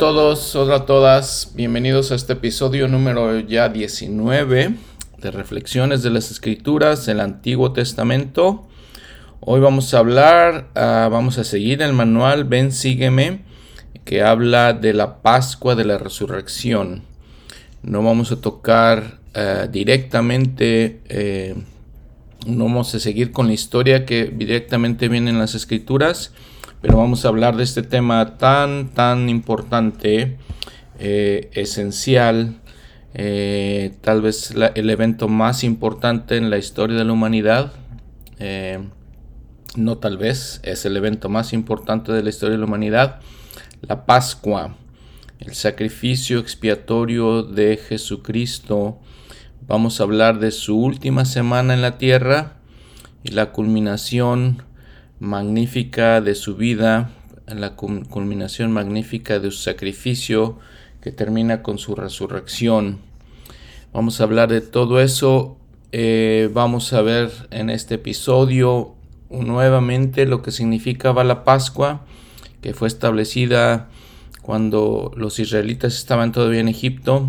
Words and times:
Todos, 0.00 0.56
hola 0.56 0.76
a 0.76 0.86
todas, 0.86 1.52
bienvenidos 1.54 2.10
a 2.10 2.14
este 2.14 2.32
episodio 2.32 2.88
número 2.88 3.38
ya 3.40 3.68
19 3.68 4.74
de 5.18 5.30
Reflexiones 5.30 6.02
de 6.02 6.08
las 6.08 6.30
Escrituras 6.30 7.04
del 7.04 7.20
Antiguo 7.20 7.74
Testamento. 7.74 8.66
Hoy 9.40 9.60
vamos 9.60 9.92
a 9.92 9.98
hablar, 9.98 10.70
uh, 10.74 11.10
vamos 11.10 11.36
a 11.36 11.44
seguir 11.44 11.82
el 11.82 11.92
manual 11.92 12.44
Ven 12.44 12.72
Sígueme, 12.72 13.42
que 14.06 14.22
habla 14.22 14.72
de 14.72 14.94
la 14.94 15.20
Pascua 15.20 15.74
de 15.74 15.84
la 15.84 15.98
Resurrección. 15.98 17.02
No 17.82 18.02
vamos 18.02 18.32
a 18.32 18.40
tocar 18.40 19.18
uh, 19.36 19.70
directamente, 19.70 21.02
eh, 21.10 21.56
no 22.46 22.64
vamos 22.64 22.94
a 22.94 23.00
seguir 23.00 23.32
con 23.32 23.48
la 23.48 23.52
historia 23.52 24.06
que 24.06 24.32
directamente 24.34 25.08
viene 25.08 25.28
en 25.28 25.38
las 25.38 25.54
Escrituras, 25.54 26.32
pero 26.80 26.96
vamos 26.96 27.24
a 27.24 27.28
hablar 27.28 27.56
de 27.56 27.64
este 27.64 27.82
tema 27.82 28.38
tan, 28.38 28.88
tan 28.88 29.28
importante, 29.28 30.38
eh, 30.98 31.50
esencial, 31.52 32.60
eh, 33.12 33.94
tal 34.00 34.22
vez 34.22 34.54
el 34.74 34.90
evento 34.90 35.28
más 35.28 35.64
importante 35.64 36.36
en 36.36 36.48
la 36.48 36.58
historia 36.58 36.96
de 36.96 37.04
la 37.04 37.12
humanidad. 37.12 37.72
Eh, 38.38 38.78
no 39.76 39.98
tal 39.98 40.16
vez, 40.16 40.60
es 40.64 40.84
el 40.84 40.96
evento 40.96 41.28
más 41.28 41.52
importante 41.52 42.12
de 42.12 42.22
la 42.22 42.30
historia 42.30 42.52
de 42.52 42.58
la 42.58 42.66
humanidad. 42.66 43.20
La 43.82 44.06
Pascua, 44.06 44.76
el 45.38 45.54
sacrificio 45.54 46.38
expiatorio 46.38 47.42
de 47.42 47.76
Jesucristo. 47.76 48.98
Vamos 49.66 50.00
a 50.00 50.04
hablar 50.04 50.38
de 50.38 50.50
su 50.50 50.78
última 50.78 51.24
semana 51.24 51.74
en 51.74 51.82
la 51.82 51.98
tierra 51.98 52.56
y 53.22 53.30
la 53.30 53.52
culminación 53.52 54.62
magnífica 55.20 56.22
de 56.22 56.34
su 56.34 56.56
vida, 56.56 57.10
la 57.46 57.76
culminación 57.76 58.72
magnífica 58.72 59.38
de 59.38 59.50
su 59.50 59.58
sacrificio 59.58 60.58
que 61.02 61.12
termina 61.12 61.62
con 61.62 61.78
su 61.78 61.94
resurrección. 61.94 62.98
Vamos 63.92 64.20
a 64.20 64.24
hablar 64.24 64.48
de 64.50 64.62
todo 64.62 65.00
eso. 65.00 65.56
Eh, 65.92 66.48
vamos 66.52 66.92
a 66.92 67.02
ver 67.02 67.30
en 67.50 67.68
este 67.68 67.96
episodio 67.96 68.94
nuevamente 69.28 70.24
lo 70.26 70.42
que 70.42 70.52
significaba 70.52 71.22
la 71.22 71.44
Pascua, 71.44 72.06
que 72.62 72.72
fue 72.72 72.88
establecida 72.88 73.88
cuando 74.42 75.12
los 75.16 75.38
israelitas 75.38 75.96
estaban 75.96 76.32
todavía 76.32 76.60
en 76.60 76.68
Egipto. 76.68 77.28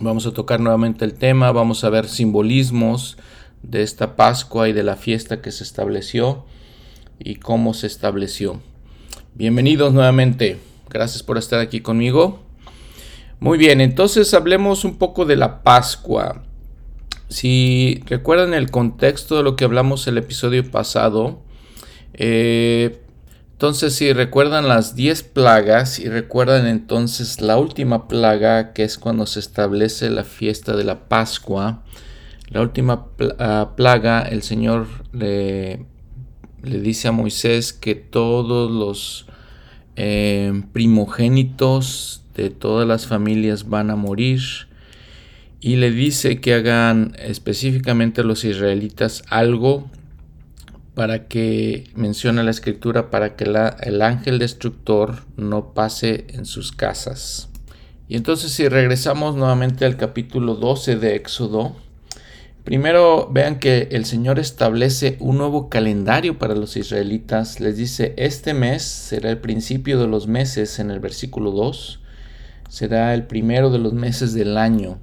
Vamos 0.00 0.26
a 0.26 0.32
tocar 0.32 0.60
nuevamente 0.60 1.04
el 1.04 1.14
tema, 1.14 1.52
vamos 1.52 1.84
a 1.84 1.90
ver 1.90 2.08
simbolismos 2.08 3.18
de 3.62 3.82
esta 3.82 4.16
Pascua 4.16 4.68
y 4.68 4.72
de 4.72 4.82
la 4.82 4.96
fiesta 4.96 5.42
que 5.42 5.52
se 5.52 5.64
estableció 5.64 6.44
y 7.18 7.36
cómo 7.36 7.74
se 7.74 7.86
estableció. 7.86 8.60
Bienvenidos 9.34 9.92
nuevamente. 9.92 10.58
Gracias 10.88 11.22
por 11.22 11.38
estar 11.38 11.60
aquí 11.60 11.80
conmigo. 11.80 12.42
Muy 13.38 13.58
bien, 13.58 13.80
entonces 13.80 14.32
hablemos 14.32 14.84
un 14.84 14.96
poco 14.96 15.24
de 15.26 15.36
la 15.36 15.62
Pascua. 15.62 16.42
Si 17.28 18.02
recuerdan 18.06 18.54
el 18.54 18.70
contexto 18.70 19.36
de 19.36 19.42
lo 19.42 19.56
que 19.56 19.64
hablamos 19.64 20.06
el 20.06 20.16
episodio 20.16 20.70
pasado, 20.70 21.42
eh, 22.14 23.02
entonces 23.52 23.94
si 23.94 24.12
recuerdan 24.12 24.68
las 24.68 24.94
10 24.94 25.22
plagas 25.22 25.98
y 25.98 26.08
recuerdan 26.08 26.66
entonces 26.66 27.40
la 27.40 27.56
última 27.56 28.06
plaga 28.06 28.72
que 28.72 28.84
es 28.84 28.96
cuando 28.96 29.26
se 29.26 29.40
establece 29.40 30.08
la 30.10 30.24
fiesta 30.24 30.76
de 30.76 30.84
la 30.84 31.08
Pascua, 31.08 31.82
la 32.48 32.60
última 32.60 33.06
ah, 33.38 33.72
plaga 33.76 34.22
el 34.22 34.42
Señor 34.42 34.86
le 35.12 35.84
le 36.66 36.80
dice 36.80 37.08
a 37.08 37.12
Moisés 37.12 37.72
que 37.72 37.94
todos 37.94 38.70
los 38.70 39.26
eh, 39.96 40.62
primogénitos 40.72 42.22
de 42.34 42.50
todas 42.50 42.86
las 42.86 43.06
familias 43.06 43.68
van 43.68 43.90
a 43.90 43.96
morir 43.96 44.40
y 45.60 45.76
le 45.76 45.90
dice 45.90 46.40
que 46.40 46.54
hagan 46.54 47.16
específicamente 47.18 48.22
los 48.22 48.44
israelitas 48.44 49.22
algo 49.30 49.90
para 50.94 51.28
que 51.28 51.90
menciona 51.94 52.42
la 52.42 52.50
escritura 52.50 53.10
para 53.10 53.36
que 53.36 53.44
el 53.44 54.02
ángel 54.02 54.38
destructor 54.38 55.24
no 55.36 55.74
pase 55.74 56.26
en 56.30 56.46
sus 56.46 56.72
casas. 56.72 57.48
Y 58.08 58.16
entonces 58.16 58.52
si 58.52 58.68
regresamos 58.68 59.34
nuevamente 59.34 59.84
al 59.84 59.96
capítulo 59.96 60.54
12 60.54 60.96
de 60.96 61.16
Éxodo, 61.16 61.76
Primero 62.66 63.28
vean 63.30 63.60
que 63.60 63.90
el 63.92 64.04
Señor 64.06 64.40
establece 64.40 65.16
un 65.20 65.38
nuevo 65.38 65.68
calendario 65.68 66.36
para 66.36 66.56
los 66.56 66.76
israelitas. 66.76 67.60
Les 67.60 67.76
dice, 67.76 68.12
este 68.16 68.54
mes 68.54 68.82
será 68.82 69.30
el 69.30 69.38
principio 69.38 70.00
de 70.00 70.08
los 70.08 70.26
meses 70.26 70.80
en 70.80 70.90
el 70.90 70.98
versículo 70.98 71.52
2. 71.52 72.00
Será 72.68 73.14
el 73.14 73.28
primero 73.28 73.70
de 73.70 73.78
los 73.78 73.92
meses 73.92 74.34
del 74.34 74.58
año. 74.58 74.98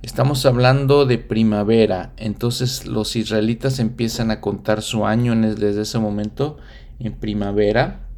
Estamos 0.00 0.46
hablando 0.46 1.04
de 1.04 1.18
primavera. 1.18 2.14
Entonces 2.16 2.86
los 2.86 3.16
israelitas 3.16 3.80
empiezan 3.80 4.30
a 4.30 4.40
contar 4.40 4.80
su 4.80 5.04
año 5.04 5.36
desde 5.36 5.82
ese 5.82 5.98
momento 5.98 6.56
en 7.00 7.12
primavera. 7.12 8.08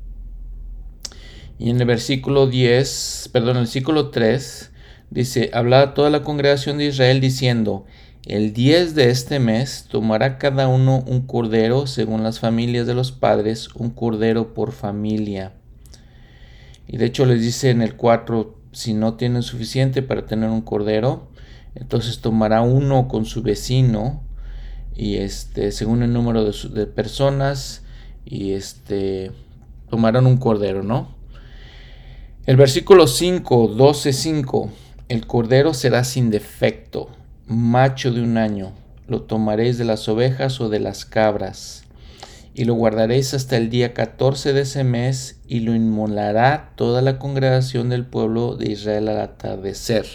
Y 1.58 1.70
en 1.70 1.80
el 1.80 1.86
versículo 1.88 2.46
10, 2.46 3.30
perdón, 3.32 3.56
el 3.56 3.62
versículo 3.64 4.10
3 4.10 4.70
dice, 5.10 5.50
habla 5.52 5.80
a 5.80 5.94
toda 5.94 6.08
la 6.08 6.22
congregación 6.22 6.78
de 6.78 6.86
Israel 6.86 7.20
diciendo, 7.20 7.84
el 8.26 8.52
10 8.52 8.96
de 8.96 9.10
este 9.10 9.38
mes 9.38 9.86
tomará 9.88 10.36
cada 10.38 10.66
uno 10.66 11.04
un 11.06 11.28
cordero 11.28 11.86
según 11.86 12.24
las 12.24 12.40
familias 12.40 12.84
de 12.88 12.94
los 12.94 13.12
padres, 13.12 13.68
un 13.76 13.90
cordero 13.90 14.52
por 14.52 14.72
familia. 14.72 15.52
Y 16.88 16.96
de 16.96 17.04
hecho 17.04 17.24
les 17.24 17.40
dice 17.40 17.70
en 17.70 17.82
el 17.82 17.94
4, 17.94 18.58
si 18.72 18.94
no 18.94 19.14
tienen 19.14 19.44
suficiente 19.44 20.02
para 20.02 20.26
tener 20.26 20.50
un 20.50 20.62
cordero, 20.62 21.28
entonces 21.76 22.18
tomará 22.18 22.62
uno 22.62 23.06
con 23.06 23.26
su 23.26 23.42
vecino 23.42 24.24
y 24.92 25.18
este 25.18 25.70
según 25.70 26.02
el 26.02 26.12
número 26.12 26.44
de, 26.44 26.52
de 26.70 26.86
personas 26.86 27.84
y 28.24 28.54
este 28.54 29.30
tomarán 29.88 30.26
un 30.26 30.38
cordero, 30.38 30.82
¿no? 30.82 31.14
El 32.44 32.56
versículo 32.56 33.06
5, 33.06 33.68
12, 33.68 34.12
5, 34.12 34.70
el 35.10 35.28
cordero 35.28 35.74
será 35.74 36.02
sin 36.02 36.30
defecto 36.30 37.15
macho 37.46 38.12
de 38.12 38.22
un 38.22 38.38
año, 38.38 38.72
lo 39.08 39.22
tomaréis 39.22 39.78
de 39.78 39.84
las 39.84 40.08
ovejas 40.08 40.60
o 40.60 40.68
de 40.68 40.80
las 40.80 41.04
cabras, 41.04 41.84
y 42.54 42.64
lo 42.64 42.74
guardaréis 42.74 43.34
hasta 43.34 43.56
el 43.56 43.70
día 43.70 43.94
14 43.94 44.52
de 44.52 44.62
ese 44.62 44.82
mes, 44.82 45.38
y 45.46 45.60
lo 45.60 45.74
inmolará 45.74 46.72
toda 46.76 47.02
la 47.02 47.18
congregación 47.18 47.88
del 47.88 48.04
pueblo 48.04 48.56
de 48.56 48.72
Israel 48.72 49.08
al 49.08 49.20
atardecer. 49.20 50.06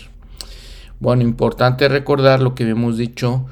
Bueno, 1.00 1.24
importante 1.24 1.88
recordar 1.88 2.42
lo 2.42 2.54
que 2.54 2.68
hemos 2.68 2.98
dicho. 2.98 3.46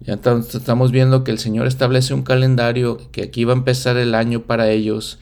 Ya 0.00 0.14
estamos 0.14 0.92
viendo 0.92 1.24
que 1.24 1.30
el 1.30 1.38
Señor 1.38 1.66
establece 1.66 2.14
un 2.14 2.22
calendario, 2.22 2.98
que 3.12 3.22
aquí 3.22 3.44
va 3.44 3.54
a 3.54 3.56
empezar 3.56 3.96
el 3.96 4.14
año 4.14 4.42
para 4.42 4.68
ellos. 4.70 5.18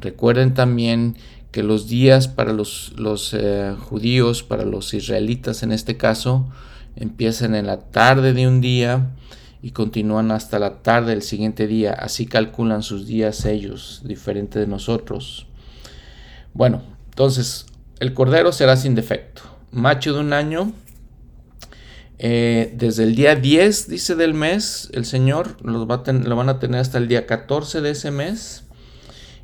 Recuerden 0.00 0.54
también 0.54 1.16
que 1.50 1.62
los 1.62 1.88
días 1.88 2.28
para 2.28 2.52
los, 2.52 2.92
los 2.96 3.32
eh, 3.32 3.74
judíos, 3.78 4.42
para 4.42 4.64
los 4.64 4.92
israelitas 4.92 5.62
en 5.62 5.72
este 5.72 5.96
caso, 5.96 6.46
empiezan 6.96 7.54
en 7.54 7.66
la 7.66 7.78
tarde 7.78 8.32
de 8.32 8.46
un 8.46 8.60
día 8.60 9.10
y 9.62 9.70
continúan 9.70 10.30
hasta 10.30 10.58
la 10.58 10.82
tarde 10.82 11.12
del 11.12 11.22
siguiente 11.22 11.66
día. 11.66 11.92
Así 11.92 12.26
calculan 12.26 12.82
sus 12.82 13.06
días 13.06 13.44
ellos, 13.46 14.02
diferente 14.04 14.58
de 14.58 14.66
nosotros. 14.66 15.46
Bueno, 16.52 16.82
entonces 17.06 17.66
el 17.98 18.12
cordero 18.12 18.52
será 18.52 18.76
sin 18.76 18.94
defecto. 18.94 19.42
Macho 19.72 20.12
de 20.12 20.20
un 20.20 20.32
año. 20.32 20.72
Eh, 22.18 22.72
desde 22.76 23.02
el 23.04 23.16
día 23.16 23.34
10, 23.34 23.88
dice 23.88 24.14
del 24.14 24.34
mes, 24.34 24.90
el 24.92 25.04
Señor 25.04 25.56
los 25.62 25.88
va 25.88 26.02
lo 26.06 26.36
van 26.36 26.48
a 26.48 26.58
tener 26.58 26.80
hasta 26.80 26.98
el 26.98 27.08
día 27.08 27.26
14 27.26 27.80
de 27.80 27.90
ese 27.90 28.10
mes. 28.10 28.64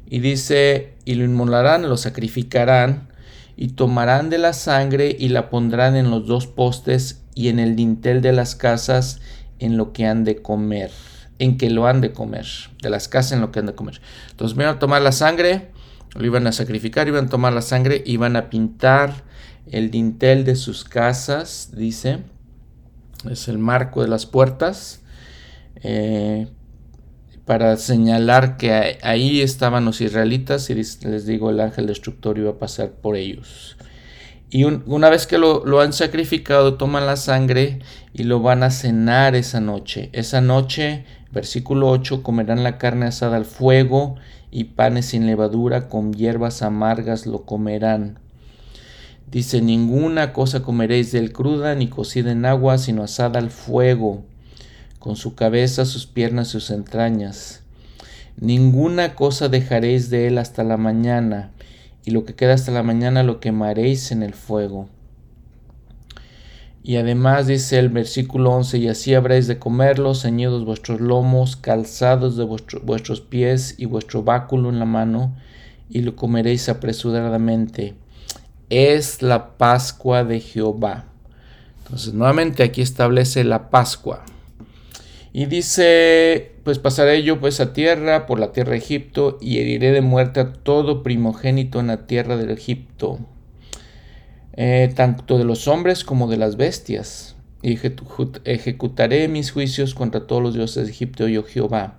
Y 0.09 0.21
dice, 0.21 0.95
y 1.05 1.15
lo 1.15 1.25
inmolarán, 1.25 1.89
lo 1.89 1.97
sacrificarán, 1.97 3.09
y 3.57 3.69
tomarán 3.69 4.31
de 4.31 4.39
la 4.39 4.53
sangre 4.53 5.15
y 5.19 5.29
la 5.29 5.51
pondrán 5.51 5.97
en 5.97 6.11
los 6.11 6.27
dos 6.27 6.47
postes 6.47 7.20
y 7.35 7.49
en 7.49 7.59
el 7.59 7.77
dintel 7.77 8.23
de 8.23 8.33
las 8.33 8.55
casas 8.55 9.21
en 9.59 9.77
lo 9.77 9.93
que 9.93 10.07
han 10.07 10.25
de 10.25 10.43
comer, 10.43 10.91
en 11.39 11.57
que 11.57 11.71
lo 11.71 11.87
han 11.87 12.01
de 12.01 12.13
comer, 12.13 12.47
de 12.83 12.91
las 12.91 13.09
casas 13.09 13.33
en 13.33 13.41
lo 13.41 13.53
que 13.53 13.61
han 13.61 13.67
de 13.67 13.75
comer. 13.75 14.01
Entonces 14.31 14.57
van 14.57 14.69
a 14.69 14.79
tomar 14.79 15.03
la 15.03 15.13
sangre, 15.13 15.69
lo 16.15 16.25
iban 16.27 16.47
a 16.47 16.53
sacrificar, 16.53 17.09
iban 17.09 17.27
a 17.27 17.31
tomar 17.31 17.53
la 17.53 17.63
sangre, 17.63 18.03
iban 18.07 18.37
a 18.37 18.51
pintar 18.51 19.25
el 19.71 19.91
dintel 19.91 20.45
de 20.45 20.57
sus 20.57 20.85
casas, 20.85 21.71
dice, 21.75 22.19
es 23.31 23.49
el 23.49 23.59
marco 23.59 24.03
de 24.03 24.09
las 24.09 24.27
puertas, 24.27 25.03
eh, 25.83 26.49
para 27.45 27.77
señalar 27.77 28.57
que 28.57 28.99
ahí 29.03 29.41
estaban 29.41 29.85
los 29.85 30.01
israelitas 30.01 30.71
y 30.71 30.75
les 30.75 31.27
digo, 31.27 31.51
el 31.51 31.61
ángel 31.61 31.87
destructor 31.87 32.39
iba 32.39 32.51
a 32.51 32.59
pasar 32.59 32.91
por 32.91 33.17
ellos. 33.17 33.77
Y 34.51 34.65
una 34.65 35.09
vez 35.09 35.29
que 35.29 35.39
lo, 35.39 35.81
han 35.81 35.93
sacrificado, 35.93 36.75
toman 36.75 37.07
la 37.07 37.17
sangre 37.17 37.79
y 38.13 38.25
lo 38.25 38.41
van 38.41 38.65
a 38.65 38.71
cenar 38.71 39.37
esa 39.37 39.61
noche. 39.61 40.11
Esa 40.13 40.41
noche, 40.41 41.05
versículo 41.31 41.89
8, 41.89 42.25
comerán 42.25 42.65
la 42.65 42.77
carne 42.77 43.07
asada 43.07 43.37
al 43.37 43.45
fuego 43.45 44.17
y 44.51 44.65
panes 44.65 45.07
sin 45.07 45.27
levadura 45.27 45.89
con 45.89 46.13
hierbas 46.13 46.63
amargas 46.63 47.27
lo 47.27 47.43
comerán. 47.45 48.19
Dice, 49.31 49.63
ninguna 49.63 50.33
cosa 50.33 50.63
comeréis 50.63 51.13
del 51.13 51.33
cruda 51.33 51.77
ni 51.77 51.87
cocida 51.87 52.33
en 52.33 52.45
agua, 52.45 52.79
sino 52.79 53.05
asada 53.05 53.39
al 53.39 53.51
fuego, 53.51 54.25
con 54.99 55.15
su 55.15 55.37
cabeza, 55.37 55.85
sus 55.85 56.07
piernas, 56.07 56.49
sus 56.49 56.71
entrañas. 56.71 57.63
Ninguna 58.37 59.15
cosa 59.15 59.49
dejaréis 59.49 60.11
de 60.11 60.27
él 60.27 60.39
hasta 60.39 60.65
la 60.65 60.77
mañana, 60.77 61.53
y 62.05 62.11
lo 62.11 62.25
que 62.25 62.35
queda 62.35 62.55
hasta 62.55 62.73
la 62.73 62.83
mañana 62.83 63.23
lo 63.23 63.41
quemaréis 63.41 64.13
en 64.13 64.23
el 64.23 64.35
fuego. 64.35 64.89
Y 66.83 66.97
además 66.97 67.47
dice 67.47 67.79
el 67.79 67.91
versículo 67.91 68.53
11, 68.53 68.79
y 68.79 68.89
así 68.89 69.15
habréis 69.15 69.47
de 69.47 69.59
comerlo, 69.59 70.15
ceñidos 70.15 70.65
vuestros 70.65 71.01
lomos, 71.01 71.57
calzados 71.57 72.37
de 72.37 72.45
vuestros 72.45 73.21
pies 73.21 73.75
y 73.79 73.85
vuestro 73.85 74.23
báculo 74.23 74.71
en 74.71 74.79
la 74.79 74.87
mano, 74.87 75.37
y 75.89 76.01
lo 76.01 76.17
comeréis 76.17 76.69
apresuradamente 76.69 77.95
es 78.71 79.21
la 79.21 79.59
Pascua 79.59 80.25
de 80.25 80.41
Jehová. 80.41 81.05
Entonces, 81.83 82.15
nuevamente 82.15 82.63
aquí 82.63 82.81
establece 82.81 83.43
la 83.43 83.69
Pascua. 83.69 84.25
Y 85.33 85.47
dice, 85.47 86.53
pues 86.65 86.81
pasaré 86.81 87.23
yo 87.23 87.39
pues 87.39 87.61
a 87.61 87.73
tierra, 87.73 88.27
por 88.27 88.41
la 88.41 88.53
tierra 88.53 88.73
de 88.73 88.79
Egipto, 88.79 89.39
y 89.41 89.59
heriré 89.59 89.93
de 89.93 90.01
muerte 90.01 90.41
a 90.41 90.53
todo 90.53 91.03
primogénito 91.03 91.79
en 91.79 91.87
la 91.87 92.07
tierra 92.07 92.37
del 92.37 92.51
Egipto, 92.51 93.21
eh, 94.55 94.93
tanto 94.95 95.39
de 95.39 95.45
los 95.45 95.69
hombres 95.69 96.03
como 96.03 96.29
de 96.29 96.37
las 96.37 96.57
bestias. 96.57 97.37
Y 97.63 97.79
ejecutaré 98.45 99.29
mis 99.29 99.53
juicios 99.53 99.95
contra 99.95 100.27
todos 100.27 100.43
los 100.43 100.55
dioses 100.55 100.87
de 100.87 100.93
Egipto, 100.93 101.29
yo 101.29 101.45
Jehová. 101.45 101.99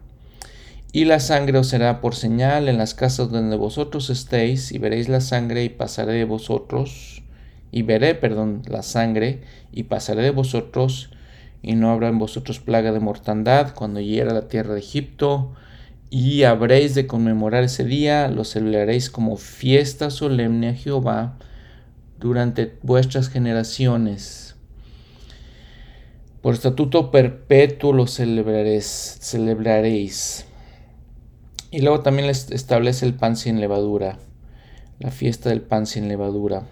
Y 0.91 1.05
la 1.05 1.21
sangre 1.21 1.57
os 1.57 1.67
será 1.67 2.01
por 2.01 2.15
señal 2.15 2.67
en 2.67 2.77
las 2.77 2.93
casas 2.93 3.31
donde 3.31 3.55
vosotros 3.55 4.09
estéis, 4.09 4.73
y 4.73 4.77
veréis 4.77 5.07
la 5.07 5.21
sangre 5.21 5.63
y 5.63 5.69
pasaré 5.69 6.13
de 6.13 6.25
vosotros, 6.25 7.23
y 7.71 7.83
veré, 7.83 8.13
perdón, 8.13 8.63
la 8.67 8.83
sangre, 8.83 9.39
y 9.71 9.83
pasaré 9.83 10.23
de 10.23 10.31
vosotros, 10.31 11.11
y 11.61 11.75
no 11.75 11.91
habrá 11.91 12.09
en 12.09 12.19
vosotros 12.19 12.59
plaga 12.59 12.91
de 12.91 12.99
mortandad 12.99 13.73
cuando 13.75 13.99
hiera 13.99 14.33
la 14.33 14.47
tierra 14.47 14.73
de 14.73 14.79
Egipto, 14.79 15.53
y 16.09 16.43
habréis 16.43 16.93
de 16.93 17.07
conmemorar 17.07 17.63
ese 17.63 17.85
día, 17.85 18.27
lo 18.27 18.43
celebraréis 18.43 19.09
como 19.09 19.37
fiesta 19.37 20.09
solemne 20.09 20.69
a 20.69 20.73
Jehová 20.73 21.37
durante 22.19 22.77
vuestras 22.83 23.29
generaciones. 23.29 24.55
Por 26.41 26.55
estatuto 26.55 27.11
perpetuo 27.11 27.93
lo 27.93 28.07
celebraréis. 28.07 29.17
celebraréis. 29.21 30.45
Y 31.69 31.81
luego 31.81 32.01
también 32.01 32.27
les 32.27 32.51
establece 32.51 33.05
el 33.05 33.13
pan 33.13 33.37
sin 33.37 33.61
levadura, 33.61 34.17
la 34.99 35.11
fiesta 35.11 35.49
del 35.49 35.61
pan 35.61 35.85
sin 35.85 36.09
levadura. 36.09 36.63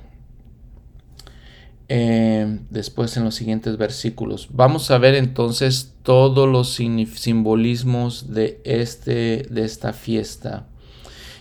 Eh, 1.92 2.60
después 2.70 3.18
en 3.18 3.24
los 3.24 3.34
siguientes 3.34 3.78
versículos. 3.78 4.50
Vamos 4.52 4.92
a 4.92 5.00
ver 5.00 5.16
entonces 5.16 5.96
todos 6.04 6.48
los 6.48 6.70
simbolismos 6.72 8.32
de, 8.32 8.62
este, 8.64 9.48
de 9.50 9.66
esta 9.66 9.92
fiesta. 9.94 10.68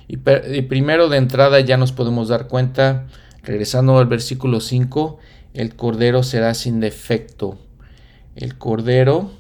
Y, 0.09 0.17
primero 0.17 1.11
de 1.11 1.19
entrada 1.19 1.61
ya 1.61 1.77
nos 1.77 1.93
podemos 1.93 2.29
dar 2.29 2.49
cuenta, 2.49 3.09
regresando 3.43 3.99
al 3.99 4.07
versículo 4.07 4.61
5, 4.61 5.19
el 5.53 5.77
cordero 5.77 6.23
será 6.23 6.55
sin 6.55 6.81
defecto. 6.81 7.59
El 8.35 8.57
cordero 8.57 9.31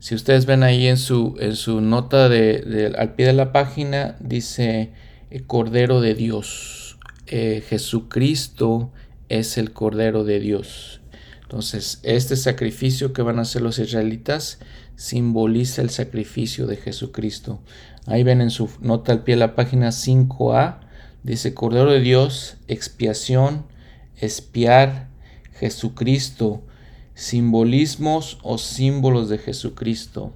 si 0.00 0.14
ustedes 0.14 0.46
ven 0.46 0.62
ahí 0.62 0.86
en 0.86 0.96
su, 0.96 1.36
en 1.40 1.54
su 1.54 1.82
nota 1.82 2.30
de, 2.30 2.92
al 2.96 3.14
pie 3.14 3.26
de 3.26 3.32
la 3.34 3.52
página, 3.52 4.16
dice 4.18 4.92
eh, 5.30 5.42
Cordero 5.46 6.00
de 6.00 6.14
Dios. 6.14 6.98
Eh, 7.26 7.62
Jesucristo 7.68 8.92
es 9.30 9.56
el 9.56 9.72
Cordero 9.72 10.24
de 10.24 10.40
Dios. 10.40 11.00
Entonces, 11.42 12.00
este 12.02 12.36
sacrificio 12.36 13.12
que 13.12 13.22
van 13.22 13.38
a 13.38 13.42
hacer 13.42 13.62
los 13.62 13.78
israelitas 13.78 14.58
simboliza 14.96 15.80
el 15.80 15.90
sacrificio 15.90 16.66
de 16.66 16.76
Jesucristo. 16.76 17.60
Ahí 18.06 18.22
ven 18.22 18.42
en 18.42 18.50
su 18.50 18.68
nota 18.80 19.12
al 19.12 19.24
pie 19.24 19.36
la 19.36 19.54
página 19.54 19.88
5a, 19.88 20.80
dice 21.22 21.54
Cordero 21.54 21.90
de 21.90 22.00
Dios, 22.00 22.56
expiación, 22.68 23.64
espiar, 24.20 25.08
Jesucristo, 25.54 26.62
simbolismos 27.14 28.38
o 28.42 28.58
símbolos 28.58 29.28
de 29.28 29.38
Jesucristo. 29.38 30.32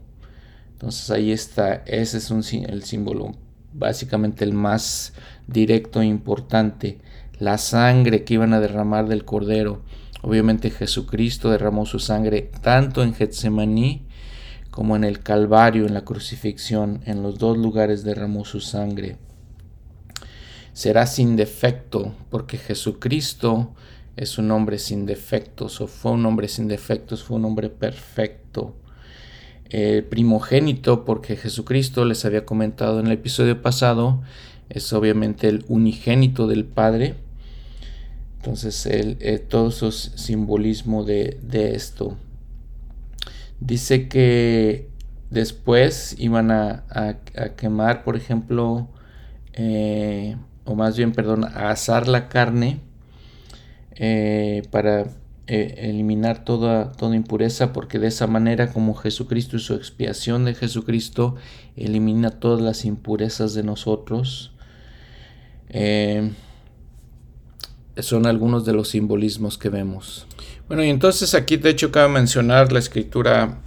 Entonces 0.73 1.11
ahí 1.11 1.33
está, 1.33 1.83
ese 1.87 2.19
es 2.19 2.31
un, 2.31 2.45
el 2.69 2.85
símbolo, 2.85 3.33
básicamente 3.73 4.45
el 4.45 4.53
más 4.53 5.15
directo 5.47 6.01
e 6.01 6.07
importante. 6.07 6.99
La 7.39 7.59
sangre 7.59 8.25
que 8.25 8.35
iban 8.35 8.53
a 8.53 8.61
derramar 8.61 9.09
del 9.09 9.25
cordero. 9.25 9.83
Obviamente 10.23 10.71
Jesucristo 10.71 11.51
derramó 11.51 11.85
su 11.85 11.99
sangre 11.99 12.51
tanto 12.63 13.03
en 13.03 13.15
Getsemaní 13.15 14.07
como 14.71 14.97
en 14.97 15.05
el 15.05 15.21
Calvario, 15.21 15.87
en 15.87 15.95
la 15.95 16.05
crucifixión. 16.05 17.03
En 17.07 17.23
los 17.23 17.39
dos 17.39 17.59
lugares 17.59 18.05
derramó 18.05 18.45
su 18.45 18.61
sangre. 18.61 19.19
Será 20.73 21.07
sin 21.07 21.37
defecto 21.37 22.15
porque 22.31 22.59
Jesucristo 22.59 23.75
es 24.17 24.39
un 24.39 24.51
hombre 24.51 24.79
sin 24.79 25.07
defectos, 25.07 25.81
o 25.81 25.87
fue 25.87 26.13
un 26.13 26.25
hombre 26.27 26.49
sin 26.49 26.69
defectos, 26.69 27.25
fue 27.25 27.37
un 27.37 27.45
hombre 27.45 27.69
perfecto. 27.69 28.75
El 29.71 30.05
primogénito, 30.05 31.05
porque 31.05 31.37
Jesucristo, 31.37 32.05
les 32.05 32.25
había 32.25 32.45
comentado 32.45 33.01
en 33.01 33.07
el 33.07 33.13
episodio 33.13 33.61
pasado, 33.61 34.23
es 34.69 34.93
obviamente 34.93 35.49
el 35.49 35.65
unigénito 35.69 36.47
del 36.47 36.65
Padre. 36.65 37.15
Entonces, 38.37 38.87
el, 38.87 39.17
eh, 39.21 39.39
todo 39.39 39.69
eso 39.69 39.89
es 39.89 40.13
simbolismo 40.17 41.05
de, 41.05 41.39
esto. 41.75 42.17
Dice 43.61 44.09
que 44.09 44.89
después 45.31 46.17
iban 46.19 46.51
a, 46.51 46.85
quemar, 47.57 48.05
por 48.05 48.17
ejemplo, 48.17 48.89
eh, 49.55 50.37
o 50.65 50.75
más 50.75 50.97
bien, 50.97 51.13
perdón, 51.13 51.45
a 51.45 51.71
asar 51.71 52.09
la 52.09 52.29
carne 52.29 52.81
eh, 53.97 54.63
para 54.71 55.07
eliminar 55.47 56.45
toda, 56.45 56.93
toda 56.93 57.17
impureza, 57.17 57.73
porque 57.73 57.99
de 57.99 58.09
esa 58.09 58.27
manera 58.27 58.73
como 58.73 58.95
Jesucristo 58.95 59.57
y 59.57 59.61
su 59.61 59.75
expiación 59.75 60.45
de 60.47 60.55
Jesucristo 60.55 61.37
elimina 61.77 62.31
todas 62.31 62.63
las 62.63 62.85
impurezas 62.85 63.55
de 63.55 63.63
nosotros. 63.63 64.54
Eh, 65.75 66.31
son 67.99 68.27
algunos 68.27 68.65
de 68.65 68.73
los 68.73 68.89
simbolismos 68.89 69.59
que 69.59 69.69
vemos. 69.69 70.27
Bueno, 70.69 70.83
y 70.83 70.89
entonces 70.89 71.35
aquí 71.35 71.57
de 71.59 71.71
hecho 71.71 71.93
cabe 71.93 72.09
mencionar 72.09 72.73
la 72.73 72.79
escritura 72.79 73.59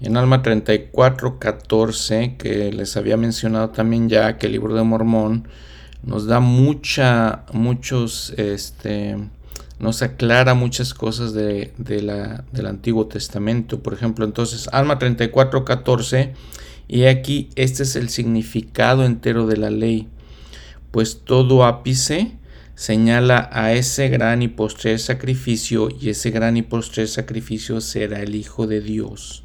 en 0.00 0.16
Alma 0.16 0.42
34, 0.42 1.38
14, 1.38 2.36
que 2.36 2.72
les 2.72 2.96
había 2.96 3.16
mencionado 3.16 3.70
también 3.70 4.08
ya 4.08 4.36
que 4.36 4.46
el 4.46 4.52
libro 4.52 4.74
de 4.74 4.82
Mormón 4.82 5.46
nos 6.02 6.26
da 6.26 6.40
mucha, 6.40 7.44
muchos, 7.52 8.34
este, 8.36 9.16
nos 9.78 10.02
aclara 10.02 10.54
muchas 10.54 10.94
cosas 10.94 11.32
de, 11.32 11.72
la, 12.02 12.44
del 12.50 12.66
Antiguo 12.66 13.06
Testamento. 13.06 13.80
Por 13.80 13.94
ejemplo, 13.94 14.24
entonces, 14.24 14.68
Alma 14.72 14.98
34, 14.98 15.64
14, 15.64 16.34
y 16.88 17.04
aquí 17.04 17.50
este 17.54 17.84
es 17.84 17.94
el 17.94 18.08
significado 18.08 19.04
entero 19.04 19.46
de 19.46 19.56
la 19.56 19.70
ley, 19.70 20.08
pues 20.92 21.22
todo 21.24 21.64
ápice 21.64 22.36
señala 22.76 23.50
a 23.52 23.72
ese 23.72 24.08
gran 24.08 24.42
y 24.42 24.48
postrer 24.48 25.00
sacrificio, 25.00 25.88
y 26.00 26.10
ese 26.10 26.30
gran 26.30 26.56
y 26.56 26.62
postrer 26.62 27.08
sacrificio 27.08 27.80
será 27.80 28.20
el 28.20 28.36
Hijo 28.36 28.68
de 28.68 28.80
Dios. 28.80 29.42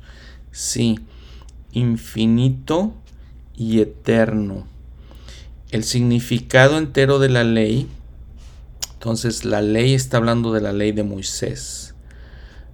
Sí, 0.52 1.00
infinito 1.72 2.94
y 3.56 3.80
eterno 3.82 4.68
el 5.72 5.84
significado 5.84 6.78
entero 6.78 7.20
de 7.20 7.30
la 7.30 7.44
ley, 7.44 7.88
entonces 8.94 9.44
la 9.44 9.62
ley 9.62 9.94
está 9.94 10.18
hablando 10.18 10.54
de 10.54 10.62
la 10.62 10.72
ley 10.72 10.92
de 10.92 11.04
Moisés. 11.04 11.94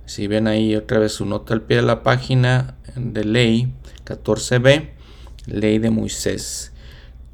Si 0.05 0.27
ven 0.27 0.47
ahí 0.47 0.75
otra 0.75 0.99
vez 0.99 1.13
su 1.13 1.25
nota 1.25 1.53
al 1.53 1.63
pie 1.63 1.77
de 1.77 1.83
la 1.83 2.03
página 2.03 2.75
de 2.95 3.23
ley 3.23 3.73
14b, 4.05 4.89
ley 5.47 5.79
de 5.79 5.89
Moisés. 5.89 6.72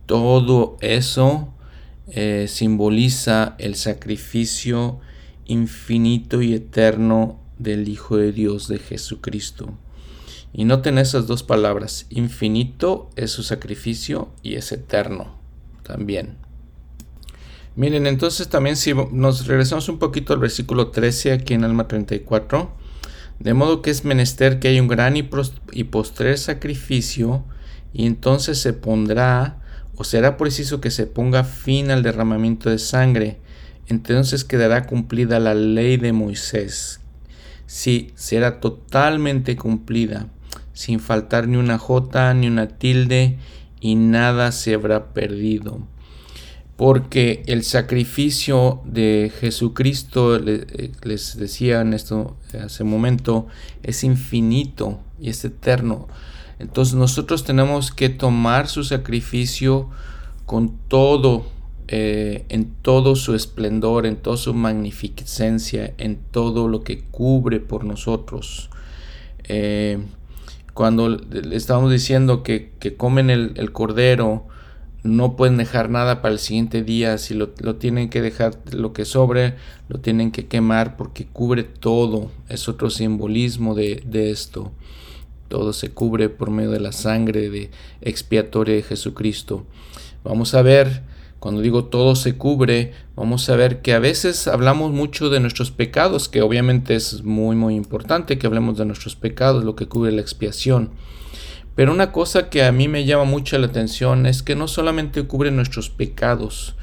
Todo 0.10 0.80
eso 0.82 1.54
eh, 2.08 2.48
simboliza 2.48 3.54
el 3.60 3.76
sacrificio 3.76 5.00
infinito 5.46 6.42
y 6.42 6.56
eterno 6.56 7.40
del 7.60 7.88
Hijo 7.88 8.18
de 8.18 8.32
Dios 8.32 8.68
de 8.68 8.80
Jesucristo. 8.80 9.78
Y 10.52 10.66
noten 10.66 10.98
esas 10.98 11.28
dos 11.28 11.44
palabras, 11.44 12.08
infinito 12.10 13.12
es 13.18 13.30
su 13.30 13.44
sacrificio 13.44 14.30
y 14.42 14.56
es 14.56 14.72
eterno 14.72 15.36
también. 15.84 16.38
Miren, 17.76 18.08
entonces 18.08 18.50
también 18.50 18.78
si 18.78 18.96
nos 19.12 19.46
regresamos 19.46 19.90
un 19.90 20.00
poquito 20.00 20.34
al 20.34 20.40
versículo 20.40 20.88
13 20.88 21.34
aquí 21.34 21.54
en 21.54 21.64
Alma 21.64 21.88
34, 21.88 22.72
de 23.38 23.54
modo 23.54 23.84
que 23.84 23.92
es 23.92 24.04
menester 24.06 24.60
que 24.60 24.70
haya 24.70 24.82
un 24.82 24.88
gran 24.88 25.18
y 25.18 25.84
postrer 25.84 26.40
sacrificio, 26.40 27.44
y 27.94 28.08
entonces 28.08 28.60
se 28.60 28.74
pondrá 28.74 29.60
o 30.00 30.06
será 30.06 30.38
preciso 30.38 30.80
que 30.80 30.92
se 30.92 31.08
ponga 31.08 31.44
fin 31.44 31.92
al 31.92 32.04
derramamiento 32.04 32.70
de 32.70 32.80
sangre, 32.80 33.38
entonces 33.88 34.46
quedará 34.46 34.86
cumplida 34.88 35.42
la 35.42 35.54
ley 35.54 35.98
de 35.98 36.14
Moisés. 36.14 37.02
Sí, 37.66 38.14
será 38.16 38.62
totalmente 38.62 39.58
cumplida, 39.58 40.28
sin 40.72 41.02
faltar 41.02 41.50
ni 41.50 41.58
una 41.58 41.78
jota 41.78 42.34
ni 42.34 42.48
una 42.48 42.70
tilde, 42.70 43.40
y 43.82 43.96
nada 43.96 44.54
se 44.54 44.74
habrá 44.74 45.14
perdido. 45.14 45.86
Porque 46.80 47.44
el 47.48 47.66
sacrificio 47.66 48.80
de 48.86 49.34
Jesucristo, 49.38 50.38
eh, 50.38 50.94
les 51.04 51.36
decía 51.36 51.82
en 51.82 51.94
esto 51.94 52.38
hace 52.58 52.84
un 52.84 52.90
momento, 52.90 53.48
es 53.84 54.06
infinito 54.06 54.98
y 55.20 55.28
es 55.28 55.44
eterno. 55.44 56.08
Entonces 56.58 56.96
nosotros 56.96 57.44
tenemos 57.44 57.92
que 57.92 58.08
tomar 58.08 58.70
su 58.70 58.86
sacrificio 58.86 59.90
con 60.46 60.78
todo, 60.88 61.48
eh, 61.90 62.46
en 62.48 62.72
todo 62.82 63.18
su 63.18 63.36
esplendor, 63.36 64.06
en 64.06 64.16
toda 64.16 64.38
su 64.38 64.54
magnificencia, 64.54 65.94
en 65.98 66.18
todo 66.32 66.70
lo 66.70 66.86
que 66.86 67.02
cubre 67.02 67.60
por 67.60 67.84
nosotros. 67.84 68.70
Eh, 69.44 70.00
cuando 70.74 71.10
le 71.10 71.58
estábamos 71.58 71.92
diciendo 71.92 72.42
que, 72.42 72.72
comen 72.96 73.30
el, 73.30 73.72
cordero, 73.74 74.48
no 75.04 75.36
pueden 75.36 75.58
dejar 75.58 75.90
nada 75.90 76.22
para 76.22 76.34
el 76.34 76.40
siguiente 76.40 76.84
día, 76.84 77.18
si 77.18 77.34
lo, 77.34 77.48
tienen 77.48 78.10
que 78.10 78.22
dejar 78.22 78.58
lo 78.72 78.92
que 78.92 79.06
sobre, 79.06 79.56
lo 79.88 80.00
tienen 80.00 80.32
que 80.32 80.48
quemar 80.48 80.98
porque 80.98 81.26
cubre 81.26 81.64
todo, 81.64 82.32
es 82.50 82.68
otro 82.68 82.90
simbolismo 82.90 83.76
de, 83.76 84.04
de 84.06 84.32
esto. 84.32 84.72
Todo 85.48 85.74
se 85.74 85.92
cubre 85.92 86.30
por 86.30 86.52
medio 86.52 86.72
de 86.72 86.80
la 86.80 86.92
sangre 86.92 87.50
de 87.50 87.72
expiatoria 88.02 88.76
de 88.76 88.84
Jesucristo. 88.84 89.66
Vamos 90.24 90.54
a 90.54 90.62
ver, 90.62 91.02
cuando 91.40 91.62
digo 91.62 91.86
todo 91.86 92.16
se 92.16 92.36
cubre, 92.36 92.92
vamos 93.16 93.50
a 93.50 93.56
ver 93.56 93.82
que 93.82 93.94
a 93.94 94.00
veces 94.00 94.48
hablamos 94.48 94.92
mucho 94.92 95.30
de 95.30 95.40
nuestros 95.40 95.72
pecados, 95.72 96.28
que 96.28 96.42
obviamente 96.42 96.96
es 96.96 97.24
muy 97.24 97.56
muy 97.56 97.76
importante 97.76 98.38
que 98.38 98.48
hablemos 98.48 98.78
de 98.78 98.86
nuestros 98.86 99.16
pecados, 99.16 99.64
lo 99.64 99.76
que 99.76 99.88
cubre 99.88 100.12
la 100.12 100.22
expiación. 100.22 100.92
Pero 101.80 101.94
una 101.94 102.12
cosa 102.12 102.50
que 102.50 102.66
a 102.66 102.74
mí 102.74 102.90
me 102.90 103.06
llama 103.06 103.24
mucho 103.24 103.58
la 103.58 103.68
atención 103.68 104.26
es 104.26 104.44
que 104.44 104.54
no 104.54 104.68
solamente 104.68 105.24
cubre 105.24 105.50
nuestros 105.50 105.90
pecados, 105.90 106.76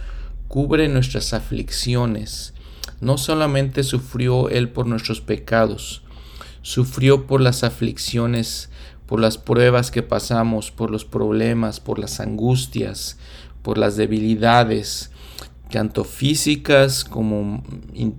cubre 0.49 0.89
nuestras 0.89 1.35
aflicciones. 1.35 2.55
No 3.03 3.19
solamente 3.19 3.83
sufrió 3.83 4.49
Él 4.49 4.71
por 4.71 4.87
nuestros 4.87 5.21
pecados, 5.21 6.01
sufrió 6.63 7.27
por 7.27 7.43
las 7.43 7.63
aflicciones, 7.63 8.71
por 9.05 9.21
las 9.21 9.37
pruebas 9.37 9.91
que 9.91 10.03
pasamos, 10.03 10.71
por 10.71 10.91
los 10.91 11.05
problemas, 11.05 11.79
por 11.79 11.99
las 11.99 12.19
angustias, 12.19 13.19
por 13.61 13.77
las 13.77 13.99
debilidades, 13.99 15.11
tanto 15.71 16.05
físicas 16.05 17.05
como 17.05 17.63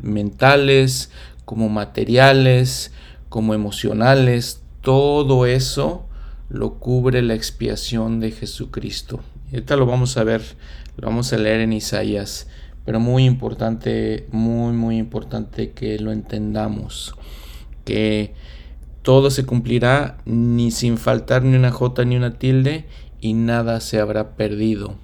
mentales, 0.03 1.09
como 1.43 1.69
materiales, 1.69 2.91
como 3.29 3.55
emocionales, 3.55 4.61
todo 4.83 5.47
eso 5.47 6.06
lo 6.49 6.79
cubre 6.79 7.21
la 7.21 7.33
expiación 7.33 8.19
de 8.19 8.31
Jesucristo. 8.31 9.21
Y 9.51 9.55
ahorita 9.55 9.75
lo 9.75 9.85
vamos 9.85 10.17
a 10.17 10.23
ver, 10.23 10.41
lo 10.97 11.07
vamos 11.07 11.31
a 11.33 11.37
leer 11.37 11.61
en 11.61 11.73
Isaías, 11.73 12.47
pero 12.85 12.99
muy 12.99 13.25
importante, 13.25 14.27
muy, 14.31 14.73
muy 14.73 14.97
importante 14.97 15.71
que 15.71 15.99
lo 15.99 16.11
entendamos 16.11 17.15
que 17.87 18.33
todo 19.01 19.31
se 19.31 19.45
cumplirá 19.45 20.17
ni 20.25 20.71
sin 20.71 20.97
faltar 20.97 21.43
ni 21.43 21.55
una 21.55 21.71
jota 21.71 22.03
ni 22.03 22.17
una 22.17 22.37
tilde 22.37 22.85
y 23.21 23.31
nada 23.33 23.79
se 23.79 24.01
habrá 24.01 24.35
perdido. 24.35 24.95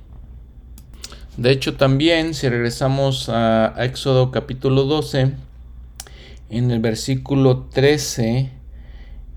De 1.37 1.51
hecho 1.51 1.75
también 1.75 2.33
si 2.33 2.49
regresamos 2.49 3.29
a, 3.29 3.73
Éxodo 3.77 4.31
capítulo 4.31 4.83
12 4.83 5.31
en 6.49 6.71
el 6.71 6.81
versículo 6.81 7.69
13 7.73 8.51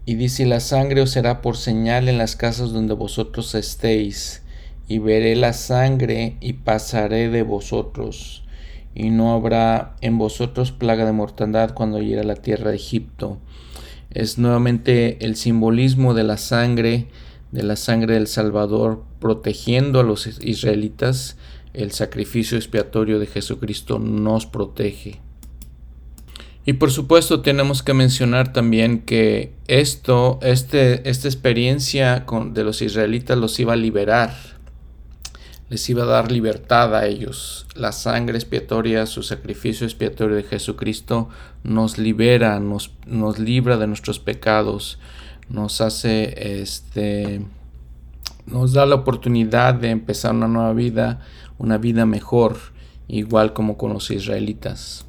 y 0.07 0.15
dice 0.15 0.47
la 0.47 0.61
sangre 0.61 1.03
os 1.03 1.11
será 1.11 1.43
por 1.43 1.57
señal 1.57 2.09
en 2.09 2.17
las 2.17 2.37
casas 2.37 2.71
donde 2.71 2.95
vosotros 2.95 3.55
estéis 3.55 4.43
y 4.89 5.01
veré 5.01 5.37
la 5.37 5.53
sangre 5.53 6.37
y 6.41 6.55
pasaré 6.55 7.29
de 7.29 7.43
vosotros 7.43 8.45
y 8.97 9.11
no 9.11 9.35
habrá 9.35 9.95
en 10.01 10.17
vosotros 10.17 10.73
plaga 10.73 11.05
de 11.05 11.13
mortandad 11.13 11.75
cuando 11.75 12.01
llegue 12.01 12.21
a 12.21 12.25
la 12.25 12.37
tierra 12.37 12.71
de 12.71 12.77
Egipto. 12.77 13.39
Es 14.11 14.39
nuevamente 14.39 15.23
el 15.23 15.37
simbolismo 15.37 16.15
de 16.15 16.25
la 16.25 16.39
sangre, 16.39 17.09
de 17.53 17.63
la 17.63 17.77
sangre 17.77 18.15
del 18.15 18.27
Salvador, 18.27 19.05
protegiendo 19.21 20.01
a 20.01 20.03
los 20.03 20.27
israelitas. 20.43 21.37
El 21.75 21.93
sacrificio 21.93 22.57
expiatorio 22.57 23.19
de 23.19 23.27
Jesucristo 23.27 23.99
nos 23.99 24.47
protege. 24.47 25.21
Y 26.67 26.75
por 26.75 26.91
supuesto 26.91 27.41
tenemos 27.41 27.83
que 27.83 27.95
mencionar 27.95 28.53
también 28.53 29.01
que 29.01 29.55
esto, 29.69 30.41
este, 30.43 31.09
esta 31.09 31.29
experiencia 31.29 32.27
de 32.51 32.65
los 32.65 32.83
israelitas 32.83 33.39
los 33.39 33.59
iba 33.61 33.73
a 33.73 33.77
liberar 33.77 34.57
les 35.69 35.89
iba 35.91 36.05
a 36.05 36.07
dar 36.07 36.31
libertad 36.31 36.95
a 36.95 37.07
ellos. 37.07 37.67
La 37.75 37.93
sangre 37.93 38.37
expiatoria, 38.37 39.07
su 39.07 39.23
sacrificio 39.23 39.87
expiatorio 39.87 40.37
de 40.37 40.45
Jesucristo 40.45 41.29
nos 41.65 41.99
libera, 41.99 42.61
nos, 42.61 42.93
nos 43.07 43.39
libra 43.39 43.77
de 43.77 43.87
nuestros 43.87 44.19
pecados, 44.19 44.99
nos 45.49 45.81
hace 45.81 46.61
este 46.63 47.45
nos 48.47 48.73
da 48.73 48.87
la 48.87 48.95
oportunidad 48.95 49.75
de 49.75 49.91
empezar 49.91 50.33
una 50.33 50.47
nueva 50.47 50.73
vida, 50.73 51.21
una 51.59 51.79
vida 51.79 52.07
mejor, 52.07 52.57
igual 53.09 53.53
como 53.53 53.77
con 53.77 53.93
los 53.93 54.13
israelitas. 54.13 55.06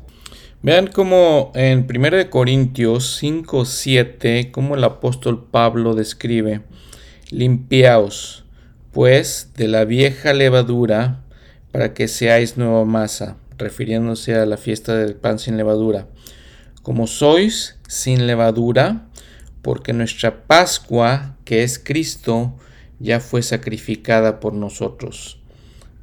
Vean 0.64 0.88
cómo 0.88 1.52
en 1.54 1.86
1 1.88 2.32
Corintios 2.32 3.16
5, 3.18 3.64
7, 3.64 4.52
como 4.52 4.74
el 4.74 4.84
apóstol 4.84 5.46
Pablo 5.52 5.94
describe, 5.94 6.62
limpiaos 7.30 8.44
pues 8.92 9.52
de 9.56 9.68
la 9.68 9.86
vieja 9.86 10.34
levadura 10.34 11.22
para 11.72 11.94
que 11.94 12.08
seáis 12.08 12.58
nueva 12.58 12.86
masa, 12.86 13.38
refiriéndose 13.60 14.34
a 14.34 14.48
la 14.48 14.58
fiesta 14.58 14.96
del 14.96 15.14
pan 15.14 15.38
sin 15.38 15.58
levadura. 15.58 16.08
Como 16.82 17.06
sois 17.06 17.78
sin 17.88 18.26
levadura, 18.26 19.10
porque 19.62 19.94
nuestra 19.94 20.48
Pascua, 20.48 21.38
que 21.46 21.62
es 21.62 21.78
Cristo, 21.78 22.56
ya 22.98 23.20
fue 23.20 23.44
sacrificada 23.44 24.40
por 24.40 24.54
nosotros. 24.54 25.40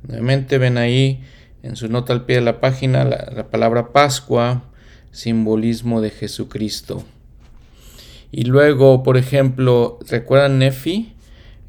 Nuevamente 0.06 0.58
ven 0.58 0.78
ahí 0.78 1.24
en 1.64 1.76
su 1.76 1.88
nota 1.88 2.12
al 2.12 2.26
pie 2.26 2.36
de 2.36 2.42
la 2.42 2.60
página 2.60 3.04
la, 3.04 3.48
palabra 3.50 3.90
Pascua, 3.90 4.64
simbolismo 5.12 6.02
de 6.02 6.10
Jesucristo. 6.10 7.04
Y 8.30 8.44
luego, 8.44 9.02
por 9.02 9.16
ejemplo, 9.16 9.98
¿recuerdan 10.08 10.58
Nefi? 10.58 11.14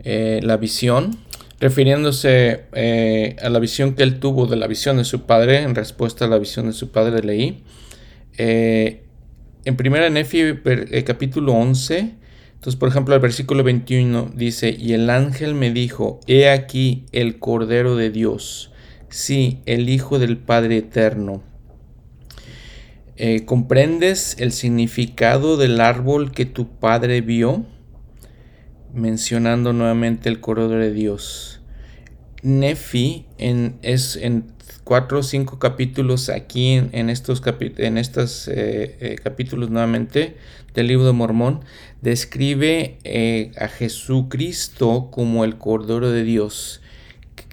Eh, 0.04 0.42
la 0.44 0.58
visión, 0.58 1.18
refiriéndose 1.62 2.66
eh, 2.74 3.38
a 3.42 3.50
la 3.50 3.60
visión 3.60 3.96
que 3.96 4.04
él 4.04 4.20
tuvo 4.20 4.48
de 4.48 4.58
la 4.58 4.68
visión 4.68 4.98
de 4.98 5.06
su 5.06 5.22
padre, 5.22 5.62
en 5.62 5.76
respuesta 5.76 6.26
a 6.26 6.28
la 6.28 6.38
visión 6.38 6.68
de 6.68 6.74
su 6.74 6.92
padre 6.92 7.24
leí. 7.24 7.64
Eh, 8.38 9.04
en 9.64 9.78
primera 9.78 10.10
Nefi 10.10 10.60
capítulo 11.06 11.54
11, 11.54 12.16
entonces 12.54 12.76
por 12.76 12.90
ejemplo 12.90 13.16
el 13.16 13.22
versículo 13.22 13.64
21 13.64 14.34
dice, 14.36 14.76
y 14.78 14.94
el 14.94 15.10
ángel 15.10 15.56
me 15.56 15.72
dijo, 15.72 16.20
he 16.28 16.50
aquí 16.50 17.06
el 17.14 17.40
Cordero 17.40 17.96
de 17.96 18.10
Dios, 18.10 18.72
sí, 19.16 19.60
el 19.66 19.90
Hijo 19.90 20.20
del 20.20 20.38
Padre 20.38 20.78
Eterno. 20.78 21.44
¿Comprendes 23.46 24.36
el 24.40 24.52
significado 24.52 25.56
del 25.56 25.80
árbol 25.80 26.32
que 26.32 26.46
tu 26.46 26.68
padre 26.68 27.22
vio? 27.22 27.66
mencionando 28.96 29.74
nuevamente 29.74 30.30
el 30.30 30.40
Cordero 30.40 30.80
de 30.80 30.92
Dios. 30.92 31.60
Nefi 32.42 33.26
en, 33.38 33.78
es 33.82 34.16
en 34.16 34.46
cuatro 34.84 35.20
o 35.20 35.24
cinco 35.24 35.60
capítulos 35.60 36.30
aquí 36.30 36.74
en, 36.74 37.10
estos, 37.10 37.42
en 37.60 37.98
estos 37.98 38.48
eh, 38.48 38.98
eh, 39.00 39.16
capítulos 39.22 39.70
nuevamente 39.70 40.38
del 40.74 40.88
libro 40.88 41.06
de 41.06 41.12
Mormón 41.12 41.62
describe 42.02 43.00
eh, 43.04 43.52
a 43.58 43.68
Jesucristo 43.68 45.10
como 45.12 45.44
el 45.44 45.58
Cordero 45.58 46.12
de 46.12 46.24
Dios. 46.24 46.82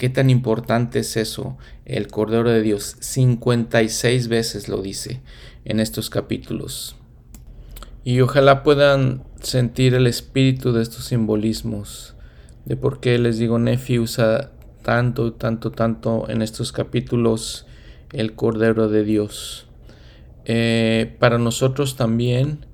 ¿Qué 0.03 0.09
tan 0.09 0.31
importante 0.31 0.99
es 0.99 1.17
eso? 1.17 1.57
El 1.85 2.09
Cordero 2.09 2.51
de 2.51 2.61
Dios. 2.61 2.97
56 2.99 4.27
veces 4.27 4.69
lo 4.69 4.83
dice 4.83 5.21
en 5.65 5.79
estos 5.79 6.11
capítulos. 6.11 6.97
Y 8.03 8.19
ojalá 8.19 8.65
puedan 8.65 9.23
sentir 9.41 9.95
el 9.95 10.09
espíritu 10.09 10.73
de 10.73 10.83
estos 10.83 11.05
simbolismos, 11.05 12.17
de 12.65 12.75
por 12.75 12.99
qué 12.99 13.17
les 13.17 13.39
digo 13.39 13.61
Nefi 13.61 14.01
usa 14.01 14.51
tanto, 14.83 15.35
tanto, 15.35 15.71
tanto 15.71 16.29
en 16.29 16.43
estos 16.43 16.73
capítulos 16.73 17.69
el 18.11 18.35
Cordero 18.35 18.89
de 18.89 19.05
Dios. 19.05 19.69
Eh, 20.47 21.15
para 21.21 21.39
nosotros 21.39 21.95
también 21.95 22.67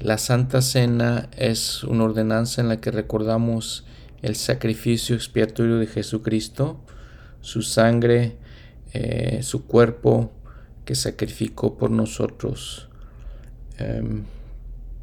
la 0.00 0.18
Santa 0.18 0.62
Cena 0.62 1.30
es 1.36 1.82
una 1.82 2.04
ordenanza 2.04 2.60
en 2.60 2.68
la 2.68 2.80
que 2.80 2.92
recordamos 2.92 3.84
el 4.26 4.36
sacrificio 4.36 5.14
expiatorio 5.14 5.78
de 5.78 5.86
Jesucristo. 5.86 6.80
su 7.42 7.62
sangre, 7.62 8.38
eh, 8.92 9.38
su 9.44 9.66
cuerpo 9.66 10.32
que 10.84 10.96
sacrificó 10.96 11.78
por 11.78 11.92
nosotros. 11.92 12.88
Em, 13.78 14.24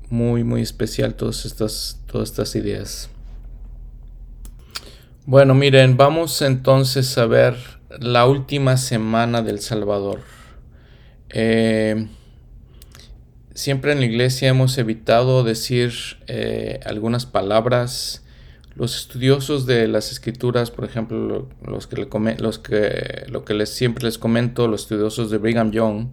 muy, 0.10 0.44
muy 0.44 0.62
especial 0.62 1.16
todas 1.16 1.46
estas, 1.46 2.02
todas 2.06 2.32
estas 2.32 2.56
ideas. 2.58 3.10
Bueno, 5.26 5.54
miren, 5.54 5.96
vamos 5.96 6.42
entonces 6.42 7.18
a 7.18 7.28
ver 7.28 7.56
la 8.00 8.26
última 8.26 8.76
semana 8.76 9.42
del 9.42 9.60
Salvador. 9.60 10.20
Eh, 11.30 12.08
siempre 13.54 13.94
en 13.94 14.00
la 14.00 14.06
iglesia 14.06 14.50
hemos 14.50 14.78
evitado 14.78 15.44
decir 15.44 15.94
eh, 16.28 16.82
algunas 16.86 17.26
palabras. 17.26 18.23
Los 18.76 18.98
estudiosos 18.98 19.66
de 19.66 19.88
las 19.88 20.12
escrituras, 20.12 20.72
por 20.72 20.86
ejemplo, 20.86 21.48
los 21.66 21.88
que, 21.88 22.08
los 22.40 22.60
que 22.60 23.26
lo 23.30 23.46
que 23.46 23.54
les, 23.54 23.70
siempre 23.70 24.06
les 24.06 24.18
comento, 24.18 24.68
los 24.68 24.84
estudiosos 24.84 25.30
de 25.30 25.38
Brigham 25.38 25.72
Young, 25.72 26.08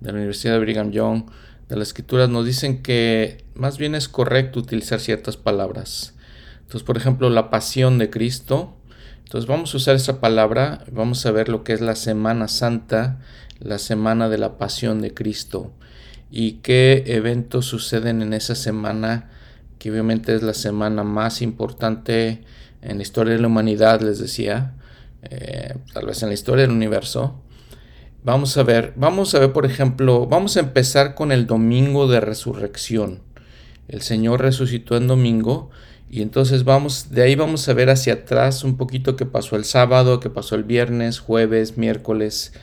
de 0.00 0.10
la 0.10 0.18
Universidad 0.18 0.54
de 0.54 0.58
Brigham 0.60 0.90
Young, 0.90 1.24
de 1.68 1.76
las 1.76 1.88
escrituras, 1.88 2.28
nos 2.28 2.44
dicen 2.44 2.82
que 2.82 3.44
más 3.54 3.78
bien 3.78 3.94
es 3.94 4.08
correcto 4.08 4.58
utilizar 4.58 5.00
ciertas 5.00 5.36
palabras. 5.36 6.14
Entonces, 6.62 6.82
por 6.82 6.96
ejemplo, 6.96 7.30
la 7.30 7.50
pasión 7.50 7.98
de 7.98 8.10
Cristo. 8.10 8.76
Entonces 9.24 9.48
vamos 9.48 9.72
a 9.72 9.76
usar 9.78 9.96
esa 9.96 10.20
palabra, 10.20 10.84
vamos 10.90 11.24
a 11.24 11.30
ver 11.30 11.48
lo 11.48 11.64
que 11.64 11.72
es 11.72 11.80
la 11.80 11.96
Semana 11.96 12.48
Santa, 12.48 13.20
la 13.58 13.78
semana 13.78 14.28
de 14.28 14.38
la 14.38 14.58
pasión 14.58 15.00
de 15.00 15.14
Cristo 15.14 15.72
y 16.36 16.54
qué 16.54 17.04
eventos 17.06 17.66
suceden 17.66 18.20
en 18.20 18.32
esa 18.32 18.56
semana, 18.56 19.30
que 19.84 19.90
obviamente 19.90 20.34
es 20.34 20.42
la 20.42 20.54
semana 20.54 21.04
más 21.04 21.42
importante 21.42 22.40
en 22.80 22.96
la 22.96 23.02
historia 23.02 23.34
de 23.34 23.38
la 23.38 23.48
humanidad, 23.48 24.00
les 24.00 24.18
decía, 24.18 24.76
eh, 25.20 25.74
tal 25.92 26.06
vez 26.06 26.22
en 26.22 26.30
la 26.30 26.34
historia 26.34 26.62
del 26.62 26.70
universo. 26.74 27.38
Vamos 28.22 28.56
a 28.56 28.62
ver, 28.62 28.94
vamos 28.96 29.34
a 29.34 29.40
ver, 29.40 29.52
por 29.52 29.66
ejemplo, 29.66 30.26
vamos 30.26 30.56
a 30.56 30.60
empezar 30.60 31.14
con 31.14 31.32
el 31.32 31.46
domingo 31.46 32.08
de 32.08 32.20
resurrección. 32.20 33.20
El 33.86 34.00
Señor 34.00 34.40
resucitó 34.40 34.96
en 34.96 35.06
domingo 35.06 35.68
y 36.08 36.22
entonces 36.22 36.64
vamos, 36.64 37.10
de 37.10 37.20
ahí 37.20 37.34
vamos 37.34 37.68
a 37.68 37.74
ver 37.74 37.90
hacia 37.90 38.14
atrás 38.14 38.64
un 38.64 38.78
poquito 38.78 39.16
qué 39.16 39.26
pasó 39.26 39.54
el 39.54 39.66
sábado, 39.66 40.18
qué 40.18 40.30
pasó 40.30 40.54
el 40.54 40.64
viernes, 40.64 41.18
jueves, 41.18 41.76
miércoles, 41.76 42.54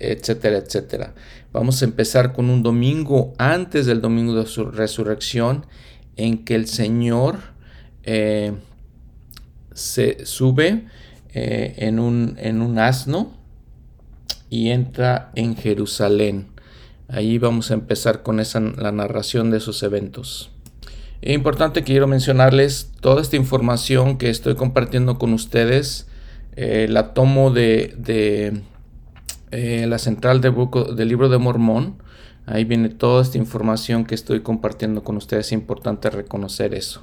etcétera, 0.00 0.58
etcétera. 0.58 1.14
Vamos 1.52 1.82
a 1.82 1.84
empezar 1.84 2.32
con 2.32 2.50
un 2.50 2.64
domingo 2.64 3.32
antes 3.38 3.86
del 3.86 4.00
domingo 4.00 4.34
de 4.34 4.46
su 4.46 4.64
resurrección 4.64 5.64
en 6.18 6.44
que 6.44 6.54
el 6.54 6.66
Señor 6.66 7.38
eh, 8.02 8.52
se 9.72 10.26
sube 10.26 10.84
eh, 11.32 11.74
en, 11.78 11.98
un, 11.98 12.36
en 12.38 12.60
un 12.60 12.78
asno 12.78 13.32
y 14.50 14.68
entra 14.70 15.30
en 15.34 15.56
Jerusalén. 15.56 16.48
Ahí 17.08 17.38
vamos 17.38 17.70
a 17.70 17.74
empezar 17.74 18.22
con 18.22 18.40
esa, 18.40 18.60
la 18.60 18.92
narración 18.92 19.50
de 19.50 19.58
esos 19.58 19.82
eventos. 19.82 20.50
Es 21.22 21.34
importante 21.34 21.82
quiero 21.82 22.06
mencionarles 22.06 22.92
toda 23.00 23.22
esta 23.22 23.36
información 23.36 24.18
que 24.18 24.30
estoy 24.30 24.56
compartiendo 24.56 25.18
con 25.18 25.32
ustedes. 25.32 26.06
Eh, 26.56 26.86
la 26.88 27.14
tomo 27.14 27.50
de, 27.50 28.62
eh, 29.50 29.86
la 29.88 29.98
central 29.98 30.40
del 30.40 31.08
libro 31.08 31.28
de 31.28 31.38
Mormón. 31.38 32.02
Ahí 32.50 32.64
viene 32.64 32.88
toda 32.88 33.20
esta 33.20 33.36
información 33.36 34.06
que 34.06 34.14
estoy 34.14 34.40
compartiendo 34.40 35.04
con 35.04 35.18
ustedes. 35.18 35.46
Es 35.46 35.52
importante 35.52 36.08
reconocer 36.08 36.72
eso. 36.72 37.02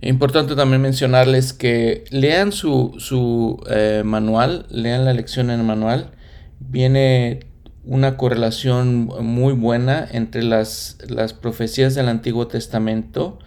Es 0.00 0.08
importante 0.08 0.56
también 0.56 0.80
mencionarles 0.80 1.52
que 1.52 2.04
lean 2.10 2.52
su, 2.52 2.94
su 2.98 3.62
eh, 3.68 4.02
manual, 4.06 4.64
lean 4.70 5.04
la 5.04 5.12
lección 5.12 5.50
en 5.50 5.60
el 5.60 5.66
manual. 5.66 6.12
Viene 6.60 7.40
una 7.84 8.16
correlación 8.16 9.10
muy 9.20 9.52
buena 9.52 10.08
entre 10.10 10.42
las, 10.42 10.96
las 11.08 11.34
profecías 11.34 11.94
del 11.94 12.08
Antiguo 12.08 12.46
Testamento 12.46 13.38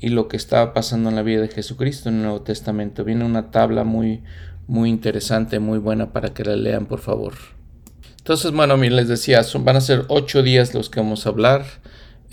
y 0.00 0.08
lo 0.08 0.26
que 0.26 0.36
estaba 0.36 0.74
pasando 0.74 1.08
en 1.08 1.14
la 1.14 1.22
vida 1.22 1.40
de 1.40 1.48
Jesucristo 1.48 2.08
en 2.08 2.16
el 2.16 2.22
Nuevo 2.22 2.42
Testamento. 2.42 3.04
Viene 3.04 3.24
una 3.24 3.52
tabla 3.52 3.84
muy, 3.84 4.24
muy 4.66 4.90
interesante, 4.90 5.60
muy 5.60 5.78
buena 5.78 6.12
para 6.12 6.34
que 6.34 6.44
la 6.44 6.56
lean, 6.56 6.86
por 6.86 6.98
favor. 6.98 7.55
Entonces, 8.26 8.50
bueno, 8.50 8.76
les 8.76 9.06
decía, 9.06 9.44
son, 9.44 9.64
van 9.64 9.76
a 9.76 9.80
ser 9.80 10.04
ocho 10.08 10.42
días 10.42 10.74
los 10.74 10.90
que 10.90 10.98
vamos 10.98 11.26
a 11.26 11.28
hablar. 11.28 11.64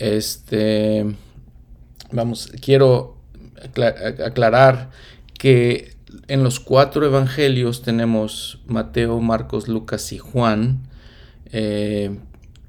Este, 0.00 1.06
vamos, 2.10 2.50
quiero 2.60 3.16
aclarar 4.26 4.90
que 5.38 5.94
en 6.26 6.42
los 6.42 6.58
cuatro 6.58 7.06
evangelios 7.06 7.82
tenemos 7.82 8.60
Mateo, 8.66 9.20
Marcos, 9.20 9.68
Lucas 9.68 10.10
y 10.12 10.18
Juan 10.18 10.88
eh, 11.52 12.18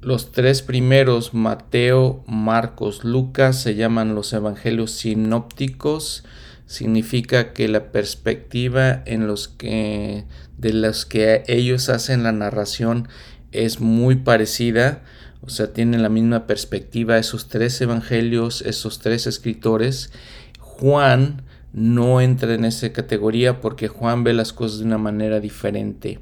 los 0.02 0.32
tres 0.32 0.62
primeros, 0.62 1.34
Mateo, 1.34 2.24
Marcos, 2.28 3.04
Lucas, 3.04 3.60
se 3.60 3.74
llaman 3.74 4.14
los 4.14 4.34
evangelios 4.34 4.92
sinópticos. 4.92 6.24
Significa 6.68 7.54
que 7.54 7.68
la 7.70 7.92
perspectiva 7.92 9.02
en 9.08 9.26
los 9.26 9.48
que, 9.48 10.26
de 10.58 10.74
los 10.74 11.06
que 11.06 11.44
ellos 11.48 11.90
hacen 11.90 12.24
la 12.24 12.32
narración 12.32 13.08
es 13.52 13.80
muy 13.80 14.16
parecida. 14.16 15.04
O 15.42 15.50
sea, 15.50 15.74
tienen 15.74 16.02
la 16.02 16.10
misma 16.10 16.48
perspectiva 16.48 17.18
esos 17.18 17.48
tres 17.48 17.80
evangelios, 17.82 18.62
esos 18.62 19.00
tres 19.00 19.28
escritores. 19.28 20.12
Juan 20.60 21.44
no 21.74 22.22
entra 22.22 22.54
en 22.54 22.66
esa 22.66 22.92
categoría 22.94 23.62
porque 23.62 23.88
Juan 23.88 24.24
ve 24.24 24.34
las 24.34 24.54
cosas 24.54 24.80
de 24.80 24.86
una 24.86 24.98
manera 24.98 25.40
diferente 25.40 26.20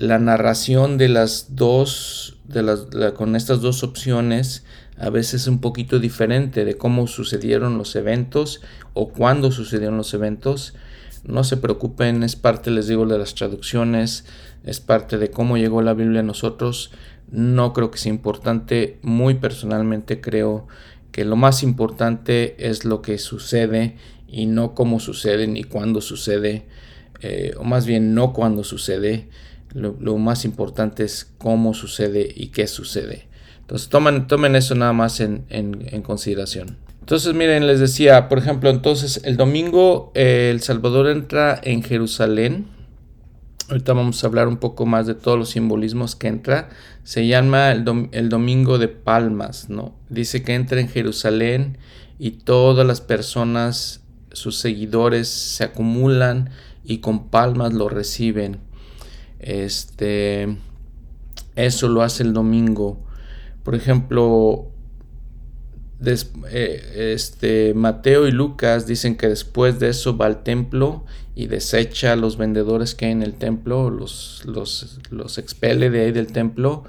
la 0.00 0.18
narración 0.18 0.96
de 0.96 1.10
las 1.10 1.56
dos, 1.56 2.38
de 2.44 2.62
las, 2.62 2.86
con 3.14 3.36
estas 3.36 3.60
dos 3.60 3.82
opciones, 3.82 4.64
a 4.98 5.10
veces 5.10 5.42
es 5.42 5.46
un 5.46 5.60
poquito 5.60 5.98
diferente 5.98 6.64
de 6.64 6.78
cómo 6.78 7.06
sucedieron 7.06 7.76
los 7.76 7.94
eventos 7.96 8.62
o 8.94 9.10
cuándo 9.10 9.52
sucedieron 9.52 9.98
los 9.98 10.14
eventos. 10.14 10.72
No 11.24 11.44
se 11.44 11.56
preocupen, 11.56 12.22
es 12.22 12.36
parte, 12.36 12.70
les 12.70 12.88
digo, 12.88 13.06
de 13.06 13.18
las 13.18 13.34
traducciones, 13.34 14.24
es 14.64 14.80
parte 14.80 15.18
de 15.18 15.30
cómo 15.30 15.58
llegó 15.58 15.82
la 15.82 15.94
Biblia 15.94 16.20
a 16.20 16.24
nosotros. 16.24 16.92
No 17.30 17.72
creo 17.72 17.90
que 17.90 17.98
sea 17.98 18.10
importante, 18.10 18.98
muy 19.02 19.34
personalmente 19.34 20.20
creo 20.20 20.66
que 21.12 21.24
lo 21.24 21.36
más 21.36 21.62
importante 21.62 22.56
es 22.58 22.84
lo 22.84 23.02
que 23.02 23.18
sucede 23.18 23.96
y 24.28 24.46
no 24.46 24.74
cómo 24.74 25.00
sucede 25.00 25.46
ni 25.46 25.64
cuándo 25.64 26.00
sucede, 26.00 26.66
eh, 27.20 27.52
o 27.58 27.64
más 27.64 27.86
bien 27.86 28.14
no 28.14 28.32
cuándo 28.32 28.64
sucede. 28.64 29.28
Lo, 29.72 30.18
más 30.18 30.44
importante 30.44 31.04
es 31.04 31.32
cómo 31.38 31.74
sucede 31.74 32.28
y 32.34 32.48
qué 32.48 32.66
sucede. 32.66 33.28
Entonces 33.70 33.88
tomen, 33.88 34.26
tomen 34.26 34.56
eso 34.56 34.74
nada 34.74 34.92
más 34.92 35.20
en, 35.20 36.02
consideración. 36.02 36.76
Entonces 36.98 37.34
miren, 37.34 37.68
les 37.68 37.78
decía, 37.78 38.28
por 38.28 38.38
ejemplo, 38.38 38.68
entonces 38.68 39.20
el 39.22 39.36
domingo 39.36 40.10
eh, 40.16 40.50
El 40.50 40.60
Salvador 40.60 41.08
entra 41.08 41.60
en 41.62 41.84
Jerusalén. 41.84 42.66
Ahorita 43.68 43.92
vamos 43.92 44.24
a 44.24 44.26
hablar 44.26 44.48
un 44.48 44.56
poco 44.56 44.86
más 44.86 45.06
de 45.06 45.14
todos 45.14 45.38
los 45.38 45.50
simbolismos 45.50 46.16
que 46.16 46.26
entra. 46.26 46.70
Se 47.04 47.28
llama 47.28 47.70
el, 47.70 48.08
el 48.10 48.28
domingo 48.28 48.78
de 48.78 48.88
palmas, 48.88 49.70
¿no? 49.70 49.94
Dice 50.08 50.42
que 50.42 50.56
entra 50.56 50.80
en 50.80 50.88
Jerusalén 50.88 51.78
y 52.18 52.32
todas 52.32 52.84
las 52.84 53.00
personas, 53.00 54.00
sus 54.32 54.58
seguidores, 54.58 55.28
se 55.28 55.62
acumulan 55.62 56.50
y 56.82 56.98
con 56.98 57.28
palmas 57.28 57.72
lo 57.72 57.88
reciben. 57.88 58.58
Este, 59.38 60.56
eso 61.54 61.88
lo 61.88 62.02
hace 62.02 62.24
el 62.24 62.32
domingo. 62.32 63.06
Por 63.62 63.74
ejemplo, 63.74 64.70
eh, 66.04 67.12
este, 67.14 67.74
Mateo 67.74 68.26
y 68.26 68.32
Lucas 68.32 68.86
dicen 68.86 69.16
que 69.16 69.28
después 69.28 69.78
de 69.78 69.90
eso 69.90 70.16
va 70.16 70.26
al 70.26 70.42
templo 70.42 71.04
y 71.34 71.46
desecha 71.46 72.12
a 72.12 72.16
los 72.16 72.36
vendedores 72.36 72.94
que 72.94 73.06
hay 73.06 73.12
en 73.12 73.22
el 73.22 73.34
templo, 73.34 73.90
los, 73.90 74.42
los, 74.46 75.38
expele 75.38 75.90
de 75.90 76.00
ahí 76.00 76.12
del 76.12 76.28
templo. 76.28 76.84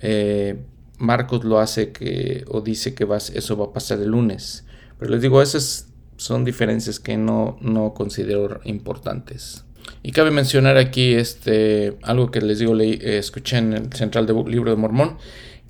Eh, 0.00 0.56
Marcos 0.98 1.44
lo 1.44 1.58
hace 1.58 1.92
que, 1.92 2.44
o 2.48 2.62
dice 2.62 2.94
que 2.94 3.04
va, 3.04 3.18
eso 3.18 3.56
va 3.56 3.66
a 3.66 3.72
pasar 3.72 4.00
el 4.00 4.08
lunes. 4.08 4.64
Pero 4.98 5.10
les 5.10 5.20
digo, 5.20 5.42
esas 5.42 5.88
son 6.16 6.44
diferencias 6.44 6.98
que 6.98 7.16
no, 7.16 7.58
no 7.60 7.92
considero 7.92 8.60
importantes. 8.64 9.64
Y 10.02 10.12
cabe 10.12 10.30
mencionar 10.30 10.78
aquí 10.78 11.14
este, 11.14 11.96
algo 12.02 12.30
que 12.30 12.40
les 12.40 12.58
digo, 12.58 12.74
leí, 12.74 12.98
eh, 13.02 13.18
escuché 13.18 13.58
en 13.58 13.72
el 13.72 13.92
central 13.92 14.26
del 14.26 14.44
libro 14.46 14.70
de 14.70 14.76
Mormón, 14.76 15.18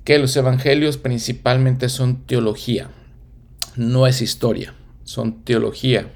que 0.07 0.19
los 0.19 0.37
evangelios 0.37 0.95
principalmente 0.95 1.89
son 1.89 2.25
teología, 2.25 2.89
no 3.75 4.07
es 4.07 4.21
historia, 4.21 4.73
son 5.03 5.43
teología 5.43 6.13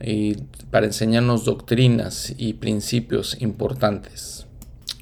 y 0.00 0.36
para 0.70 0.86
enseñarnos 0.86 1.44
doctrinas 1.44 2.32
y 2.38 2.52
principios 2.52 3.36
importantes. 3.40 4.46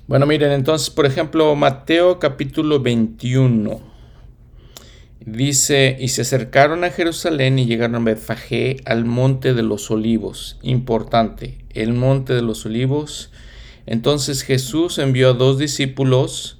Bueno, 0.06 0.24
miren, 0.24 0.52
entonces, 0.52 0.88
por 0.88 1.04
ejemplo, 1.04 1.54
Mateo 1.54 2.18
capítulo 2.18 2.80
21. 2.80 3.82
Dice, 5.20 5.94
y 6.00 6.08
se 6.08 6.22
acercaron 6.22 6.82
a 6.84 6.90
Jerusalén 6.90 7.58
y 7.58 7.66
llegaron 7.66 7.96
a 7.96 8.04
Betfagé 8.10 8.78
al 8.86 9.04
monte 9.04 9.52
de 9.52 9.64
los 9.64 9.90
olivos. 9.90 10.58
Importante, 10.62 11.58
el 11.74 11.92
monte 11.92 12.32
de 12.32 12.40
los 12.40 12.64
olivos. 12.64 13.32
Entonces 13.84 14.44
Jesús 14.44 14.96
envió 14.96 15.28
a 15.28 15.34
dos 15.34 15.58
discípulos 15.58 16.56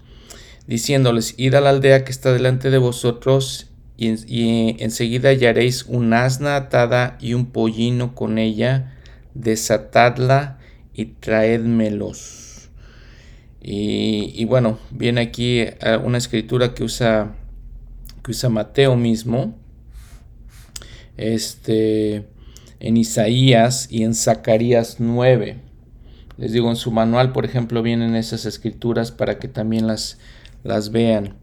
diciéndoles, 0.66 1.35
id 1.37 1.55
a 1.55 1.61
la 1.61 1.70
aldea 1.70 2.05
que 2.05 2.12
está 2.12 2.33
delante 2.33 2.70
de 2.70 2.79
vosotros 2.79 3.70
y, 3.96 4.77
enseguida 4.83 5.31
hallaréis 5.31 5.85
un 5.85 6.12
asna 6.12 6.57
atada 6.57 7.16
y 7.20 7.35
un 7.35 7.46
pollino 7.46 8.14
con 8.14 8.38
ella, 8.38 8.96
desatadla 9.35 10.59
y 10.94 11.07
traédmelos. 11.07 12.70
Y, 13.61 14.33
y 14.35 14.44
bueno, 14.44 14.79
viene 14.90 15.22
aquí 15.22 15.61
eh, 15.61 15.77
una 16.03 16.18
escritura 16.18 16.74
que 16.74 16.85
usa 16.85 17.35
que 18.24 18.31
usa 18.31 18.48
Mateo 18.48 18.96
mismo, 18.96 19.55
este, 21.16 22.27
en 22.81 22.96
Isaías 22.96 23.87
y 23.90 24.03
en 24.03 24.14
Zacarías 24.14 24.96
9. 24.98 25.59
Les 26.38 26.53
digo, 26.53 26.70
en 26.70 26.77
su 26.77 26.90
manual, 26.90 27.33
por 27.33 27.44
ejemplo, 27.44 27.83
vienen 27.83 28.16
esas 28.16 28.46
escrituras 28.46 29.12
para 29.12 29.38
que 29.38 29.46
también 29.46 29.87
las, 29.87 30.18
las 30.64 30.90
vean. 30.90 31.37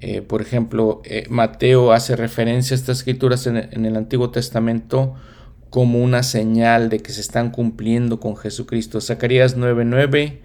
Eh, 0.00 0.22
por 0.22 0.40
ejemplo, 0.40 1.02
eh, 1.04 1.26
Mateo 1.28 1.92
hace 1.92 2.16
referencia 2.16 2.74
a 2.74 2.78
estas 2.78 2.98
escrituras 2.98 3.46
en, 3.46 3.56
en 3.56 3.84
el 3.84 3.96
Antiguo 3.96 4.30
Testamento 4.30 5.14
como 5.68 6.02
una 6.02 6.22
señal 6.22 6.88
de 6.88 7.00
que 7.00 7.12
se 7.12 7.20
están 7.20 7.50
cumpliendo 7.50 8.20
con 8.20 8.36
Jesucristo. 8.36 9.00
Zacarías 9.00 9.56
9:9 9.56 10.38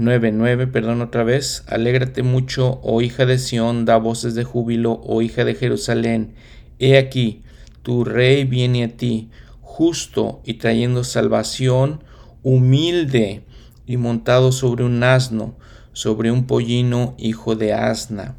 9.9, 0.00 0.70
perdón 0.70 1.02
otra 1.02 1.24
vez. 1.24 1.64
Alégrate 1.66 2.22
mucho, 2.22 2.80
oh 2.82 3.02
hija 3.02 3.26
de 3.26 3.38
Sión, 3.38 3.84
da 3.84 3.98
voces 3.98 4.34
de 4.34 4.44
júbilo, 4.44 5.00
oh 5.04 5.20
hija 5.20 5.44
de 5.44 5.54
Jerusalén. 5.54 6.34
He 6.78 6.96
aquí, 6.96 7.42
tu 7.82 8.04
rey 8.04 8.44
viene 8.44 8.84
a 8.84 8.96
ti, 8.96 9.28
justo 9.60 10.40
y 10.44 10.54
trayendo 10.54 11.04
salvación, 11.04 12.02
humilde 12.42 13.42
y 13.86 13.98
montado 13.98 14.52
sobre 14.52 14.84
un 14.84 15.02
asno, 15.02 15.56
sobre 15.92 16.30
un 16.30 16.46
pollino, 16.46 17.14
hijo 17.18 17.56
de 17.56 17.72
asna. 17.72 18.36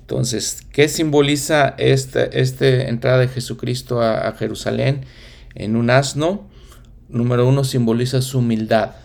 Entonces, 0.00 0.62
¿qué 0.72 0.88
simboliza 0.88 1.74
esta, 1.78 2.24
esta 2.24 2.66
entrada 2.66 3.18
de 3.18 3.28
Jesucristo 3.28 4.02
a, 4.02 4.32
Jerusalén 4.32 5.06
en 5.54 5.76
un 5.76 5.90
asno? 5.90 6.48
Número 7.08 7.48
uno, 7.48 7.64
simboliza 7.64 8.20
su 8.22 8.38
humildad 8.38 8.96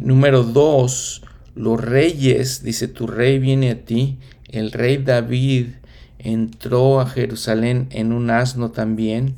Número 0.00 0.44
dos, 0.44 1.22
los 1.54 1.80
reyes, 1.80 2.62
dice, 2.62 2.88
tu 2.88 3.06
rey 3.06 3.38
viene 3.38 3.70
a 3.70 3.84
ti. 3.84 4.18
El 4.48 4.72
rey 4.72 4.96
David 4.96 5.66
entró 6.18 7.00
a 7.00 7.06
Jerusalén 7.06 7.88
en 7.90 8.12
un 8.12 8.30
asno 8.30 8.70
también. 8.70 9.36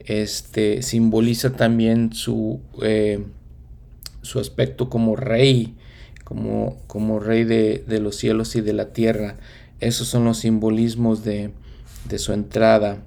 Este 0.00 0.82
simboliza 0.82 1.52
también 1.52 2.14
su, 2.14 2.60
eh, 2.82 3.24
su 4.22 4.40
aspecto 4.40 4.88
como 4.88 5.16
rey, 5.16 5.76
como, 6.28 6.76
como 6.86 7.20
rey 7.20 7.44
de, 7.44 7.82
los 8.02 8.16
cielos 8.16 8.54
y 8.54 8.60
de 8.60 8.74
la 8.74 8.92
tierra. 8.92 9.36
Esos 9.80 10.08
son 10.08 10.26
los 10.26 10.40
simbolismos 10.40 11.24
de, 11.24 11.52
de 12.06 12.18
su 12.18 12.34
entrada. 12.34 12.98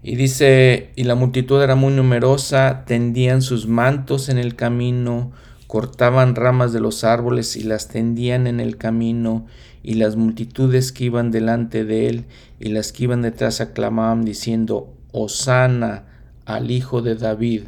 Y 0.00 0.14
dice, 0.14 0.92
y 0.94 1.02
la 1.02 1.16
multitud 1.16 1.60
era 1.60 1.74
muy 1.74 1.92
numerosa, 1.92 2.84
tendían 2.86 3.42
sus 3.42 3.66
mantos 3.66 4.28
en 4.28 4.38
el 4.38 4.54
camino, 4.54 5.32
cortaban 5.66 6.36
ramas 6.36 6.72
de 6.72 6.78
los 6.78 7.02
árboles 7.02 7.56
y 7.56 7.64
las 7.64 7.88
tendían 7.88 8.46
en 8.46 8.60
el 8.60 8.76
camino, 8.76 9.46
y 9.82 9.94
las 9.94 10.14
multitudes 10.14 10.92
que 10.92 11.04
iban 11.04 11.32
delante 11.32 11.84
de 11.84 12.08
él 12.08 12.24
y 12.60 12.68
las 12.68 12.92
que 12.92 13.04
iban 13.04 13.22
detrás 13.22 13.60
aclamaban 13.60 14.24
diciendo, 14.24 14.94
Osana 15.10 16.04
al 16.44 16.70
hijo 16.70 17.02
de 17.02 17.16
David. 17.16 17.62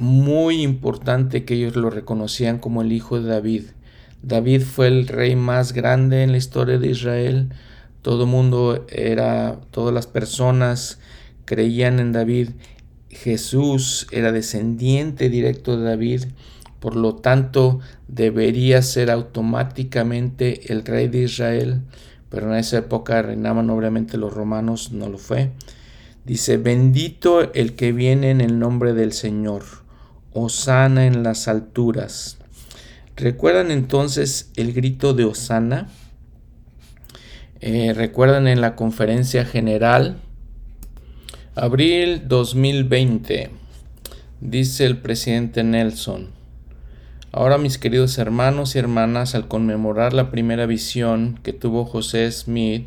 Muy 0.00 0.62
importante 0.62 1.44
que 1.44 1.52
ellos 1.52 1.76
lo 1.76 1.90
reconocían 1.90 2.58
como 2.58 2.80
el 2.80 2.90
hijo 2.90 3.20
de 3.20 3.28
David. 3.28 3.64
David 4.22 4.62
fue 4.62 4.86
el 4.86 5.06
rey 5.06 5.36
más 5.36 5.74
grande 5.74 6.22
en 6.22 6.32
la 6.32 6.38
historia 6.38 6.78
de 6.78 6.88
Israel. 6.88 7.50
Todo 8.00 8.24
mundo 8.24 8.86
era, 8.88 9.60
todas 9.70 9.92
las 9.92 10.06
personas 10.06 11.00
creían 11.44 12.00
en 12.00 12.12
David. 12.12 12.48
Jesús 13.10 14.06
era 14.10 14.32
descendiente 14.32 15.28
directo 15.28 15.76
de 15.76 15.84
David, 15.84 16.24
por 16.78 16.96
lo 16.96 17.16
tanto 17.16 17.80
debería 18.08 18.80
ser 18.80 19.10
automáticamente 19.10 20.72
el 20.72 20.82
rey 20.86 21.08
de 21.08 21.24
Israel, 21.24 21.82
pero 22.30 22.50
en 22.50 22.58
esa 22.58 22.78
época 22.78 23.20
reinaban 23.20 23.68
obviamente 23.68 24.16
los 24.16 24.32
romanos, 24.32 24.92
no 24.92 25.10
lo 25.10 25.18
fue. 25.18 25.50
Dice, 26.24 26.56
bendito 26.56 27.52
el 27.52 27.74
que 27.74 27.92
viene 27.92 28.30
en 28.30 28.40
el 28.40 28.58
nombre 28.58 28.94
del 28.94 29.12
Señor, 29.12 29.79
Osana 30.32 31.06
en 31.06 31.22
las 31.22 31.48
alturas. 31.48 32.38
¿Recuerdan 33.16 33.70
entonces 33.70 34.50
el 34.56 34.72
grito 34.72 35.12
de 35.12 35.24
Osana? 35.24 35.88
Eh, 37.60 37.92
¿Recuerdan 37.94 38.48
en 38.48 38.60
la 38.60 38.76
conferencia 38.76 39.44
general? 39.44 40.16
Abril 41.54 42.28
2020. 42.28 43.50
Dice 44.40 44.86
el 44.86 44.98
presidente 44.98 45.62
Nelson. 45.64 46.30
Ahora 47.32 47.58
mis 47.58 47.76
queridos 47.76 48.16
hermanos 48.18 48.74
y 48.74 48.78
hermanas, 48.78 49.34
al 49.34 49.48
conmemorar 49.48 50.14
la 50.14 50.30
primera 50.30 50.66
visión 50.66 51.38
que 51.42 51.52
tuvo 51.52 51.84
José 51.84 52.30
Smith 52.32 52.86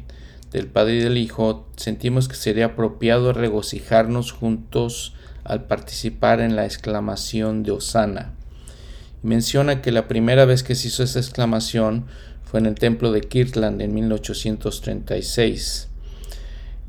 del 0.52 0.68
Padre 0.68 0.96
y 0.96 1.00
del 1.00 1.18
Hijo, 1.18 1.68
sentimos 1.76 2.28
que 2.28 2.36
sería 2.36 2.66
apropiado 2.66 3.34
regocijarnos 3.34 4.32
juntos 4.32 5.14
al 5.44 5.66
participar 5.66 6.40
en 6.40 6.56
la 6.56 6.66
exclamación 6.66 7.64
de 7.64 7.72
Osana. 7.72 8.34
Menciona 9.22 9.82
que 9.82 9.92
la 9.92 10.08
primera 10.08 10.46
vez 10.46 10.64
que 10.64 10.76
se 10.76 10.88
hizo 10.88 11.04
esa 11.04 11.20
exclamación 11.20 12.06
fue 12.44 12.60
en 12.60 12.66
el 12.66 12.76
templo 12.76 13.12
de 13.12 13.22
Kirtland 13.22 13.82
en 13.82 13.94
1836. 13.94 15.90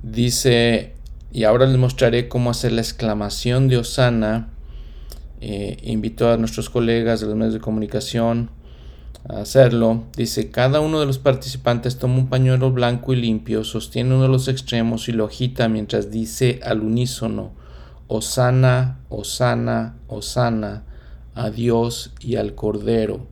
Dice 0.03 0.95
y 1.35 1.43
ahora 1.43 1.67
les 1.67 1.79
mostraré 1.79 2.29
cómo 2.29 2.49
hacer 2.49 2.71
la 2.71 2.81
exclamación 2.81 3.67
de 3.67 3.79
Osana. 3.79 4.51
Eh, 5.41 5.79
invito 5.83 6.31
a 6.31 6.37
nuestros 6.37 6.71
colegas 6.71 7.21
de 7.21 7.27
los 7.27 7.35
medios 7.35 7.55
de 7.55 7.61
comunicación 7.61 8.51
a 9.29 9.41
hacerlo. 9.41 10.05
Dice, 10.17 10.53
cada 10.53 10.79
uno 10.79 11.01
de 11.01 11.07
los 11.07 11.19
participantes 11.19 11.99
toma 11.99 12.19
un 12.19 12.29
pañuelo 12.29 12.71
blanco 12.71 13.13
y 13.13 13.17
limpio, 13.17 13.65
sostiene 13.65 14.15
uno 14.15 14.23
de 14.23 14.29
los 14.29 14.47
extremos 14.47 15.09
y 15.09 15.13
lo 15.13 15.25
agita 15.25 15.69
mientras 15.69 16.13
dice 16.13 16.61
al 16.63 16.83
unísono, 16.83 17.51
Osana, 18.15 19.01
Osana, 19.09 19.97
Osana, 20.09 20.85
a 21.35 21.51
Dios 21.51 22.13
y 22.21 22.37
al 22.37 22.55
Cordero. 22.55 23.27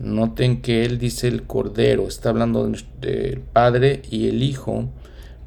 Noten 0.00 0.62
que 0.62 0.84
él 0.84 0.98
dice 0.98 1.28
el 1.28 1.44
Cordero, 1.44 2.08
está 2.08 2.30
hablando 2.30 2.70
del 3.00 3.40
Padre 3.40 4.02
y 4.10 4.28
el 4.28 4.42
Hijo 4.42 4.88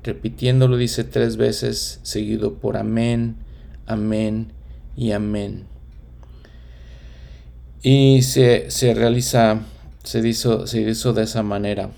Repitiéndolo 0.05 0.77
dice 0.77 1.03
tres 1.03 1.35
veces, 1.35 1.99
seguido 2.03 2.59
por 2.59 2.77
amén, 2.77 3.37
amén 3.87 4.51
y 4.95 5.13
amén. 5.13 5.63
Y 7.81 8.21
se, 8.21 8.69
realiza, 8.93 9.61
se 10.03 10.27
hizo, 10.27 10.67
se 10.67 10.81
hizo 10.81 11.11
de 11.13 11.23
esa 11.23 11.41
manera. 11.41 11.89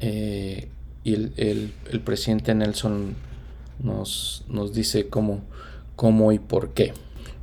Eh, 0.00 0.68
y 1.04 1.14
el, 1.14 1.72
presidente 2.04 2.54
Nelson 2.54 3.14
nos, 3.82 4.44
nos 4.48 4.74
dice 4.74 5.08
cómo, 5.08 5.42
cómo, 5.96 6.32
y 6.32 6.38
por 6.38 6.74
qué. 6.74 6.92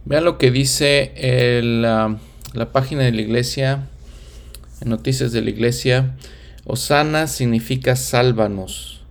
Vean 0.05 0.25
lo 0.25 0.37
que 0.37 0.51
dice 0.51 1.13
la, 1.63 2.17
la 2.53 2.71
página 2.71 3.03
de 3.03 3.11
la 3.11 3.21
iglesia, 3.21 3.87
noticias 4.85 5.31
de 5.31 5.41
la 5.41 5.49
iglesia. 5.49 6.15
Osana 6.65 7.27
significa 7.27 7.95
sálvanos 7.95 9.01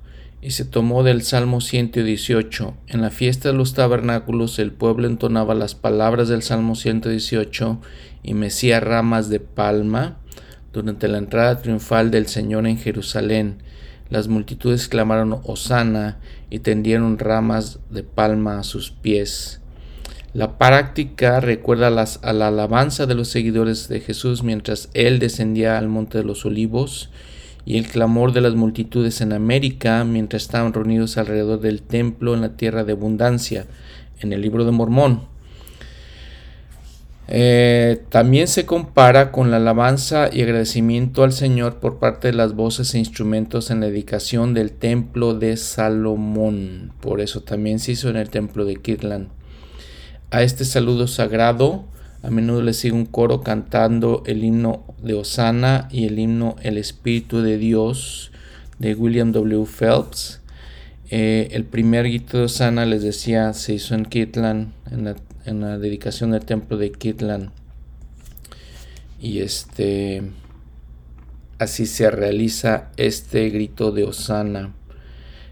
y 0.43 0.53
se 0.53 0.65
tomó 0.65 1.03
del 1.03 1.23
Salmo 1.23 1.61
118. 1.61 2.75
En 2.89 3.03
la 3.03 3.11
fiesta 3.11 3.51
de 3.51 3.55
los 3.55 3.75
tabernáculos 3.75 4.59
el 4.59 4.73
pueblo 4.73 5.07
entonaba 5.07 5.55
las 5.55 5.75
palabras 5.75 6.29
del 6.29 6.43
Salmo 6.43 6.75
118 6.75 7.81
y 8.23 8.35
mecía 8.35 8.81
ramas 8.81 9.29
de 9.29 9.41
palma 9.41 10.19
durante 10.73 11.09
la 11.09 11.19
entrada 11.19 11.61
triunfal 11.61 12.11
del 12.11 12.27
Señor 12.27 12.67
en 12.67 12.79
Jerusalén. 12.79 13.63
Las 14.11 14.27
multitudes 14.27 14.89
clamaron 14.89 15.41
Osana 15.45 16.19
y 16.51 16.59
tendieron 16.59 17.19
ramas 17.19 17.79
de 17.91 18.03
palma 18.03 18.59
a 18.59 18.65
sus 18.65 18.91
pies. 18.91 19.61
La 20.35 20.59
práctica 20.59 21.41
recuerda 21.41 21.89
a 21.89 22.33
la 22.33 22.49
alabanza 22.49 23.07
de 23.07 23.15
los 23.15 23.29
seguidores 23.29 23.89
de 23.89 24.01
Jesús 24.01 24.43
mientras 24.43 24.89
él 24.95 25.19
descendía 25.19 25.79
al 25.79 25.89
monte 25.89 26.19
de 26.19 26.25
los 26.25 26.45
olivos 26.45 27.11
y 27.65 27.79
el 27.79 27.87
clamor 27.87 28.33
de 28.33 28.41
las 28.41 28.55
multitudes 28.55 29.21
en 29.21 29.33
América 29.33 30.05
mientras 30.05 30.43
estaban 30.43 30.73
reunidos 30.73 31.17
alrededor 31.17 31.61
del 31.61 31.83
templo 31.83 32.35
en 32.35 32.41
la 32.41 32.57
tierra 32.57 32.85
de 32.85 32.93
abundancia, 32.93 33.67
en 34.21 34.33
el 34.33 34.41
libro 34.41 34.65
de 34.65 34.73
Mormón. 34.73 35.23
Eh, 37.33 38.03
también 38.09 38.49
se 38.49 38.67
compara 38.67 39.31
con 39.31 39.53
la 39.53 39.59
alabanza 39.59 40.29
y 40.33 40.43
agradecimiento 40.43 41.23
al 41.23 41.33
Señor 41.33 41.79
por 41.79 42.01
parte 42.01 42.29
de 42.29 42.35
las 42.35 42.55
voces 42.55 42.93
e 42.95 42.99
instrumentos 42.99 43.71
en 43.71 43.81
la 43.81 43.87
dedicación 43.87 44.53
del 44.53 44.73
templo 44.73 45.35
de 45.35 45.57
Salomón. 45.57 46.93
Por 47.01 47.21
eso 47.21 47.43
también 47.43 47.79
se 47.79 47.93
hizo 47.93 48.11
en 48.11 48.17
el 48.17 48.31
templo 48.31 48.65
de 48.65 48.77
Kirtland. 48.77 49.29
A 50.33 50.43
este 50.43 50.65
saludo 50.65 51.07
sagrado 51.07 51.85
a 52.23 52.31
menudo 52.31 52.63
le 52.63 52.75
sigue 52.75 52.95
un 52.95 53.07
coro 53.07 53.41
cantando 53.41 54.23
el 54.27 54.45
himno 54.45 54.85
de 55.03 55.15
Osana 55.15 55.89
y 55.91 56.05
el 56.05 56.19
himno 56.19 56.57
El 56.63 56.77
Espíritu 56.77 57.41
de 57.41 57.57
Dios 57.57 58.31
de 58.79 58.95
William 58.95 59.33
W. 59.33 59.65
Phelps. 59.65 60.41
Eh, 61.09 61.49
el 61.53 61.65
primer 61.65 62.05
grito 62.05 62.39
de 62.39 62.45
Osana, 62.45 62.85
les 62.85 63.03
decía, 63.03 63.53
se 63.55 63.75
hizo 63.75 63.95
en 63.95 64.05
Kirtland, 64.05 64.73
en 64.91 65.05
la 65.05 65.17
en 65.45 65.61
la 65.61 65.79
dedicación 65.79 66.33
del 66.33 66.45
templo 66.45 66.77
de 66.77 66.93
Kitlan. 66.93 67.53
Y 69.21 69.41
este 69.41 70.23
así 71.59 71.87
se 71.87 72.11
realiza 72.11 72.91
este 72.97 73.51
grito 73.51 73.93
de 73.93 74.05
Osana. 74.05 74.73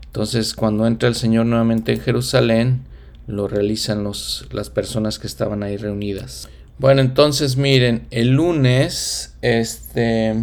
Entonces, 0.07 0.55
cuando 0.55 0.87
entra 0.87 1.09
el 1.09 1.15
Señor 1.15 1.47
nuevamente 1.47 1.93
en 1.93 2.01
Jerusalén, 2.01 2.81
lo 3.27 3.47
realizan 3.47 4.03
los, 4.03 4.49
las 4.53 4.71
personas 4.71 5.19
que 5.19 5.27
estaban 5.27 5.63
ahí 5.63 5.77
reunidas. 5.77 6.49
Bueno, 6.79 7.03
entonces 7.03 7.57
miren, 7.57 8.07
el 8.11 8.31
lunes 8.31 9.35
este 9.43 10.35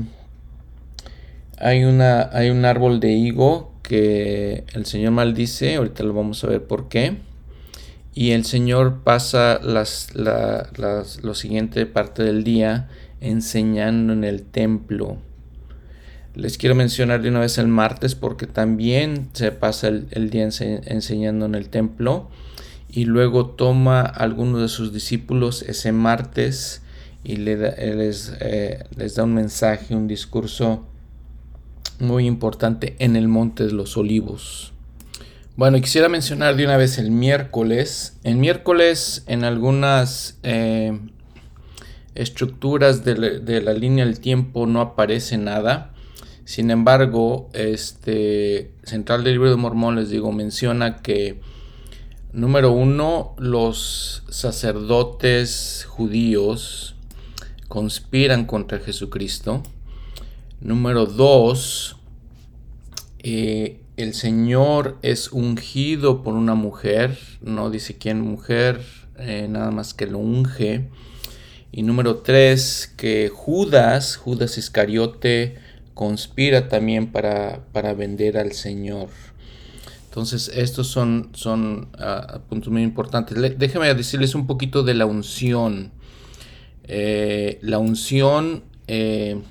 hay 1.57 1.85
una 1.85 2.29
hay 2.33 2.49
un 2.49 2.65
árbol 2.65 2.99
de 2.99 3.13
higo 3.13 3.73
que 3.81 4.65
el 4.73 4.85
Señor 4.85 5.11
maldice, 5.13 5.75
ahorita 5.75 6.03
lo 6.03 6.13
vamos 6.13 6.43
a 6.43 6.47
ver 6.47 6.63
por 6.63 6.89
qué 6.89 7.17
y 8.17 8.31
el 8.31 8.45
Señor 8.45 9.01
pasa 9.03 9.59
las, 9.61 10.15
la, 10.15 10.69
lo 11.21 11.35
siguiente 11.35 11.85
parte 11.85 12.23
del 12.23 12.45
día 12.45 12.87
enseñando 13.19 14.13
en 14.13 14.23
el 14.23 14.41
templo. 14.43 15.17
Les 16.33 16.57
quiero 16.57 16.75
mencionar 16.75 17.21
de 17.21 17.29
una 17.29 17.41
vez 17.41 17.57
el 17.57 17.67
martes 17.67 18.15
porque 18.15 18.47
también 18.47 19.29
se 19.33 19.51
pasa 19.51 19.89
el, 19.89 20.29
día 20.29 20.43
enseñando 20.43 21.45
en 21.45 21.55
el 21.55 21.67
templo 21.67 22.29
y 22.89 23.03
luego 23.03 23.47
toma 23.47 23.99
a 23.99 24.05
algunos 24.05 24.61
de 24.61 24.69
sus 24.69 24.93
discípulos 24.93 25.61
ese 25.63 25.91
martes 25.91 26.81
y 27.25 27.35
les, 27.35 28.33
eh, 28.39 28.85
les 28.95 29.15
da 29.15 29.25
un 29.25 29.33
mensaje, 29.33 29.93
un 29.93 30.07
discurso 30.07 30.85
muy 31.99 32.27
importante 32.27 32.95
en 32.99 33.17
el 33.17 33.27
Monte 33.27 33.65
de 33.65 33.73
los 33.73 33.97
Olivos. 33.97 34.74
Bueno, 35.57 35.79
quisiera 35.79 36.09
mencionar 36.09 36.57
de 36.57 36.65
una 36.65 36.75
vez 36.75 36.97
el 36.97 37.11
miércoles. 37.11 38.17
El 38.25 38.35
miércoles 38.35 39.23
en 39.25 39.45
algunas 39.45 40.37
eh, 40.43 40.99
estructuras 42.13 43.05
de, 43.05 43.61
la 43.61 43.71
línea 43.71 44.05
del 44.05 44.19
tiempo 44.19 44.67
no 44.67 44.81
aparece 44.81 45.37
nada. 45.37 45.93
Sin 46.43 46.71
embargo, 46.71 47.49
este 47.53 48.73
Central 48.83 49.23
del 49.23 49.35
Libro 49.35 49.49
de 49.49 49.55
Mormón 49.55 49.95
les 49.95 50.09
digo 50.09 50.33
menciona 50.33 50.97
que 50.97 51.39
número 52.33 52.73
uno 52.73 53.33
los 53.37 54.23
sacerdotes 54.27 55.85
judíos 55.87 56.97
conspiran 57.69 58.43
contra 58.43 58.79
Jesucristo. 58.79 59.63
Número 60.59 61.05
dos 61.05 61.95
eh, 63.19 63.79
el 63.97 64.13
Señor 64.13 64.97
es 65.01 65.31
ungido 65.31 66.23
por 66.23 66.33
una 66.33 66.55
mujer, 66.55 67.17
no 67.41 67.69
dice 67.69 67.97
quién 67.97 68.21
mujer, 68.21 68.81
eh, 69.17 69.47
nada 69.49 69.71
más 69.71 69.93
que 69.93 70.05
lo 70.07 70.19
unge. 70.19 70.89
Y 71.71 71.83
número 71.83 72.17
tres, 72.17 72.93
que 72.97 73.29
Judas, 73.29 74.15
Judas 74.15 74.57
Iscariote, 74.57 75.55
conspira 75.93 76.67
también 76.67 77.11
para, 77.11 77.65
para 77.71 77.93
vender 77.93 78.37
al 78.37 78.51
Señor. 78.51 79.09
Entonces, 80.05 80.49
estos 80.55 80.87
son, 80.87 81.31
son 81.33 81.89
ah, 81.97 82.39
puntos 82.47 82.71
muy 82.71 82.83
importantes. 82.83 83.37
déjenme 83.57 83.93
decirles 83.93 84.35
un 84.35 84.47
poquito 84.47 84.83
de 84.83 84.93
la 84.93 85.05
unción. 85.05 85.91
Eh, 86.83 87.59
la 87.61 87.79
unción 87.79 88.63
eh, 88.87 89.41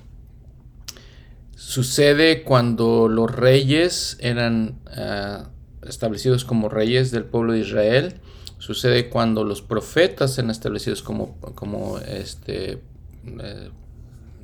Sucede 1.66 2.42
cuando 2.42 3.09
los 3.09 3.35
reyes 3.35 4.18
eran 4.20 4.81
ah, 4.87 5.48
establecidos 5.88 6.44
como 6.44 6.68
reyes 6.68 7.11
del 7.11 7.24
pueblo 7.24 7.55
de 7.55 7.61
Israel. 7.61 8.20
Sucede 8.59 9.09
cuando 9.09 9.44
los 9.44 9.62
profetas 9.62 10.37
eran 10.37 10.50
establecidos 10.50 11.03
como, 11.03 11.40
como 11.55 11.98
este, 12.00 12.83
eh, 13.24 13.70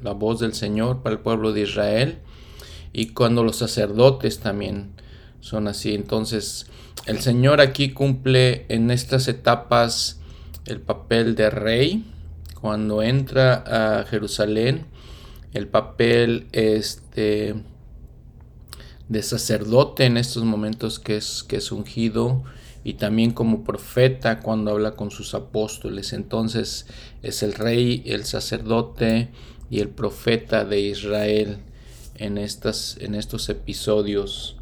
la 0.03 0.13
voz 0.13 0.41
del 0.41 0.55
Señor 0.55 1.03
para 1.03 1.17
el 1.17 1.21
pueblo 1.21 1.53
de 1.53 1.61
Israel. 1.61 2.19
Y 2.95 3.09
cuando 3.09 3.45
los 3.45 3.57
sacerdotes 3.57 4.41
también 4.41 4.93
son 5.41 5.69
así. 5.69 5.95
Entonces, 5.95 6.69
el 7.05 7.21
Señor 7.21 7.61
aquí 7.61 7.91
cumple 7.91 8.65
en 8.71 8.91
estas 8.91 9.29
etapas 9.29 10.21
el 10.65 10.81
papel 10.81 11.35
de 11.35 11.51
rey. 11.51 12.05
Cuando 12.63 13.03
entra 13.03 14.01
a 14.01 14.05
Jerusalén, 14.05 14.87
el 15.53 15.69
papel 15.69 16.47
este, 16.53 17.55
de 19.09 19.23
sacerdote 19.23 20.05
en 20.05 20.17
estos 20.17 20.45
momentos 20.45 20.99
que 20.99 21.17
es, 21.17 21.43
que 21.43 21.57
es 21.57 21.73
ungido 21.73 22.45
y 22.85 22.95
también 22.95 23.33
como 23.33 23.65
profeta 23.65 24.41
cuando 24.41 24.71
habla 24.71 24.93
con 24.93 25.11
sus 25.11 25.35
apóstoles. 25.35 26.13
Entonces 26.13 26.87
es 27.23 27.43
el 27.43 27.55
rey, 27.55 28.03
el 28.07 28.25
sacerdote 28.25 29.31
y 29.69 29.81
el 29.81 29.89
profeta 29.89 30.65
de 30.65 30.81
Israel 30.81 31.59
en, 32.15 32.39
estas, 32.39 32.97
en 33.01 33.15
estos 33.15 33.49
episodios. 33.49 34.57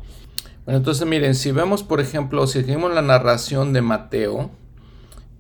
Bueno, 0.65 0.79
entonces 0.79 1.07
miren, 1.07 1.35
si 1.35 1.53
vemos 1.53 1.83
por 1.83 2.01
ejemplo, 2.01 2.47
si 2.47 2.61
seguimos 2.61 2.93
la 2.95 3.03
narración 3.03 3.73
de 3.73 3.83
Mateo, 3.83 4.51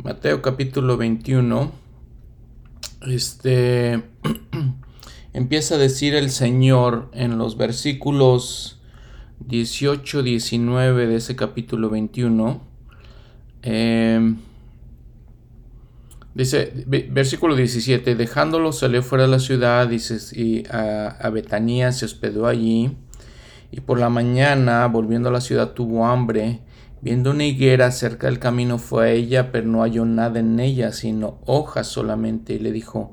Mateo 0.03 0.43
capítulo 0.43 0.97
21, 0.97 1.73
este... 3.07 4.03
empieza 5.33 5.77
a 5.77 5.79
decir 5.79 6.15
el 6.15 6.31
Señor 6.31 7.11
en 7.13 7.39
los 7.39 7.57
versículos 7.57 8.81
18, 9.41 10.23
19 10.23 11.07
de 11.07 11.17
ese 11.17 11.37
capítulo 11.37 11.91
21. 11.91 12.61
Em, 13.63 14.39
dice, 16.35 16.73
versículo 17.11 17.57
17, 17.57 18.15
dejándolo 18.15 18.73
salió 18.73 19.03
fuera 19.03 19.25
de 19.25 19.31
la 19.31 19.39
ciudad 19.39 19.91
y 19.91 20.65
a, 20.71 21.09
a 21.09 21.31
Betanía 21.31 21.93
se 21.93 22.05
hospedó 22.05 22.47
allí. 22.47 22.97
Y 23.71 23.81
por 23.81 23.99
la 23.99 24.09
mañana, 24.09 24.87
volviendo 24.87 25.29
a 25.29 25.33
la 25.33 25.41
ciudad, 25.41 25.73
tuvo 25.73 26.07
hambre. 26.07 26.63
Viendo 27.01 27.31
una 27.31 27.45
higuera 27.45 27.91
cerca 27.93 28.27
del 28.27 28.41
camino 28.41 28.79
fue 28.79 29.05
a 29.05 29.11
ella, 29.11 29.53
pero 29.53 29.67
no 29.67 29.83
halló 29.83 30.05
nada 30.05 30.41
en 30.41 30.59
ella, 30.59 30.91
sino 30.93 31.39
hojas 31.47 31.87
solamente, 31.87 32.55
y 32.55 32.59
le 32.59 32.73
dijo, 32.73 33.13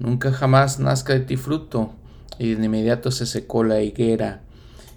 nunca 0.00 0.32
jamás 0.32 0.80
nazca 0.80 1.12
de 1.12 1.20
ti 1.20 1.36
fruto. 1.36 1.92
Y 2.38 2.54
de 2.54 2.64
inmediato 2.64 3.12
se 3.12 3.26
secó 3.26 3.62
la 3.62 3.82
higuera. 3.82 4.40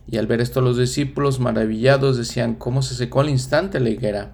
Y 0.10 0.18
al 0.18 0.28
ver 0.28 0.42
esto 0.42 0.62
los 0.62 0.78
discípulos 0.78 1.40
maravillados 1.40 2.18
decían, 2.18 2.56
¿cómo 2.56 2.82
se 2.82 2.96
secó 2.96 3.22
al 3.22 3.30
instante 3.30 3.80
la 3.80 3.90
higuera? 3.90 4.32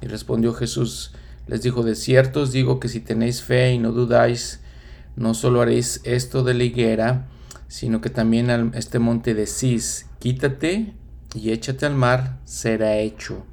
Y 0.00 0.06
respondió 0.06 0.52
Jesús, 0.54 1.12
les 1.46 1.62
dijo, 1.62 1.82
de 1.82 1.94
cierto 1.94 2.42
os 2.42 2.52
digo 2.52 2.80
que 2.80 2.88
si 2.88 3.00
tenéis 3.00 3.42
fe 3.42 3.72
y 3.72 3.78
no 3.78 3.92
dudáis, 3.92 4.60
no 5.16 5.34
solo 5.34 5.62
haréis 5.62 6.00
esto 6.04 6.42
de 6.42 6.54
la 6.54 6.64
higuera, 6.64 7.26
sino 7.68 8.00
que 8.00 8.10
también 8.10 8.50
a 8.50 8.70
este 8.74 8.98
monte 8.98 9.34
decís, 9.34 10.06
quítate 10.18 10.94
y 11.34 11.50
échate 11.50 11.86
al 11.86 11.94
mar, 11.94 12.38
será 12.44 12.98
hecho. 12.98 13.44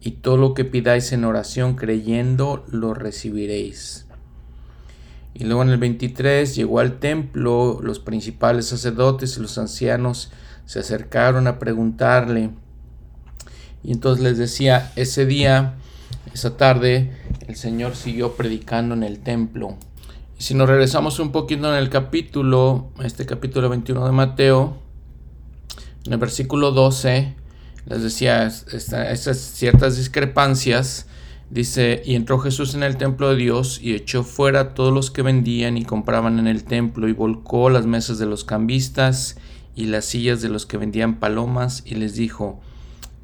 Y 0.00 0.12
todo 0.12 0.36
lo 0.36 0.54
que 0.54 0.64
pidáis 0.64 1.12
en 1.12 1.24
oración 1.24 1.74
creyendo, 1.74 2.64
lo 2.70 2.94
recibiréis. 2.94 4.07
Y 5.38 5.44
luego 5.44 5.62
en 5.62 5.68
el 5.68 5.78
23 5.78 6.56
llegó 6.56 6.80
al 6.80 6.98
templo, 6.98 7.78
los 7.80 8.00
principales 8.00 8.66
sacerdotes 8.66 9.36
y 9.36 9.40
los 9.40 9.56
ancianos 9.56 10.32
se 10.66 10.80
acercaron 10.80 11.46
a 11.46 11.60
preguntarle. 11.60 12.50
Y 13.84 13.92
entonces 13.92 14.24
les 14.24 14.36
decía, 14.36 14.90
ese 14.96 15.26
día, 15.26 15.76
esa 16.34 16.56
tarde, 16.56 17.12
el 17.46 17.54
Señor 17.54 17.94
siguió 17.94 18.34
predicando 18.34 18.96
en 18.96 19.04
el 19.04 19.20
templo. 19.20 19.76
Y 20.36 20.42
si 20.42 20.54
nos 20.54 20.68
regresamos 20.68 21.20
un 21.20 21.30
poquito 21.30 21.72
en 21.72 21.78
el 21.78 21.88
capítulo, 21.88 22.90
este 23.04 23.24
capítulo 23.24 23.68
21 23.68 24.06
de 24.06 24.12
Mateo, 24.12 24.76
en 26.04 26.14
el 26.14 26.18
versículo 26.18 26.72
12, 26.72 27.36
les 27.86 28.02
decía 28.02 28.44
estas 28.44 29.38
ciertas 29.38 29.96
discrepancias 29.96 31.06
Dice, 31.50 32.02
y 32.04 32.14
entró 32.14 32.38
Jesús 32.38 32.74
en 32.74 32.82
el 32.82 32.98
templo 32.98 33.30
de 33.30 33.36
Dios 33.36 33.80
y 33.82 33.94
echó 33.94 34.22
fuera 34.22 34.74
todos 34.74 34.92
los 34.92 35.10
que 35.10 35.22
vendían 35.22 35.78
y 35.78 35.84
compraban 35.84 36.38
en 36.38 36.46
el 36.46 36.64
templo 36.64 37.08
y 37.08 37.12
volcó 37.12 37.70
las 37.70 37.86
mesas 37.86 38.18
de 38.18 38.26
los 38.26 38.44
cambistas 38.44 39.38
y 39.74 39.86
las 39.86 40.04
sillas 40.04 40.42
de 40.42 40.50
los 40.50 40.66
que 40.66 40.76
vendían 40.76 41.18
palomas 41.20 41.82
y 41.86 41.94
les 41.94 42.14
dijo, 42.14 42.60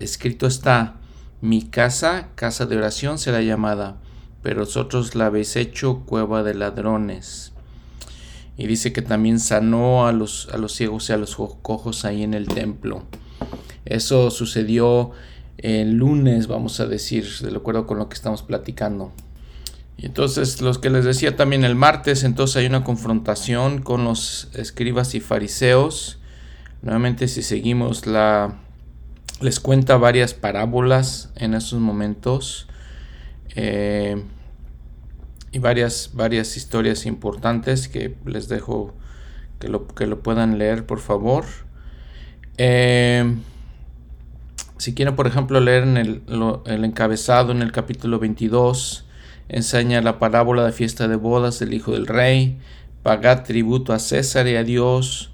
escrito 0.01 0.47
está, 0.47 0.97
mi 1.43 1.63
casa, 1.63 2.31
casa 2.35 2.65
de 2.65 2.79
oración 2.79 3.19
será 3.19 3.43
llamada, 3.43 3.99
pero 4.43 4.61
vosotros 4.61 5.15
la 5.15 5.27
habéis 5.27 5.57
hecho 5.57 6.05
cueva 6.07 6.43
de 6.43 6.55
ladrones. 6.55 7.53
Y 8.57 8.67
dice 8.67 8.93
que 8.95 9.03
también 9.03 9.41
sanó 9.41 10.07
a 10.07 10.13
los, 10.13 10.49
a 10.53 10.57
los 10.57 10.73
ciegos 10.73 11.11
y 11.11 11.13
a 11.13 11.19
los 11.19 11.37
cojos 11.37 12.05
ahí 12.07 12.23
en 12.23 12.33
el 12.33 12.47
templo. 12.47 13.03
Eso 13.85 14.31
sucedió 14.31 15.11
el 15.59 15.93
lunes, 15.95 16.47
vamos 16.47 16.81
a 16.81 16.87
decir, 16.87 17.27
de 17.41 17.57
acuerdo 17.57 17.87
con 17.87 17.99
lo 17.99 18.09
que 18.09 18.15
estamos 18.15 18.43
platicando. 18.43 19.13
Y 19.97 20.07
entonces, 20.07 20.61
los 20.61 20.79
que 20.79 20.91
les 20.91 21.05
decía 21.05 21.37
también 21.37 21.65
el 21.65 21.75
martes, 21.77 22.25
entonces 22.25 22.57
hay 22.57 22.67
una 22.67 22.85
confrontación 22.85 23.81
con 23.81 24.05
los 24.05 24.51
escribas 24.55 25.15
y 25.15 25.21
fariseos. 25.21 26.19
Nuevamente, 26.83 27.29
si 27.29 27.43
seguimos 27.43 28.07
la... 28.07 28.59
Les 29.41 29.61
cuenta 29.61 29.97
varias 29.97 30.35
parábolas 30.35 31.31
en 31.37 31.55
esos 31.55 31.81
momentos. 31.81 32.69
Eh, 33.55 34.23
y 35.53 35.61
varias, 35.61 36.11
varias 36.15 36.57
historias 36.57 37.07
importantes 37.07 37.87
que 37.87 38.17
les 38.27 38.49
dejo 38.49 38.93
que 39.61 39.69
lo, 39.69 39.87
que 39.87 40.07
lo 40.07 40.21
puedan 40.21 40.59
leer, 40.59 40.85
por 40.85 40.99
favor. 40.99 41.45
Eh, 42.59 43.37
si 44.79 44.95
quieren, 44.95 45.17
por 45.17 45.27
ejemplo, 45.27 45.61
leer 45.61 45.85
en 45.85 45.97
el, 45.97 46.23
encabezado 46.67 47.53
en 47.53 47.63
el 47.63 47.73
capítulo 47.73 48.19
22, 48.19 49.07
enseña 49.49 50.03
la 50.03 50.19
parábola 50.19 50.65
de 50.65 50.73
fiesta 50.73 51.09
de 51.09 51.17
bodas 51.17 51.59
del 51.59 51.75
Hijo 51.75 51.93
del 51.93 52.07
Rey, 52.07 52.59
pagad 53.03 53.45
tributo 53.45 53.93
a 53.93 53.99
César 53.99 54.47
y 54.49 54.57
a 54.57 54.65
Dios, 54.65 55.31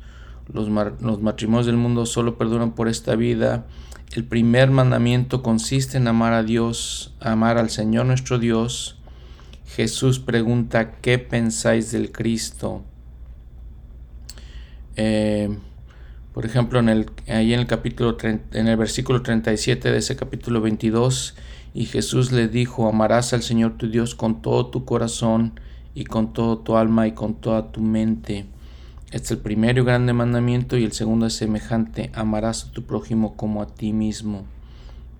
los, 0.53 0.69
los 0.69 1.23
matrimonios 1.23 1.67
del 1.67 1.77
mundo 1.77 2.07
solo 2.07 2.37
perduran 2.37 2.73
por 2.73 2.89
esta 2.89 3.17
vida, 3.17 3.67
el 4.13 4.25
primer 4.25 4.71
mandamiento 4.71 5.43
consiste 5.43 5.97
en 5.97 6.09
amar 6.09 6.33
a 6.33 6.43
Dios, 6.43 7.15
amar 7.21 7.59
al 7.59 7.71
Señor 7.71 8.07
nuestro 8.07 8.39
Dios, 8.39 8.99
Jesús 9.67 10.19
pregunta, 10.19 10.93
¿qué 11.01 11.19
pensáis 11.19 11.93
del 11.93 12.11
Cristo? 12.11 12.83
Eh, 14.97 15.57
por 16.41 16.49
ejemplo, 16.49 16.79
en 16.79 16.89
el, 16.89 17.11
ahí 17.29 17.53
en 17.53 17.61
el 17.61 17.67
capítulo 17.67 18.17
en 18.23 18.67
el 18.67 18.77
versículo 18.79 19.21
37 19.21 19.93
de 19.93 19.99
ese 19.99 20.17
capítulo 20.17 20.63
22, 20.63 21.35
y 21.75 21.85
Jesús 21.85 22.33
le 22.33 22.49
dijo, 22.49 22.89
amarás 22.89 23.35
al 23.35 23.43
Señor 23.43 23.77
tu 23.77 23.91
Dios 23.91 24.15
con 24.15 24.41
todo 24.41 24.69
tu 24.69 24.87
corazón 24.87 25.61
y 25.95 26.05
con 26.05 26.33
todo 26.33 26.57
tu 26.61 26.79
alma 26.79 27.07
y 27.07 27.13
con 27.13 27.35
toda 27.35 27.73
tu 27.73 27.83
mente. 27.83 28.47
Este 29.11 29.17
es 29.19 29.31
el 29.33 29.39
primero 29.41 29.83
y 29.83 29.85
grande 29.85 30.15
mandamiento 30.15 30.79
y 30.79 30.85
el 30.85 30.93
segundo 30.93 31.27
es 31.27 31.35
semejante, 31.35 32.11
amarás 32.15 32.65
a 32.65 32.73
tu 32.73 32.85
prójimo 32.85 33.37
como 33.37 33.61
a 33.61 33.67
ti 33.67 33.93
mismo. 33.93 34.47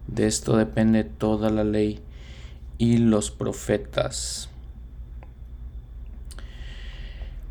De 0.07 0.27
esto 0.27 0.57
depende 0.57 1.05
toda 1.05 1.51
la 1.51 1.65
ley 1.65 2.01
y 2.79 2.97
los 2.97 3.31
profetas. 3.31 4.49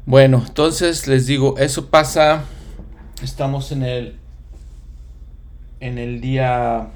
Bueno, 0.07 0.43
entonces 0.47 1.07
les 1.07 1.27
digo, 1.27 1.55
eso 1.59 1.91
pasa, 1.91 2.45
estamos 3.21 3.71
en 3.71 3.83
el 3.83 4.15
en 5.81 5.97
el 5.97 6.21
día 6.21 6.87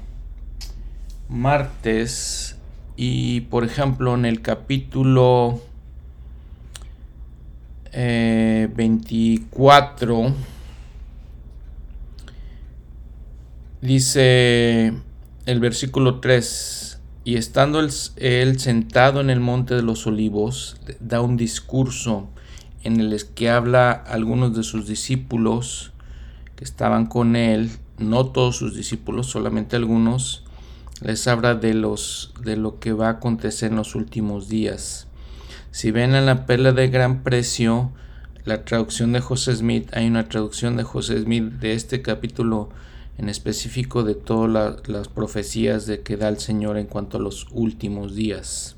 martes 1.28 2.56
y 2.96 3.42
por 3.42 3.64
ejemplo 3.64 4.14
en 4.14 4.24
el 4.24 4.40
capítulo 4.40 5.60
24 7.92 10.26
eh, 10.26 10.32
dice 13.82 14.92
el 15.46 15.60
versículo 15.60 16.20
3 16.20 17.00
y 17.24 17.36
estando 17.36 17.80
él, 17.80 18.60
sentado 18.60 19.20
en 19.20 19.30
el 19.30 19.40
monte 19.40 19.74
de 19.74 19.82
los 19.82 20.06
olivos, 20.06 20.76
da 21.00 21.22
un 21.22 21.38
discurso 21.38 22.28
en 22.82 23.00
el 23.00 23.18
que 23.34 23.48
habla 23.48 23.92
a 23.92 24.12
algunos 24.12 24.54
de 24.54 24.62
sus 24.62 24.86
discípulos 24.86 25.93
que 26.56 26.64
estaban 26.64 27.06
con 27.06 27.36
él, 27.36 27.70
no 27.98 28.26
todos 28.26 28.56
sus 28.56 28.74
discípulos, 28.74 29.26
solamente 29.26 29.76
algunos, 29.76 30.44
les 31.00 31.26
habla 31.26 31.54
de, 31.54 31.74
los, 31.74 32.32
de 32.42 32.56
lo 32.56 32.78
que 32.78 32.92
va 32.92 33.08
a 33.08 33.12
acontecer 33.12 33.70
en 33.70 33.76
los 33.76 33.94
últimos 33.94 34.48
días. 34.48 35.06
Si 35.70 35.90
ven 35.90 36.14
en 36.14 36.26
la 36.26 36.46
perla 36.46 36.72
de 36.72 36.88
gran 36.88 37.22
precio, 37.22 37.92
la 38.44 38.64
traducción 38.64 39.12
de 39.12 39.20
José 39.20 39.56
Smith, 39.56 39.88
hay 39.92 40.06
una 40.06 40.28
traducción 40.28 40.76
de 40.76 40.84
José 40.84 41.20
Smith 41.22 41.44
de 41.44 41.72
este 41.72 42.02
capítulo 42.02 42.68
en 43.18 43.28
específico 43.28 44.02
de 44.02 44.14
todas 44.14 44.86
las 44.88 45.08
profecías 45.08 45.86
de 45.86 46.02
que 46.02 46.16
da 46.16 46.28
el 46.28 46.38
Señor 46.38 46.76
en 46.76 46.86
cuanto 46.86 47.18
a 47.18 47.20
los 47.20 47.46
últimos 47.52 48.14
días. 48.14 48.76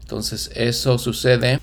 Entonces 0.00 0.50
eso 0.54 0.98
sucede 0.98 1.60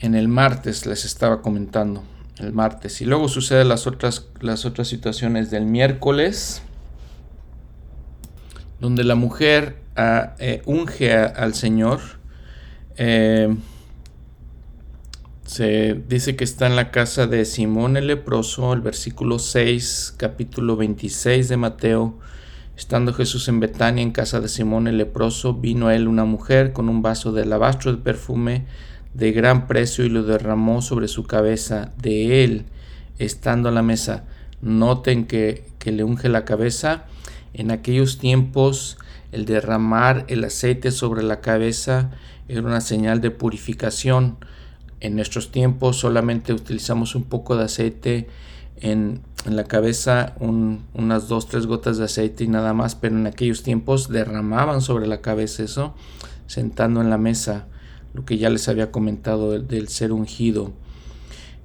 en 0.00 0.14
el 0.14 0.28
martes, 0.28 0.84
les 0.84 1.04
estaba 1.04 1.40
comentando, 1.42 2.02
el 2.38 2.52
martes. 2.52 3.00
Y 3.00 3.04
luego 3.04 3.28
sucede 3.28 3.64
las 3.64 3.86
otras, 3.86 4.28
las 4.40 4.64
otras 4.64 4.88
situaciones 4.88 5.50
del 5.50 5.66
miércoles, 5.66 6.62
donde 8.80 9.04
la 9.04 9.14
mujer 9.14 9.78
ah, 9.96 10.34
eh, 10.38 10.62
unge 10.66 11.14
al 11.14 11.54
Señor. 11.54 12.00
Eh, 12.96 13.54
se 15.44 15.94
dice 16.08 16.34
que 16.34 16.44
está 16.44 16.66
en 16.66 16.76
la 16.76 16.90
casa 16.90 17.26
de 17.26 17.44
Simón 17.44 17.96
el 17.96 18.08
leproso, 18.08 18.72
el 18.72 18.80
versículo 18.80 19.38
6, 19.38 20.14
capítulo 20.16 20.76
26 20.76 21.48
de 21.48 21.56
Mateo. 21.56 22.18
Estando 22.76 23.14
Jesús 23.14 23.48
en 23.48 23.60
Betania, 23.60 24.02
en 24.02 24.10
casa 24.10 24.40
de 24.40 24.48
Simón 24.48 24.86
el 24.86 24.98
leproso, 24.98 25.54
vino 25.54 25.88
a 25.88 25.94
él 25.94 26.08
una 26.08 26.24
mujer 26.24 26.72
con 26.72 26.88
un 26.88 27.00
vaso 27.00 27.32
de 27.32 27.42
alabastro 27.42 27.92
de 27.92 27.98
perfume 27.98 28.66
de 29.16 29.32
gran 29.32 29.66
precio 29.66 30.04
y 30.04 30.08
lo 30.08 30.22
derramó 30.22 30.82
sobre 30.82 31.08
su 31.08 31.24
cabeza. 31.24 31.92
De 32.00 32.44
él, 32.44 32.66
estando 33.18 33.68
a 33.68 33.72
la 33.72 33.82
mesa, 33.82 34.24
noten 34.60 35.26
que, 35.26 35.64
que 35.78 35.92
le 35.92 36.04
unge 36.04 36.28
la 36.28 36.44
cabeza. 36.44 37.04
En 37.54 37.70
aquellos 37.70 38.18
tiempos, 38.18 38.98
el 39.32 39.44
derramar 39.44 40.24
el 40.28 40.44
aceite 40.44 40.90
sobre 40.90 41.22
la 41.22 41.40
cabeza 41.40 42.10
era 42.48 42.62
una 42.62 42.80
señal 42.80 43.20
de 43.20 43.30
purificación 43.30 44.36
en 45.00 45.16
nuestros 45.16 45.50
tiempos 45.50 45.98
solamente 45.98 46.52
utilizamos 46.52 47.14
un 47.14 47.24
poco 47.24 47.56
de 47.56 47.64
aceite 47.64 48.28
en, 48.80 49.20
la 49.44 49.64
cabeza, 49.64 50.34
unas 50.40 51.28
dos, 51.28 51.46
tres 51.46 51.66
gotas 51.66 51.98
de 51.98 52.04
aceite 52.04 52.42
y 52.42 52.48
nada 52.48 52.74
más, 52.74 52.96
pero 52.96 53.16
en 53.16 53.28
aquellos 53.28 53.62
tiempos 53.62 54.08
derramaban 54.08 54.80
sobre 54.80 55.06
la 55.06 55.20
cabeza 55.20 55.62
eso, 55.62 55.94
sentando 56.48 57.00
en 57.00 57.10
la 57.10 57.16
mesa, 57.16 57.66
lo 58.16 58.24
que 58.24 58.38
ya 58.38 58.50
les 58.50 58.68
había 58.68 58.90
comentado 58.90 59.58
del, 59.58 59.88
ser 59.88 60.12
ungido. 60.12 60.72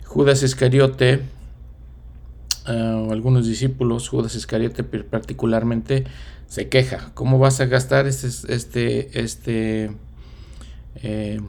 Judas 0.05 0.43
Iscariote, 0.43 1.21
ah, 2.65 3.07
algunos 3.09 3.47
discípulos, 3.47 4.09
Judas 4.09 4.35
Iscariote 4.35 4.83
particularmente, 4.83 6.03
se 6.47 6.67
queja, 6.67 7.11
¿cómo 7.13 7.39
vas 7.39 7.61
a 7.61 7.65
gastar 7.65 8.07
este, 8.07 8.27
este, 8.53 9.21
este 9.21 9.91
eh, 10.95 11.39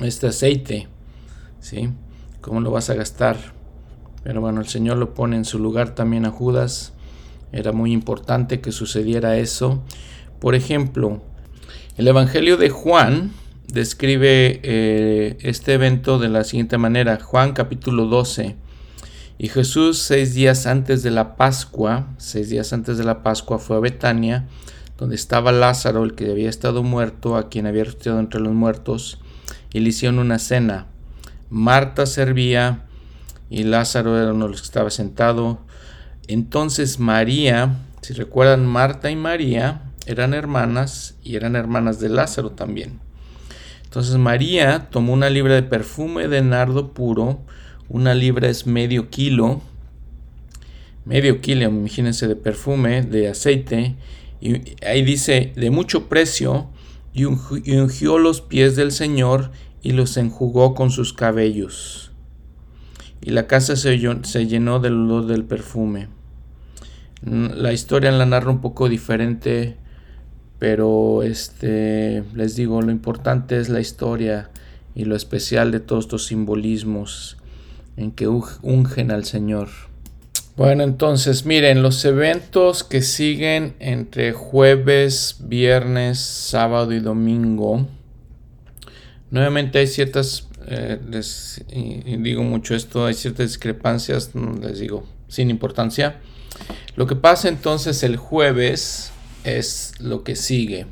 este 0.00 0.26
aceite, 0.26 0.88
¿sí? 1.60 1.88
¿Cómo 2.42 2.60
lo 2.60 2.70
vas 2.70 2.90
a 2.90 2.94
gastar? 2.94 3.38
Pero 4.22 4.40
bueno, 4.42 4.60
el 4.60 4.68
Señor 4.68 4.98
lo 4.98 5.14
pone 5.14 5.36
en 5.36 5.44
su 5.46 5.58
lugar 5.58 5.94
también 5.94 6.26
a 6.26 6.30
Judas. 6.30 6.92
Era 7.52 7.72
muy 7.72 7.92
importante 7.92 8.60
que 8.60 8.72
sucediera 8.72 9.38
eso. 9.38 9.82
Por 10.40 10.54
ejemplo, 10.54 11.22
el 11.96 12.08
Evangelio 12.08 12.58
de 12.58 12.68
Juan 12.68 13.32
describe 13.74 14.60
eh, 14.62 15.36
este 15.40 15.74
evento 15.74 16.20
de 16.20 16.28
la 16.28 16.44
siguiente 16.44 16.78
manera. 16.78 17.18
Juan 17.20 17.52
capítulo 17.52 18.06
12. 18.06 18.54
Y 19.36 19.48
Jesús 19.48 19.98
seis 19.98 20.32
días 20.32 20.66
antes 20.66 21.02
de 21.02 21.10
la 21.10 21.34
Pascua, 21.34 22.06
seis 22.16 22.48
días 22.48 22.72
antes 22.72 22.98
de 22.98 23.04
la 23.04 23.24
Pascua 23.24 23.58
fue 23.58 23.76
a 23.76 23.80
Betania, 23.80 24.46
donde 24.96 25.16
estaba 25.16 25.50
Lázaro, 25.50 26.04
el 26.04 26.14
que 26.14 26.30
había 26.30 26.48
estado 26.48 26.84
muerto, 26.84 27.36
a 27.36 27.48
quien 27.48 27.66
había 27.66 27.82
resucitado 27.82 28.20
entre 28.20 28.40
los 28.40 28.52
muertos, 28.52 29.18
y 29.72 29.80
le 29.80 29.88
hicieron 29.88 30.20
una 30.20 30.38
cena. 30.38 30.86
Marta 31.50 32.06
servía 32.06 32.84
y 33.50 33.64
Lázaro 33.64 34.16
era 34.16 34.32
uno 34.32 34.44
de 34.44 34.52
los 34.52 34.60
que 34.60 34.66
estaba 34.66 34.90
sentado. 34.90 35.58
Entonces 36.28 37.00
María, 37.00 37.74
si 38.02 38.14
recuerdan, 38.14 38.66
Marta 38.66 39.10
y 39.10 39.16
María 39.16 39.82
eran 40.06 40.32
hermanas 40.32 41.16
y 41.24 41.34
eran 41.34 41.56
hermanas 41.56 41.98
de 41.98 42.08
Lázaro 42.08 42.52
también. 42.52 43.03
Entonces 43.94 44.16
María 44.16 44.88
tomó 44.90 45.12
una 45.12 45.30
libra 45.30 45.54
de 45.54 45.62
perfume 45.62 46.26
de 46.26 46.42
nardo 46.42 46.92
puro, 46.92 47.42
una 47.88 48.12
libra 48.12 48.48
es 48.48 48.66
medio 48.66 49.08
kilo, 49.08 49.62
medio 51.04 51.40
kilo, 51.40 51.62
imagínense, 51.68 52.26
de 52.26 52.34
perfume, 52.34 53.02
de 53.02 53.28
aceite, 53.28 53.94
y 54.40 54.74
ahí 54.84 55.02
dice, 55.04 55.52
de 55.54 55.70
mucho 55.70 56.08
precio, 56.08 56.70
y 57.12 57.24
ungió 57.26 58.18
los 58.18 58.40
pies 58.40 58.74
del 58.74 58.90
Señor 58.90 59.52
y 59.80 59.92
los 59.92 60.16
enjugó 60.16 60.74
con 60.74 60.90
sus 60.90 61.12
cabellos. 61.12 62.10
Y 63.20 63.30
la 63.30 63.46
casa 63.46 63.76
se, 63.76 63.96
llenó 63.96 64.80
del 64.80 64.94
olor 64.94 65.26
del 65.26 65.44
perfume. 65.44 66.08
La 67.22 67.72
historia 67.72 68.10
la 68.10 68.26
narra 68.26 68.50
un 68.50 68.60
poco 68.60 68.88
diferente, 68.88 69.76
Pero 70.64 71.22
este, 71.22 72.24
les 72.34 72.56
digo, 72.56 72.80
lo 72.80 72.90
importante 72.90 73.58
es 73.58 73.68
la 73.68 73.82
historia 73.82 74.48
y 74.94 75.04
lo 75.04 75.14
especial 75.14 75.70
de 75.70 75.78
todos 75.78 76.06
estos 76.06 76.24
simbolismos 76.24 77.36
en 77.98 78.12
que 78.12 78.28
ungen 78.28 79.10
al 79.10 79.26
Señor. 79.26 79.68
Bueno, 80.56 80.82
entonces 80.82 81.44
miren, 81.44 81.82
los 81.82 82.02
eventos 82.06 82.82
que 82.82 83.02
siguen 83.02 83.74
entre 83.78 84.32
jueves, 84.32 85.36
viernes, 85.40 86.20
sábado 86.20 86.92
y 86.92 87.00
domingo. 87.00 87.86
Nuevamente 89.30 89.80
hay 89.80 89.86
ciertas, 89.86 90.48
eh, 90.66 90.98
les 91.10 91.62
digo 91.68 92.42
mucho 92.42 92.74
esto, 92.74 93.04
hay 93.04 93.12
ciertas 93.12 93.48
discrepancias, 93.48 94.30
les 94.62 94.78
digo, 94.78 95.04
sin 95.28 95.50
importancia. 95.50 96.20
Lo 96.96 97.06
que 97.06 97.16
pasa 97.16 97.50
entonces 97.50 98.02
el 98.02 98.16
jueves 98.16 99.10
es 99.44 99.92
lo 100.00 100.24
que 100.24 100.36
sigue. 100.36 100.86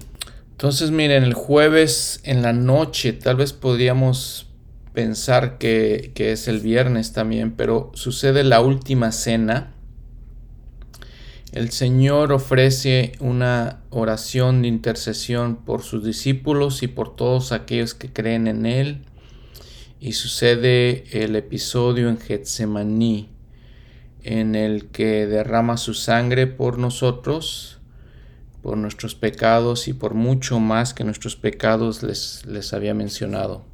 Entonces 0.52 0.92
miren, 0.92 1.24
el 1.24 1.34
jueves 1.34 2.20
en 2.22 2.42
la 2.42 2.52
noche 2.52 3.12
tal 3.12 3.36
vez 3.36 3.52
podríamos 3.52 4.46
pensar 4.92 5.58
que, 5.58 6.12
es 6.14 6.48
el 6.48 6.60
viernes 6.60 7.12
también, 7.12 7.52
pero 7.52 7.90
sucede 7.94 8.44
la 8.44 8.60
última 8.60 9.10
cena. 9.10 9.74
El 11.52 11.70
Señor 11.70 12.32
ofrece 12.32 13.12
una 13.20 13.80
oración 13.90 14.62
de 14.62 14.68
intercesión 14.68 15.56
por 15.56 15.82
sus 15.82 16.04
discípulos 16.04 16.82
y 16.82 16.88
por 16.88 17.16
todos 17.16 17.52
aquellos 17.52 17.94
que 17.94 18.12
creen 18.12 18.46
en 18.46 18.64
Él. 18.64 19.04
Y 20.00 20.12
sucede 20.12 21.04
el 21.24 21.36
episodio 21.36 22.08
en 22.08 22.18
Getsemaní, 22.18 23.28
en 24.22 24.54
el 24.54 24.86
que 24.86 25.26
derrama 25.26 25.76
su 25.76 25.94
sangre 25.94 26.46
por 26.46 26.78
nosotros, 26.78 27.81
por 28.62 28.76
nuestros 28.76 29.14
pecados 29.14 29.88
y 29.88 29.92
por 29.92 30.14
mucho 30.14 30.60
más 30.60 30.94
que 30.94 31.04
nuestros 31.04 31.36
pecados 31.36 32.02
les, 32.02 32.46
les 32.46 32.72
había 32.72 32.94
mencionado. 32.94 33.64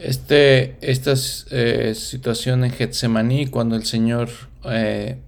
Este, 0.00 0.76
esta 0.80 1.12
eh, 1.50 1.94
situación 1.94 2.64
en 2.64 2.70
Getsemaní, 2.70 3.46
cuando 3.48 3.76
el 3.76 3.84
Señor 3.84 4.30
eh, 4.64 5.18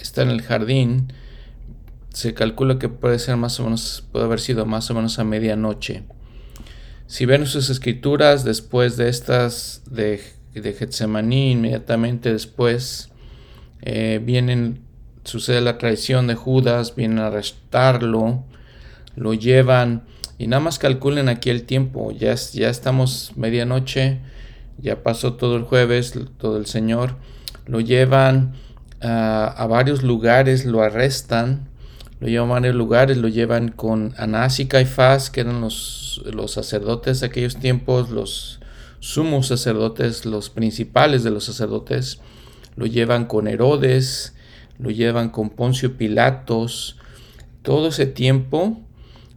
está 0.00 0.22
en 0.22 0.30
el 0.30 0.42
jardín, 0.42 1.12
se 2.08 2.34
calcula 2.34 2.78
que 2.78 2.88
puede 2.88 3.18
ser 3.18 3.36
más 3.36 3.60
o 3.60 3.64
menos, 3.64 4.04
puede 4.10 4.24
haber 4.24 4.40
sido 4.40 4.66
más 4.66 4.90
o 4.90 4.94
menos 4.94 5.18
a 5.18 5.24
medianoche. 5.24 6.02
Si 7.06 7.26
ven 7.26 7.46
sus 7.46 7.68
escrituras, 7.68 8.42
después 8.42 8.96
de 8.96 9.10
estas 9.10 9.82
de, 9.90 10.22
de 10.54 10.72
Getsemaní, 10.72 11.52
inmediatamente 11.52 12.32
después 12.32 13.10
eh, 13.82 14.18
vienen, 14.22 14.80
sucede 15.24 15.60
la 15.60 15.78
traición 15.78 16.26
de 16.26 16.34
Judas, 16.34 16.94
vienen 16.94 17.18
a 17.18 17.28
arrestarlo, 17.28 18.44
lo 19.16 19.34
llevan 19.34 20.04
y 20.42 20.48
nada 20.48 20.58
más 20.58 20.80
calculen 20.80 21.28
aquí 21.28 21.50
el 21.50 21.62
tiempo. 21.62 22.10
Ya, 22.10 22.34
ya 22.34 22.68
estamos 22.68 23.30
medianoche. 23.36 24.18
Ya 24.76 25.04
pasó 25.04 25.34
todo 25.34 25.56
el 25.56 25.62
jueves. 25.62 26.14
Todo 26.38 26.56
el 26.56 26.66
Señor. 26.66 27.14
Lo 27.66 27.80
llevan 27.80 28.54
a 29.00 29.66
varios 29.70 30.02
lugares. 30.02 30.64
Lo 30.64 30.82
arrestan. 30.82 31.68
Lo 32.18 32.26
llevan 32.26 32.50
a 32.50 32.52
varios 32.54 32.74
lugares. 32.74 33.18
Lo 33.18 33.28
llevan 33.28 33.68
con 33.68 34.14
Anás 34.16 34.58
y 34.58 34.66
Caifás, 34.66 35.30
que 35.30 35.42
eran 35.42 35.60
los, 35.60 36.22
los 36.24 36.50
sacerdotes 36.50 37.20
de 37.20 37.26
aquellos 37.28 37.56
tiempos. 37.58 38.10
Los 38.10 38.58
sumos 38.98 39.46
sacerdotes. 39.46 40.26
Los 40.26 40.50
principales 40.50 41.22
de 41.22 41.30
los 41.30 41.44
sacerdotes. 41.44 42.18
Lo 42.74 42.86
llevan 42.86 43.26
con 43.26 43.46
Herodes. 43.46 44.34
Lo 44.78 44.90
llevan 44.90 45.30
con 45.30 45.50
Poncio 45.50 45.96
Pilatos. 45.96 46.98
Todo 47.62 47.88
ese 47.88 48.06
tiempo 48.06 48.80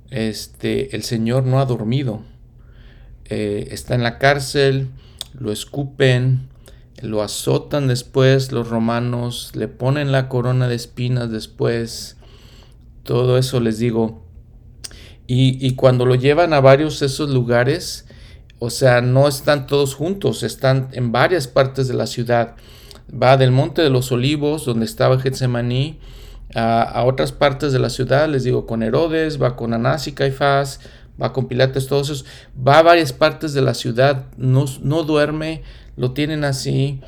este, 0.10 0.96
el 0.96 1.04
Señor 1.04 1.46
no 1.46 1.60
ha 1.60 1.66
dormido. 1.66 2.22
Eh, 3.26 3.68
está 3.72 3.96
en 3.96 4.04
la 4.04 4.18
cárcel, 4.20 4.90
lo 5.34 5.52
escupen, 5.52 6.48
lo 7.02 7.22
azotan 7.22 7.88
después 7.88 8.52
los 8.52 8.70
romanos, 8.70 9.52
le 9.56 9.68
ponen 9.68 10.12
la 10.12 10.30
corona 10.30 10.68
de 10.68 10.76
espinas 10.76 11.32
después. 11.32 12.18
Todo 13.04 13.38
eso 13.38 13.60
les 13.60 13.80
digo. 13.80 14.24
Y, 15.28 15.74
cuando 15.74 16.06
lo 16.06 16.14
llevan 16.14 16.54
a 16.54 16.62
varios 16.62 17.00
de 17.00 17.08
esos 17.08 17.32
lugares, 17.32 18.06
o 18.60 18.70
sea, 18.70 19.02
no 19.02 19.28
están 19.28 19.66
todos 19.66 19.96
juntos, 19.96 20.44
están 20.44 20.90
en 20.92 21.12
varias 21.12 21.48
partes 21.48 21.88
de 21.88 21.96
la 21.96 22.06
ciudad. 22.06 22.56
Va 23.12 23.38
del 23.38 23.52
Monte 23.52 23.82
de 23.82 23.90
los 23.90 24.12
Olivos, 24.12 24.66
donde 24.66 24.86
estaba 24.86 25.20
Getsemaní, 25.20 26.00
a, 26.54 27.04
otras 27.06 27.32
partes 27.32 27.74
de 27.74 27.80
la 27.80 27.90
ciudad, 27.90 28.30
les 28.30 28.44
digo, 28.44 28.66
con 28.66 28.84
Herodes, 28.84 29.42
va 29.42 29.56
con 29.56 29.74
Anás 29.74 30.08
y 30.08 30.14
Caifás, 30.14 30.80
va 31.22 31.34
con 31.34 31.48
Pilates, 31.48 31.88
todos 31.88 32.10
esos, 32.10 32.26
va 32.56 32.80
a 32.80 32.84
varias 32.84 33.14
partes 33.14 33.54
de 33.54 33.62
la 33.62 33.74
ciudad, 33.74 34.26
no, 34.38 34.66
no 34.82 35.04
duerme, 35.04 35.64
lo 35.98 36.12
tienen 36.12 36.44
así, 36.44 37.02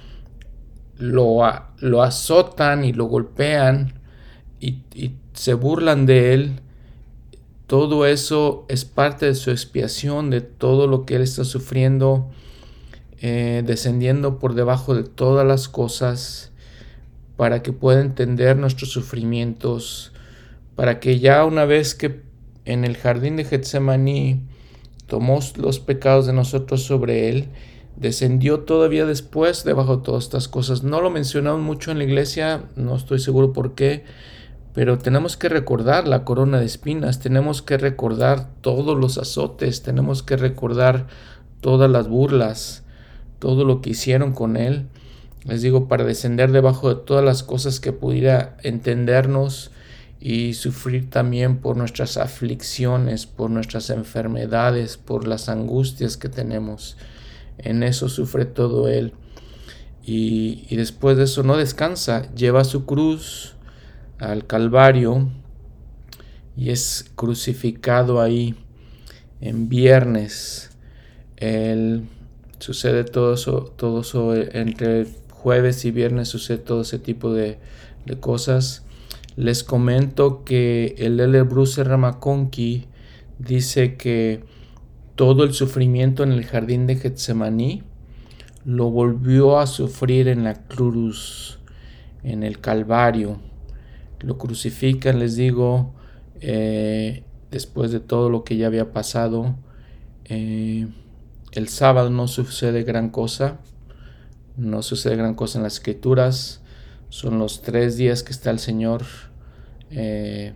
lo, 0.97 1.39
lo 1.79 2.03
azotan 2.03 2.83
y 2.83 2.93
lo 2.93 3.05
golpean 3.05 3.93
y, 4.59 4.81
se 5.33 5.53
burlan 5.53 6.07
de 6.07 6.33
él. 6.33 6.59
Todo 7.67 8.07
eso 8.07 8.65
es 8.69 8.85
parte 8.85 9.27
de 9.27 9.35
su 9.35 9.51
expiación, 9.51 10.31
de 10.31 10.41
todo 10.41 10.87
lo 10.87 11.05
que 11.05 11.15
él 11.15 11.21
está 11.21 11.43
sufriendo, 11.43 12.31
eh, 13.19 13.63
descendiendo 13.65 14.39
por 14.39 14.53
debajo 14.53 14.93
de 14.93 15.03
todas 15.03 15.45
las 15.45 15.67
cosas 15.67 16.51
para 17.35 17.63
que 17.63 17.73
pueda 17.73 18.01
entender 18.01 18.57
nuestros 18.57 18.91
sufrimientos, 18.91 20.11
para 20.75 20.99
que 20.99 21.19
ya 21.19 21.45
una 21.45 21.65
vez 21.65 21.95
que 21.95 22.21
en 22.65 22.83
el 22.83 22.97
jardín 22.97 23.37
de 23.37 23.45
Getsemaní 23.45 24.41
tomó 25.07 25.39
los 25.55 25.79
pecados 25.79 26.27
de 26.27 26.33
nosotros 26.33 26.83
sobre 26.83 27.29
él, 27.29 27.49
descendió 27.95 28.61
todavía 28.61 29.05
después 29.05 29.63
debajo 29.63 29.97
de 29.97 30.03
todas 30.03 30.25
estas 30.25 30.47
cosas. 30.47 30.83
No 30.83 31.01
lo 31.01 31.09
mencionamos 31.09 31.61
mucho 31.61 31.91
en 31.91 31.97
la 31.97 32.03
iglesia, 32.03 32.65
no 32.75 32.95
estoy 32.95 33.19
seguro 33.19 33.53
por 33.53 33.73
qué, 33.73 34.03
pero 34.73 34.99
tenemos 34.99 35.37
que 35.37 35.49
recordar 35.49 36.07
la 36.07 36.23
corona 36.23 36.59
de 36.59 36.65
espinas, 36.65 37.19
tenemos 37.19 37.61
que 37.61 37.77
recordar 37.77 38.49
todos 38.61 38.97
los 38.97 39.17
azotes, 39.17 39.81
tenemos 39.81 40.21
que 40.21 40.37
recordar 40.37 41.07
todas 41.61 41.89
las 41.89 42.07
burlas, 42.07 42.83
todo 43.39 43.65
lo 43.65 43.81
que 43.81 43.91
hicieron 43.91 44.33
con 44.33 44.57
él 44.57 44.87
les 45.47 45.61
digo, 45.61 45.87
para 45.87 46.03
descender 46.03 46.51
debajo 46.51 46.93
de 46.93 47.01
todas 47.01 47.23
las 47.23 47.41
cosas 47.41 47.79
que 47.79 47.93
pudiera 47.93 48.57
entendernos 48.63 49.71
y 50.19 50.55
sufrir 50.55 51.09
también 51.09 51.59
por 51.59 51.77
nuestras 51.77 52.17
aflicciones, 52.17 53.25
por 53.25 53.49
nuestras 53.49 53.89
enfermedades, 53.89 54.97
por 54.97 55.25
las 55.25 55.47
angustias 55.47 56.17
que 56.17 56.27
tenemos. 56.27 56.97
En 57.59 57.81
eso 57.81 58.09
sufre 58.09 58.43
todo 58.43 58.89
Él. 58.89 59.13
Y, 60.03 60.65
y 60.69 60.75
después 60.75 61.15
de 61.15 61.23
eso 61.23 61.43
no 61.43 61.55
descansa, 61.55 62.29
lleva 62.33 62.65
su 62.65 62.85
cruz 62.85 63.55
al 64.19 64.45
Calvario 64.47 65.29
y 66.57 66.71
es 66.71 67.09
crucificado 67.15 68.19
ahí 68.21 68.53
en 69.39 69.69
viernes. 69.69 70.71
Él 71.37 72.09
sucede 72.59 73.03
todo 73.03 73.33
eso, 73.33 73.73
todo 73.75 74.01
eso 74.01 74.35
entre 74.35 75.07
jueves 75.29 75.85
y 75.85 75.91
viernes 75.91 76.27
sucede 76.29 76.57
todo 76.57 76.81
ese 76.81 76.99
tipo 76.99 77.33
de, 77.33 77.57
cosas. 78.19 78.83
Les 79.35 79.63
comento 79.63 80.43
que 80.45 80.95
el 80.97 81.19
L. 81.19 81.41
Bruce 81.43 81.83
Ramaconqui 81.83 82.85
dice 83.37 83.95
que 83.97 84.43
todo 85.15 85.43
el 85.43 85.53
sufrimiento 85.53 86.23
en 86.23 86.31
el 86.31 86.45
jardín 86.45 86.87
de 86.87 86.95
Getsemaní 86.95 87.83
lo 88.63 88.89
volvió 88.89 89.59
a 89.59 89.67
sufrir 89.67 90.27
en 90.27 90.43
la 90.43 90.53
cruz, 90.67 91.59
en 92.23 92.43
el 92.43 92.59
Calvario. 92.59 93.39
Lo 94.19 94.37
crucifican, 94.37 95.19
les 95.19 95.35
digo, 95.35 95.93
eh, 96.39 97.23
después 97.51 97.91
de 97.91 97.99
todo 97.99 98.29
lo 98.29 98.43
que 98.43 98.57
ya 98.57 98.67
había 98.67 98.91
pasado. 98.91 99.55
Eh, 100.25 100.87
el 101.57 101.69
sábado 101.69 102.11
no 102.11 102.27
sucede 102.27 102.83
gran 102.83 103.09
cosa. 103.09 103.57
No 104.57 104.83
sucede 104.83 105.15
gran 105.15 105.33
cosa 105.33 105.57
en 105.57 105.63
las 105.63 105.73
escrituras. 105.73 106.61
Son 107.09 107.39
los 107.39 107.63
tres 107.63 107.97
días 107.97 108.21
que 108.21 108.31
está 108.31 108.51
el 108.51 108.59
Señor 108.59 109.01
eh, 109.89 110.53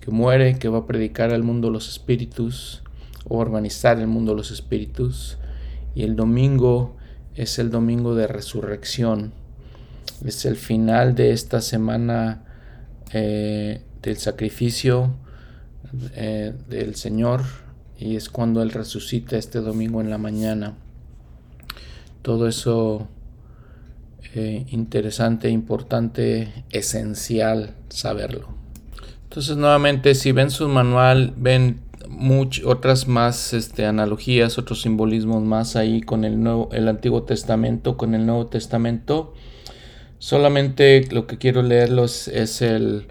que 0.00 0.10
muere, 0.10 0.58
que 0.58 0.70
va 0.70 0.78
a 0.78 0.86
predicar 0.86 1.34
al 1.34 1.42
mundo 1.42 1.68
los 1.68 1.90
espíritus 1.90 2.82
o 3.28 3.36
organizar 3.36 3.98
el 3.98 4.06
mundo 4.06 4.34
los 4.34 4.50
espíritus. 4.50 5.36
Y 5.94 6.04
el 6.04 6.16
domingo 6.16 6.96
es 7.34 7.58
el 7.58 7.70
domingo 7.70 8.14
de 8.14 8.26
resurrección. 8.26 9.34
Es 10.24 10.46
el 10.46 10.56
final 10.56 11.14
de 11.14 11.32
esta 11.32 11.60
semana 11.60 12.44
eh, 13.12 13.82
del 14.00 14.16
sacrificio 14.16 15.16
eh, 16.14 16.54
del 16.70 16.94
Señor 16.94 17.42
y 18.00 18.16
es 18.16 18.30
cuando 18.30 18.62
Él 18.62 18.70
resucita 18.70 19.36
este 19.36 19.60
domingo 19.60 20.00
en 20.00 20.10
la 20.10 20.18
mañana. 20.18 20.74
Todo 22.22 22.48
eso 22.48 23.08
eh, 24.34 24.64
interesante, 24.70 25.50
importante, 25.50 26.64
esencial 26.70 27.74
saberlo. 27.88 28.48
Entonces, 29.24 29.56
nuevamente, 29.56 30.14
si 30.14 30.32
ven 30.32 30.50
su 30.50 30.68
manual, 30.68 31.34
ven 31.36 31.80
muchas 32.08 32.64
otras 32.64 33.06
más 33.06 33.52
este, 33.52 33.86
analogías, 33.86 34.58
otros 34.58 34.82
simbolismos 34.82 35.42
más 35.42 35.76
ahí 35.76 36.00
con 36.00 36.24
el, 36.24 36.42
nuevo, 36.42 36.68
el 36.72 36.88
Antiguo 36.88 37.22
Testamento, 37.22 37.96
con 37.96 38.14
el 38.14 38.26
Nuevo 38.26 38.46
Testamento. 38.46 39.34
Solamente 40.18 41.06
lo 41.12 41.26
que 41.26 41.38
quiero 41.38 41.62
leerlos 41.62 42.28
es 42.28 42.62
el, 42.62 43.06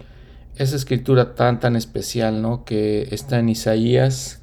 esa 0.56 0.76
escritura 0.76 1.34
tan 1.34 1.58
tan 1.58 1.76
especial, 1.76 2.42
¿no? 2.42 2.64
Que 2.64 3.08
está 3.10 3.38
en 3.38 3.48
Isaías, 3.48 4.39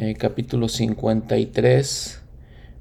eh, 0.00 0.14
capítulo 0.14 0.68
53, 0.68 2.22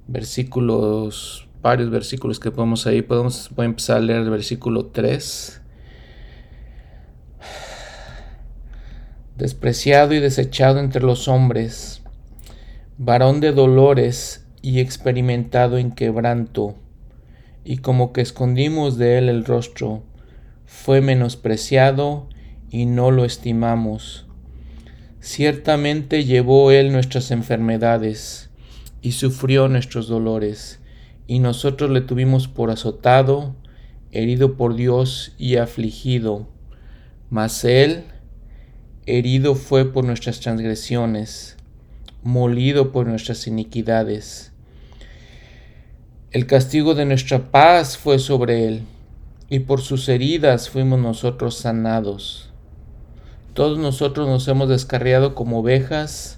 versículos, 0.08 1.48
varios 1.64 1.90
versículos 1.90 2.40
que 2.40 2.52
podemos 2.52 2.86
ahí. 2.86 3.02
Podemos, 3.02 3.50
voy 3.56 3.64
a 3.64 3.70
empezar 3.70 3.98
a 3.98 4.02
leer 4.02 4.22
el 4.22 4.30
versículo 4.30 4.86
3. 4.88 5.62
despreciado 9.36 10.14
y 10.14 10.20
desechado 10.20 10.80
entre 10.80 11.04
los 11.04 11.28
hombres, 11.28 12.02
varón 12.98 13.40
de 13.40 13.52
dolores 13.52 14.48
y 14.64 14.80
experimentado 14.80 15.78
en 15.78 15.92
quebranto, 15.92 16.76
y 17.64 17.78
como 17.78 18.14
que 18.14 18.22
escondimos 18.22 18.98
de 18.98 19.20
él 19.20 19.30
el 19.30 19.46
rostro, 19.46 20.04
fue 20.66 21.02
menospreciado 21.02 22.28
y 22.72 22.88
no 22.88 23.12
lo 23.12 23.26
estimamos. 23.26 24.27
Ciertamente 25.30 26.24
llevó 26.24 26.72
él 26.72 26.94
nuestras 26.94 27.32
enfermedades 27.32 28.50
y 29.02 29.12
sufrió 29.12 29.68
nuestros 29.68 30.08
dolores, 30.08 30.80
y 31.28 31.40
nosotros 31.40 31.92
le 31.92 32.00
tuvimos 32.00 32.48
por 32.48 32.72
azotado, 32.72 33.54
herido 34.14 34.56
por 34.56 34.76
Dios 34.76 35.34
y 35.38 35.58
afligido. 35.58 36.48
Mas 37.30 37.66
él 37.66 38.06
herido 39.06 39.56
fue 39.56 39.92
por 39.92 40.06
nuestras 40.06 40.40
transgresiones, 40.40 41.58
molido 42.24 42.94
por 42.94 43.06
nuestras 43.06 43.48
iniquidades. 43.48 44.54
El 46.32 46.48
castigo 46.48 46.96
de 46.96 47.04
nuestra 47.04 47.52
paz 47.52 47.98
fue 47.98 48.20
sobre 48.20 48.66
él, 48.66 48.84
y 49.50 49.60
por 49.60 49.82
sus 49.82 50.08
heridas 50.08 50.70
fuimos 50.70 51.02
nosotros 51.02 51.58
sanados. 51.58 52.47
Todos 53.58 53.80
nosotros 53.80 54.28
nos 54.28 54.48
hemos 54.48 54.70
descarriado 54.70 55.34
como 55.34 55.62
ovejas, 55.62 56.38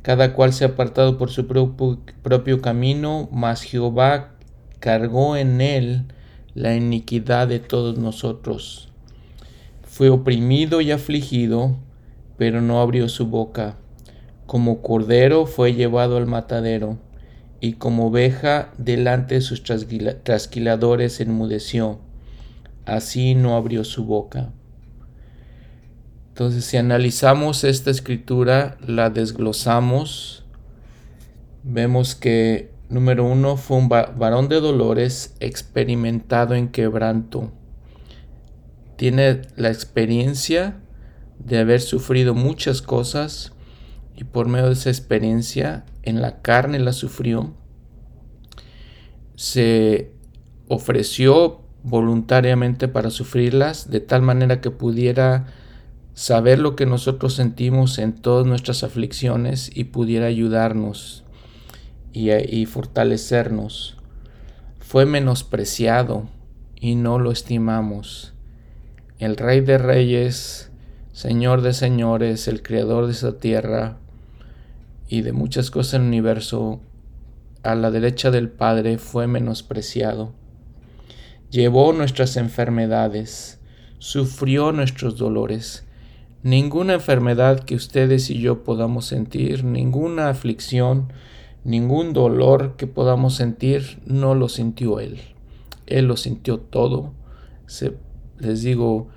cada 0.00 0.32
cual 0.32 0.54
se 0.54 0.64
ha 0.64 0.68
apartado 0.68 1.18
por 1.18 1.28
su 1.28 1.46
propio 1.46 2.62
camino, 2.62 3.28
mas 3.30 3.60
Jehová 3.60 4.30
cargó 4.80 5.36
en 5.36 5.60
él 5.60 6.06
la 6.54 6.74
iniquidad 6.74 7.48
de 7.48 7.60
todos 7.60 7.98
nosotros. 7.98 8.88
Fue 9.82 10.08
oprimido 10.08 10.80
y 10.80 10.90
afligido, 10.90 11.76
pero 12.38 12.62
no 12.62 12.80
abrió 12.80 13.10
su 13.10 13.26
boca. 13.26 13.76
Como 14.46 14.80
cordero 14.80 15.44
fue 15.44 15.74
llevado 15.74 16.16
al 16.16 16.24
matadero, 16.24 16.96
y 17.60 17.74
como 17.74 18.06
oveja 18.06 18.72
delante 18.78 19.34
de 19.34 19.40
sus 19.42 19.62
trasquiladores 19.64 21.20
enmudeció. 21.20 21.98
Así 22.86 23.34
no 23.34 23.54
abrió 23.54 23.84
su 23.84 24.06
boca. 24.06 24.50
Entonces, 26.34 26.64
si 26.64 26.76
analizamos 26.76 27.62
esta 27.62 27.92
escritura, 27.92 28.76
la 28.84 29.08
desglosamos, 29.08 30.44
vemos 31.62 32.16
que, 32.16 32.72
número 32.88 33.24
uno, 33.24 33.56
fue 33.56 33.76
un 33.76 33.88
varón 33.88 34.48
de 34.48 34.58
dolores 34.58 35.36
experimentado 35.38 36.56
en 36.56 36.70
quebranto. 36.70 37.52
Tiene 38.96 39.42
la 39.54 39.68
experiencia 39.68 40.80
de 41.38 41.58
haber 41.58 41.80
sufrido 41.80 42.34
muchas 42.34 42.82
cosas 42.82 43.52
y 44.16 44.24
por 44.24 44.48
medio 44.48 44.66
de 44.66 44.72
esa 44.72 44.90
experiencia 44.90 45.84
en 46.02 46.20
la 46.20 46.42
carne 46.42 46.80
la 46.80 46.94
sufrió, 46.94 47.54
se 49.36 50.10
ofreció 50.66 51.60
voluntariamente 51.84 52.88
para 52.88 53.10
sufrirlas 53.10 53.88
de 53.88 54.00
tal 54.00 54.22
manera 54.22 54.60
que 54.60 54.72
pudiera 54.72 55.46
saber 56.14 56.58
lo 56.58 56.76
que 56.76 56.86
nosotros 56.86 57.34
sentimos 57.34 57.98
en 57.98 58.14
todas 58.14 58.46
nuestras 58.46 58.82
aflicciones 58.82 59.70
y 59.74 59.84
pudiera 59.84 60.26
ayudarnos 60.26 61.24
y, 62.12 62.66
fortalecernos. 62.66 63.96
Fue 64.78 65.04
menospreciado 65.04 66.28
y 66.76 66.94
no 66.94 67.18
lo 67.18 67.32
estimamos. 67.32 68.32
El 69.18 69.36
Rey 69.36 69.60
de 69.60 69.78
Reyes 69.78 70.70
Señor 71.14 71.62
de 71.62 71.72
señores, 71.72 72.48
el 72.48 72.60
creador 72.60 73.06
de 73.06 73.12
esta 73.12 73.38
tierra 73.38 73.98
y 75.08 75.22
de 75.22 75.32
muchas 75.32 75.70
cosas 75.70 75.94
en 75.94 76.02
el 76.02 76.08
universo, 76.08 76.80
a 77.62 77.76
la 77.76 77.92
derecha 77.92 78.32
del 78.32 78.48
Padre 78.48 78.98
fue 78.98 79.28
menospreciado. 79.28 80.32
Llevó 81.50 81.92
nuestras 81.92 82.36
enfermedades, 82.36 83.60
sufrió 84.00 84.72
nuestros 84.72 85.16
dolores. 85.16 85.84
Ninguna 86.44 86.92
enfermedad 86.92 87.60
que 87.60 87.74
ustedes 87.74 88.28
y 88.28 88.38
yo 88.38 88.64
podamos 88.64 89.06
sentir, 89.06 89.64
ninguna 89.64 90.28
aflicción, 90.28 91.10
ningún 91.64 92.12
dolor 92.12 92.76
que 92.76 92.86
podamos 92.86 93.34
sentir, 93.34 93.98
no 94.04 94.34
lo 94.34 94.50
sintió 94.50 95.00
Él. 95.00 95.20
Él 95.86 96.04
lo 96.04 96.18
sintió 96.18 96.58
todo. 96.58 97.14
Se, 97.66 97.94
les 98.38 98.60
digo, 98.60 99.08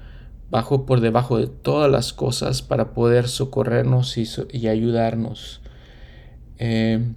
bajó 0.49 0.85
por 0.85 1.01
debajo 1.01 1.37
de 1.37 1.47
todas 1.47 1.91
las 1.91 2.13
cosas 2.13 2.61
para 2.61 2.93
poder 2.93 3.27
socorrernos 3.27 4.15
y, 4.17 4.67
ayudarnos. 4.69 5.59
Eh, 6.59 7.13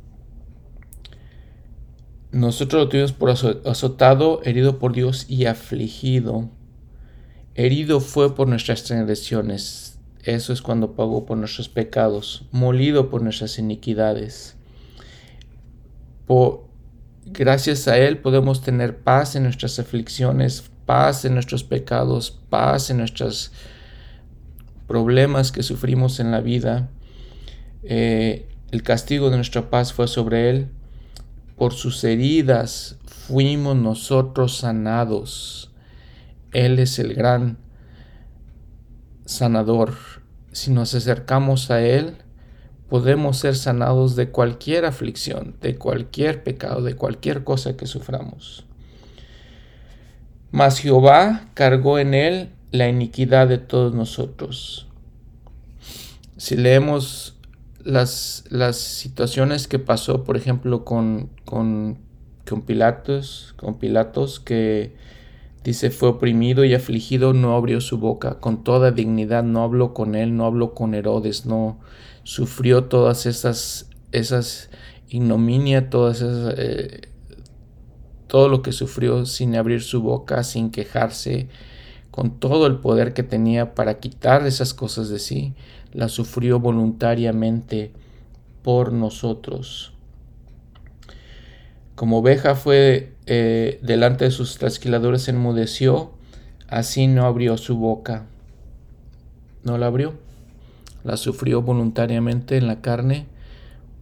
nosotros 2.33 2.83
lo 2.83 2.89
tuvimos 2.89 3.13
por 3.13 3.31
azotado, 3.31 4.41
herido 4.43 4.81
por 4.81 4.93
Dios 4.93 5.27
y 5.29 5.45
afligido. 5.45 6.49
Herido 7.55 8.01
fue 8.01 8.35
por 8.35 8.49
nuestras 8.49 8.83
transgresiones. 8.83 9.89
Eso 10.25 10.53
es 10.53 10.61
cuando 10.61 10.95
pagó 10.95 11.25
por 11.25 11.39
nuestros 11.39 11.68
pecados. 11.68 12.45
Molido 12.53 13.11
por 13.11 13.23
nuestras 13.23 13.59
iniquidades. 13.59 14.57
Por, 16.27 16.64
gracias 17.25 17.89
a 17.89 17.99
Él 17.99 18.18
podemos 18.18 18.62
tener 18.62 18.99
paz 18.99 19.35
en 19.37 19.45
nuestras 19.45 19.79
aflicciones, 19.79 20.71
paz 20.87 21.25
en 21.25 21.35
nuestros 21.35 21.64
pecados, 21.64 22.39
paz 22.51 22.91
en 22.91 22.99
nuestros 22.99 23.53
problemas 24.87 25.53
que 25.53 25.62
sufrimos 25.62 26.21
en 26.21 26.31
la 26.31 26.41
vida. 26.41 26.91
Eh, 27.83 28.47
el 28.71 28.83
castigo 28.83 29.31
de 29.31 29.37
nuestra 29.37 29.71
paz 29.71 29.93
fue 29.93 30.07
sobre 30.07 30.51
Él. 30.51 30.68
Por 31.57 31.73
sus 31.73 32.05
heridas 32.05 32.99
fuimos 33.07 33.77
nosotros 33.77 34.59
sanados. 34.59 35.71
Él 36.53 36.79
es 36.79 36.99
el 36.99 37.14
gran 37.14 37.59
sanador. 39.25 39.95
Si 40.53 40.71
nos 40.71 40.95
acercamos 40.95 41.71
a 41.71 41.83
Él, 41.83 42.16
podemos 42.91 43.39
ser 43.39 43.55
sanados 43.55 44.16
de 44.16 44.31
cualquier 44.31 44.85
aflicción, 44.85 45.55
de 45.61 45.77
cualquier 45.77 46.43
pecado, 46.43 46.83
de 46.83 46.97
cualquier 46.97 47.45
cosa 47.45 47.77
que 47.77 47.87
suframos. 47.87 48.66
Mas 50.51 50.81
Jehová 50.81 51.49
cargó 51.55 52.01
en 52.01 52.14
él 52.14 52.51
la 52.73 52.89
iniquidad 52.89 53.47
de 53.47 53.59
todos 53.59 53.95
nosotros. 53.95 54.89
Si 56.37 56.57
leemos 56.57 57.37
las, 57.85 58.45
las 58.51 58.77
situaciones 58.77 59.68
que 59.68 59.79
pasó, 59.79 60.25
por 60.25 60.37
ejemplo, 60.37 60.85
con, 60.85 61.31
con, 61.45 61.99
con 62.49 62.62
Pilatos, 62.62 63.55
con 63.57 63.79
Pilatos, 63.79 64.41
que 64.41 64.97
dice 65.65 65.91
fue 65.91 66.09
oprimido 66.09 66.65
y 66.65 66.75
afligido, 66.75 67.33
no 67.33 67.55
abrió 67.55 67.81
su 67.81 67.99
boca, 67.99 68.41
con 68.41 68.65
toda 68.65 68.91
dignidad 68.91 69.43
no 69.45 69.63
habló 69.63 69.95
con 69.95 70.15
él, 70.15 70.37
no 70.37 70.47
habló 70.47 70.75
con 70.75 70.95
Herodes, 70.95 71.47
no 71.47 71.79
sufrió 72.23 72.85
todas 72.85 73.27
esas, 73.27 73.91
esas 74.13 74.71
ignominia, 75.09 75.91
todas 75.91 76.23
esas 76.23 76.55
eh, 76.59 77.01
todo 78.31 78.49
lo 78.49 78.63
que 78.63 78.71
sufrió 78.71 79.27
sin 79.27 79.57
abrir 79.57 79.83
su 79.83 80.03
boca, 80.03 80.45
sin 80.45 80.71
quejarse, 80.71 81.49
con 82.13 82.39
todo 82.39 82.69
el 82.69 82.79
poder 82.79 83.13
que 83.13 83.25
tenía 83.25 83.75
para 83.75 83.99
quitar 83.99 84.47
esas 84.47 84.73
cosas 84.73 85.09
de 85.09 85.19
sí, 85.19 85.55
la 85.93 86.09
sufrió 86.09 86.61
voluntariamente 86.61 87.93
por 88.63 88.93
nosotros. 88.93 89.93
Como 91.97 92.19
oveja 92.19 92.55
fue 92.55 93.15
eh, 93.33 93.78
delante 93.81 94.24
de 94.24 94.33
sus 94.33 94.59
trasquiladores 94.59 95.28
enmudeció, 95.28 96.11
así 96.66 97.07
no 97.07 97.26
abrió 97.26 97.57
su 97.59 97.76
boca. 97.76 98.26
No 99.62 99.78
la 99.78 99.87
abrió. 99.87 100.14
La 101.05 101.16
sufrió 101.16 101.62
voluntariamente 101.62 102.57
en 102.57 102.66
la 102.66 102.81
carne. 102.81 103.28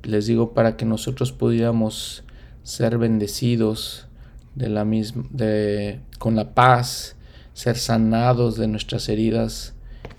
Les 0.03 0.24
digo 0.24 0.55
para 0.55 0.79
que 0.79 0.87
nosotros 0.87 1.33
pudiéramos 1.33 2.24
ser 2.62 2.97
bendecidos 2.97 4.07
de 4.55 4.70
la 4.70 4.87
misma, 4.87 5.26
de, 5.29 6.01
con 6.18 6.35
la 6.35 6.55
paz, 6.55 7.14
ser 7.53 7.76
sanados 7.76 8.57
de 8.57 8.66
nuestras 8.66 9.11
heridas 9.11 9.74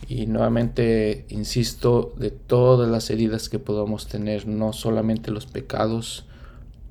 Y 0.07 0.27
nuevamente, 0.27 1.25
insisto, 1.29 2.13
de 2.15 2.29
todas 2.29 2.87
las 2.87 3.09
heridas 3.09 3.49
que 3.49 3.57
podamos 3.57 4.05
tener, 4.05 4.45
no 4.45 4.71
solamente 4.71 5.31
los 5.31 5.47
pecados, 5.47 6.25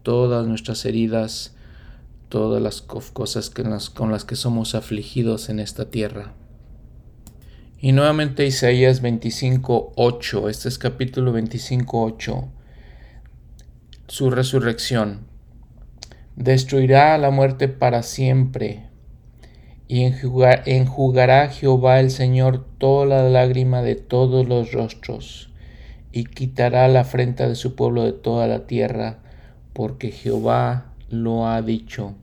todas 0.03 0.49
nuestras 0.49 0.85
heridas, 0.85 1.55
todas 2.29 2.63
las 2.63 2.83
cosas 2.83 3.51
con 3.51 4.11
las 4.11 4.25
que 4.25 4.37
somos 4.37 4.75
afligidos 4.75 5.49
en 5.49 5.61
esta 5.61 5.91
tierra. 5.91 6.35
Y 7.81 7.93
nuevamente 7.93 8.45
Isaías 8.45 9.03
25.8, 9.03 10.51
este 10.51 10.69
es 10.69 10.79
capítulo 10.79 11.33
25.8, 11.33 12.49
su 14.09 14.31
resurrección. 14.31 15.27
Destruirá 16.35 17.17
la 17.19 17.31
muerte 17.31 17.69
para 17.69 18.03
siempre 18.03 18.89
y 19.89 20.05
enjugará 20.05 21.49
Jehová 21.49 22.01
el 22.01 22.11
Señor 22.11 22.67
toda 22.77 23.07
la 23.07 23.29
lágrima 23.31 23.81
de 23.81 23.95
todos 23.95 24.47
los 24.47 24.73
rostros, 24.73 25.51
y 26.13 26.25
quitará 26.25 26.89
la 26.89 27.01
afrenta 27.01 27.49
de 27.49 27.55
su 27.55 27.75
pueblo 27.75 28.05
de 28.05 28.13
toda 28.13 28.47
la 28.47 28.67
tierra, 28.67 29.21
porque 29.73 30.11
Jehová 30.11 30.88
lo 31.11 31.49
ha 31.49 31.63
dicho. 31.63 32.15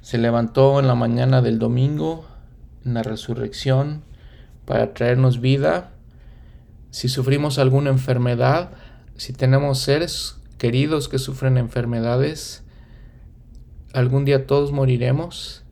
Se 0.00 0.18
levantó 0.18 0.80
en 0.80 0.86
la 0.86 0.94
mañana 0.94 1.42
del 1.42 1.58
domingo, 1.58 2.26
en 2.84 2.94
la 2.94 3.02
resurrección, 3.02 4.02
para 4.64 4.94
traernos 4.94 5.40
vida. 5.40 5.92
Si 6.90 7.08
sufrimos 7.08 7.58
alguna 7.58 7.90
enfermedad, 7.90 8.70
si 9.16 9.32
tenemos 9.32 9.78
seres 9.78 10.38
queridos 10.58 11.08
que 11.08 11.18
sufren 11.18 11.56
enfermedades, 11.56 12.62
algún 13.92 14.24
día 14.24 14.46
todos 14.46 14.72
moriremos 14.72 15.62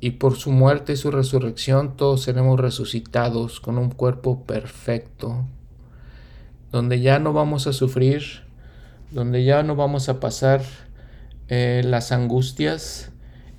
y 0.00 0.12
por 0.12 0.36
su 0.36 0.52
muerte 0.52 0.92
y 0.92 0.96
su 0.96 1.10
resurrección 1.10 1.96
todos 1.96 2.22
seremos 2.22 2.58
resucitados 2.60 3.60
con 3.60 3.78
un 3.78 3.90
cuerpo 3.90 4.44
perfecto, 4.44 5.44
donde 6.70 7.00
ya 7.00 7.18
no 7.18 7.32
vamos 7.32 7.66
a 7.66 7.72
sufrir, 7.72 8.22
donde 9.10 9.44
ya 9.44 9.62
no 9.62 9.76
vamos 9.76 10.08
a 10.08 10.20
pasar 10.20 10.62
eh, 11.48 11.82
las 11.84 12.12
angustias. 12.12 13.10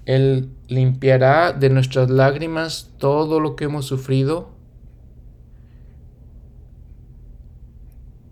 Él 0.05 0.49
limpiará 0.67 1.53
de 1.53 1.69
nuestras 1.69 2.09
lágrimas 2.09 2.91
todo 2.97 3.39
lo 3.39 3.55
que 3.55 3.65
hemos 3.65 3.85
sufrido 3.85 4.59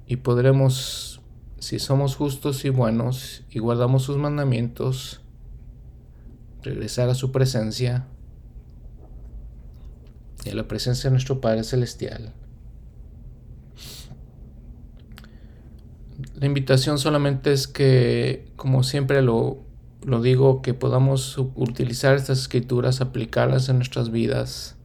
y 0.07 0.15
podremos, 0.15 1.21
si 1.59 1.79
somos 1.79 2.15
justos 2.15 2.63
y 2.63 2.69
buenos 2.69 3.43
y 3.49 3.59
guardamos 3.59 4.03
sus 4.03 4.17
mandamientos, 4.17 5.21
regresar 6.63 7.09
a 7.09 7.15
su 7.15 7.31
presencia 7.33 8.07
y 10.45 10.49
a 10.49 10.55
la 10.55 10.67
presencia 10.67 11.09
de 11.09 11.11
nuestro 11.11 11.41
Padre 11.41 11.65
Celestial. 11.65 12.33
La 16.35 16.45
invitación 16.45 16.99
solamente 16.99 17.51
es 17.51 17.67
que, 17.67 18.51
como 18.55 18.83
siempre 18.83 19.21
lo, 19.21 19.57
lo 20.05 20.21
digo, 20.21 20.61
que 20.61 20.73
podamos 20.73 21.37
utilizar 21.37 22.15
estas 22.15 22.39
escrituras, 22.39 23.01
aplicarlas 23.01 23.69
en 23.69 23.77
nuestras 23.77 24.11
vidas, 24.11 24.75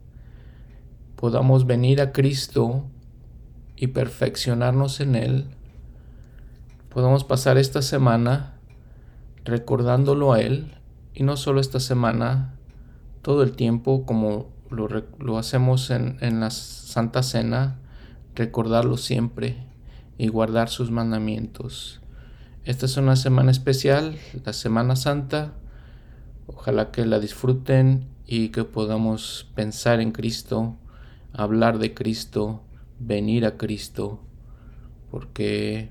podamos 1.16 1.66
venir 1.66 2.00
a 2.00 2.12
Cristo 2.12 2.84
y 3.76 3.88
perfeccionarnos 3.88 5.00
en 5.00 5.14
Él, 5.14 5.46
podamos 6.88 7.24
pasar 7.24 7.58
esta 7.58 7.82
semana 7.82 8.54
recordándolo 9.44 10.32
a 10.32 10.40
Él 10.40 10.74
y 11.14 11.22
no 11.22 11.36
solo 11.36 11.60
esta 11.60 11.80
semana, 11.80 12.54
todo 13.22 13.42
el 13.42 13.52
tiempo 13.52 14.06
como 14.06 14.48
lo, 14.70 15.38
hacemos 15.38 15.90
en, 15.90 16.16
en 16.20 16.40
la 16.40 16.50
Santa 16.50 17.22
Cena, 17.22 17.78
recordarlo 18.34 18.96
siempre 18.96 19.71
y 20.22 20.28
guardar 20.28 20.68
sus 20.68 20.92
mandamientos. 20.92 22.00
Esta 22.62 22.86
es 22.86 22.96
una 22.96 23.16
semana 23.16 23.50
especial, 23.50 24.16
la 24.44 24.52
Semana 24.52 24.94
Santa. 24.94 25.52
Ojalá 26.46 26.92
que 26.92 27.04
la 27.04 27.18
disfruten 27.18 28.06
y 28.24 28.50
que 28.50 28.62
podamos 28.62 29.50
pensar 29.56 29.98
en 29.98 30.12
Cristo, 30.12 30.76
hablar 31.32 31.80
de 31.80 31.92
Cristo, 31.92 32.62
venir 33.00 33.44
a 33.44 33.56
Cristo, 33.56 34.20
porque 35.10 35.90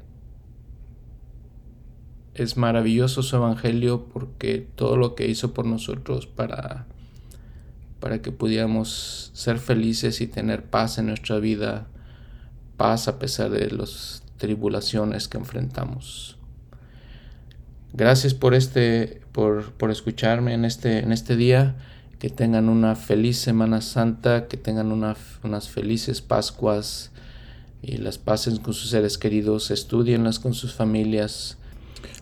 es 2.34 2.56
maravilloso 2.56 3.24
su 3.24 3.36
evangelio 3.36 4.06
porque 4.14 4.66
todo 4.76 4.96
lo 4.96 5.14
que 5.14 5.28
hizo 5.28 5.54
por 5.54 5.66
nosotros 5.66 6.26
para 6.26 6.88
para 8.00 8.22
que 8.22 8.32
pudiéramos 8.32 9.30
ser 9.34 9.60
felices 9.60 10.22
y 10.22 10.28
tener 10.28 10.64
paz 10.64 10.98
en 11.00 11.08
nuestra 11.08 11.38
vida, 11.40 11.91
paz 12.82 13.08
a 13.08 13.20
pesar 13.20 13.52
de 13.52 13.70
las 13.70 14.24
tribulaciones 14.38 15.28
que 15.28 15.38
enfrentamos. 15.38 16.36
Gracias 17.94 18.34
por 18.34 18.56
este 18.56 19.22
por, 19.32 19.74
por 19.74 19.92
escucharme 19.92 20.56
en 20.56 20.66
este 20.66 20.98
en 20.98 21.12
este 21.12 21.36
día. 21.36 21.76
Que 22.18 22.30
tengan 22.30 22.70
una 22.70 22.96
feliz 22.96 23.38
Semana 23.38 23.82
Santa, 23.82 24.48
que 24.48 24.58
tengan 24.58 24.92
unas 24.92 25.70
felices 25.70 26.22
Pascuas 26.22 27.12
y 27.84 27.98
las 27.98 28.18
pasen 28.18 28.58
con 28.58 28.74
sus 28.74 28.90
seres 28.90 29.20
queridos, 29.20 29.70
estudienlas 29.70 30.40
con 30.40 30.56
sus 30.56 30.74
familias 30.74 31.58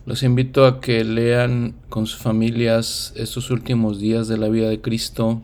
los 0.06 0.24
invito 0.24 0.66
a 0.66 0.82
que 0.82 1.06
lean 1.06 1.76
con 1.88 2.06
sus 2.06 2.20
familias 2.20 3.14
estos 3.16 3.50
últimos 3.50 4.00
días 4.00 4.28
de 4.28 4.38
la 4.38 4.50
vida 4.50 4.68
de 4.68 4.82
Cristo. 4.82 5.42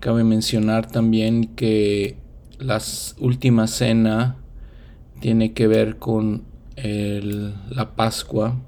Cabe 0.00 0.24
mencionar 0.24 0.90
también 0.90 1.54
que 1.54 2.23
la 2.58 2.80
última 3.18 3.66
cena 3.66 4.36
tiene 5.20 5.52
que 5.52 5.66
ver 5.66 5.98
con 5.98 6.44
la 6.76 7.94
Pascua. 7.96 8.60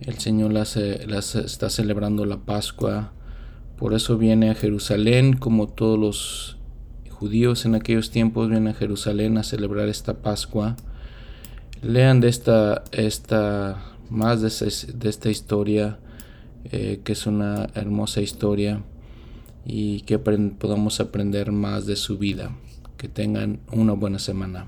El 0.00 0.18
Señor 0.18 0.52
las, 0.52 0.76
está 0.76 1.70
celebrando 1.70 2.24
la 2.26 2.38
Pascua. 2.38 3.12
Por 3.76 3.94
eso 3.94 4.18
viene 4.18 4.50
a 4.50 4.54
Jerusalén, 4.54 5.34
como 5.34 5.68
todos 5.68 5.98
los 5.98 6.56
judíos 7.10 7.64
en 7.64 7.74
aquellos 7.74 8.10
tiempos 8.10 8.48
vienen 8.48 8.68
a 8.68 8.74
Jerusalén 8.74 9.38
a 9.38 9.42
celebrar 9.42 9.88
esta 9.88 10.14
Pascua. 10.14 10.76
Lean 11.82 12.20
de 12.20 12.28
esta, 12.28 12.84
esta 12.92 13.82
más 14.10 14.40
de, 14.40 14.72
de 14.94 15.08
esta 15.08 15.30
historia, 15.30 15.98
eh, 16.64 17.00
que 17.04 17.12
es 17.12 17.26
una 17.26 17.68
hermosa 17.74 18.20
historia, 18.20 18.82
y 19.64 20.00
que 20.02 20.18
podamos 20.18 21.00
aprender 21.00 21.50
más 21.50 21.86
de 21.86 21.96
su 21.96 22.18
vida. 22.18 22.52
Que 22.96 23.08
tengan 23.08 23.60
una 23.72 23.92
buena 23.92 24.18
semana. 24.18 24.66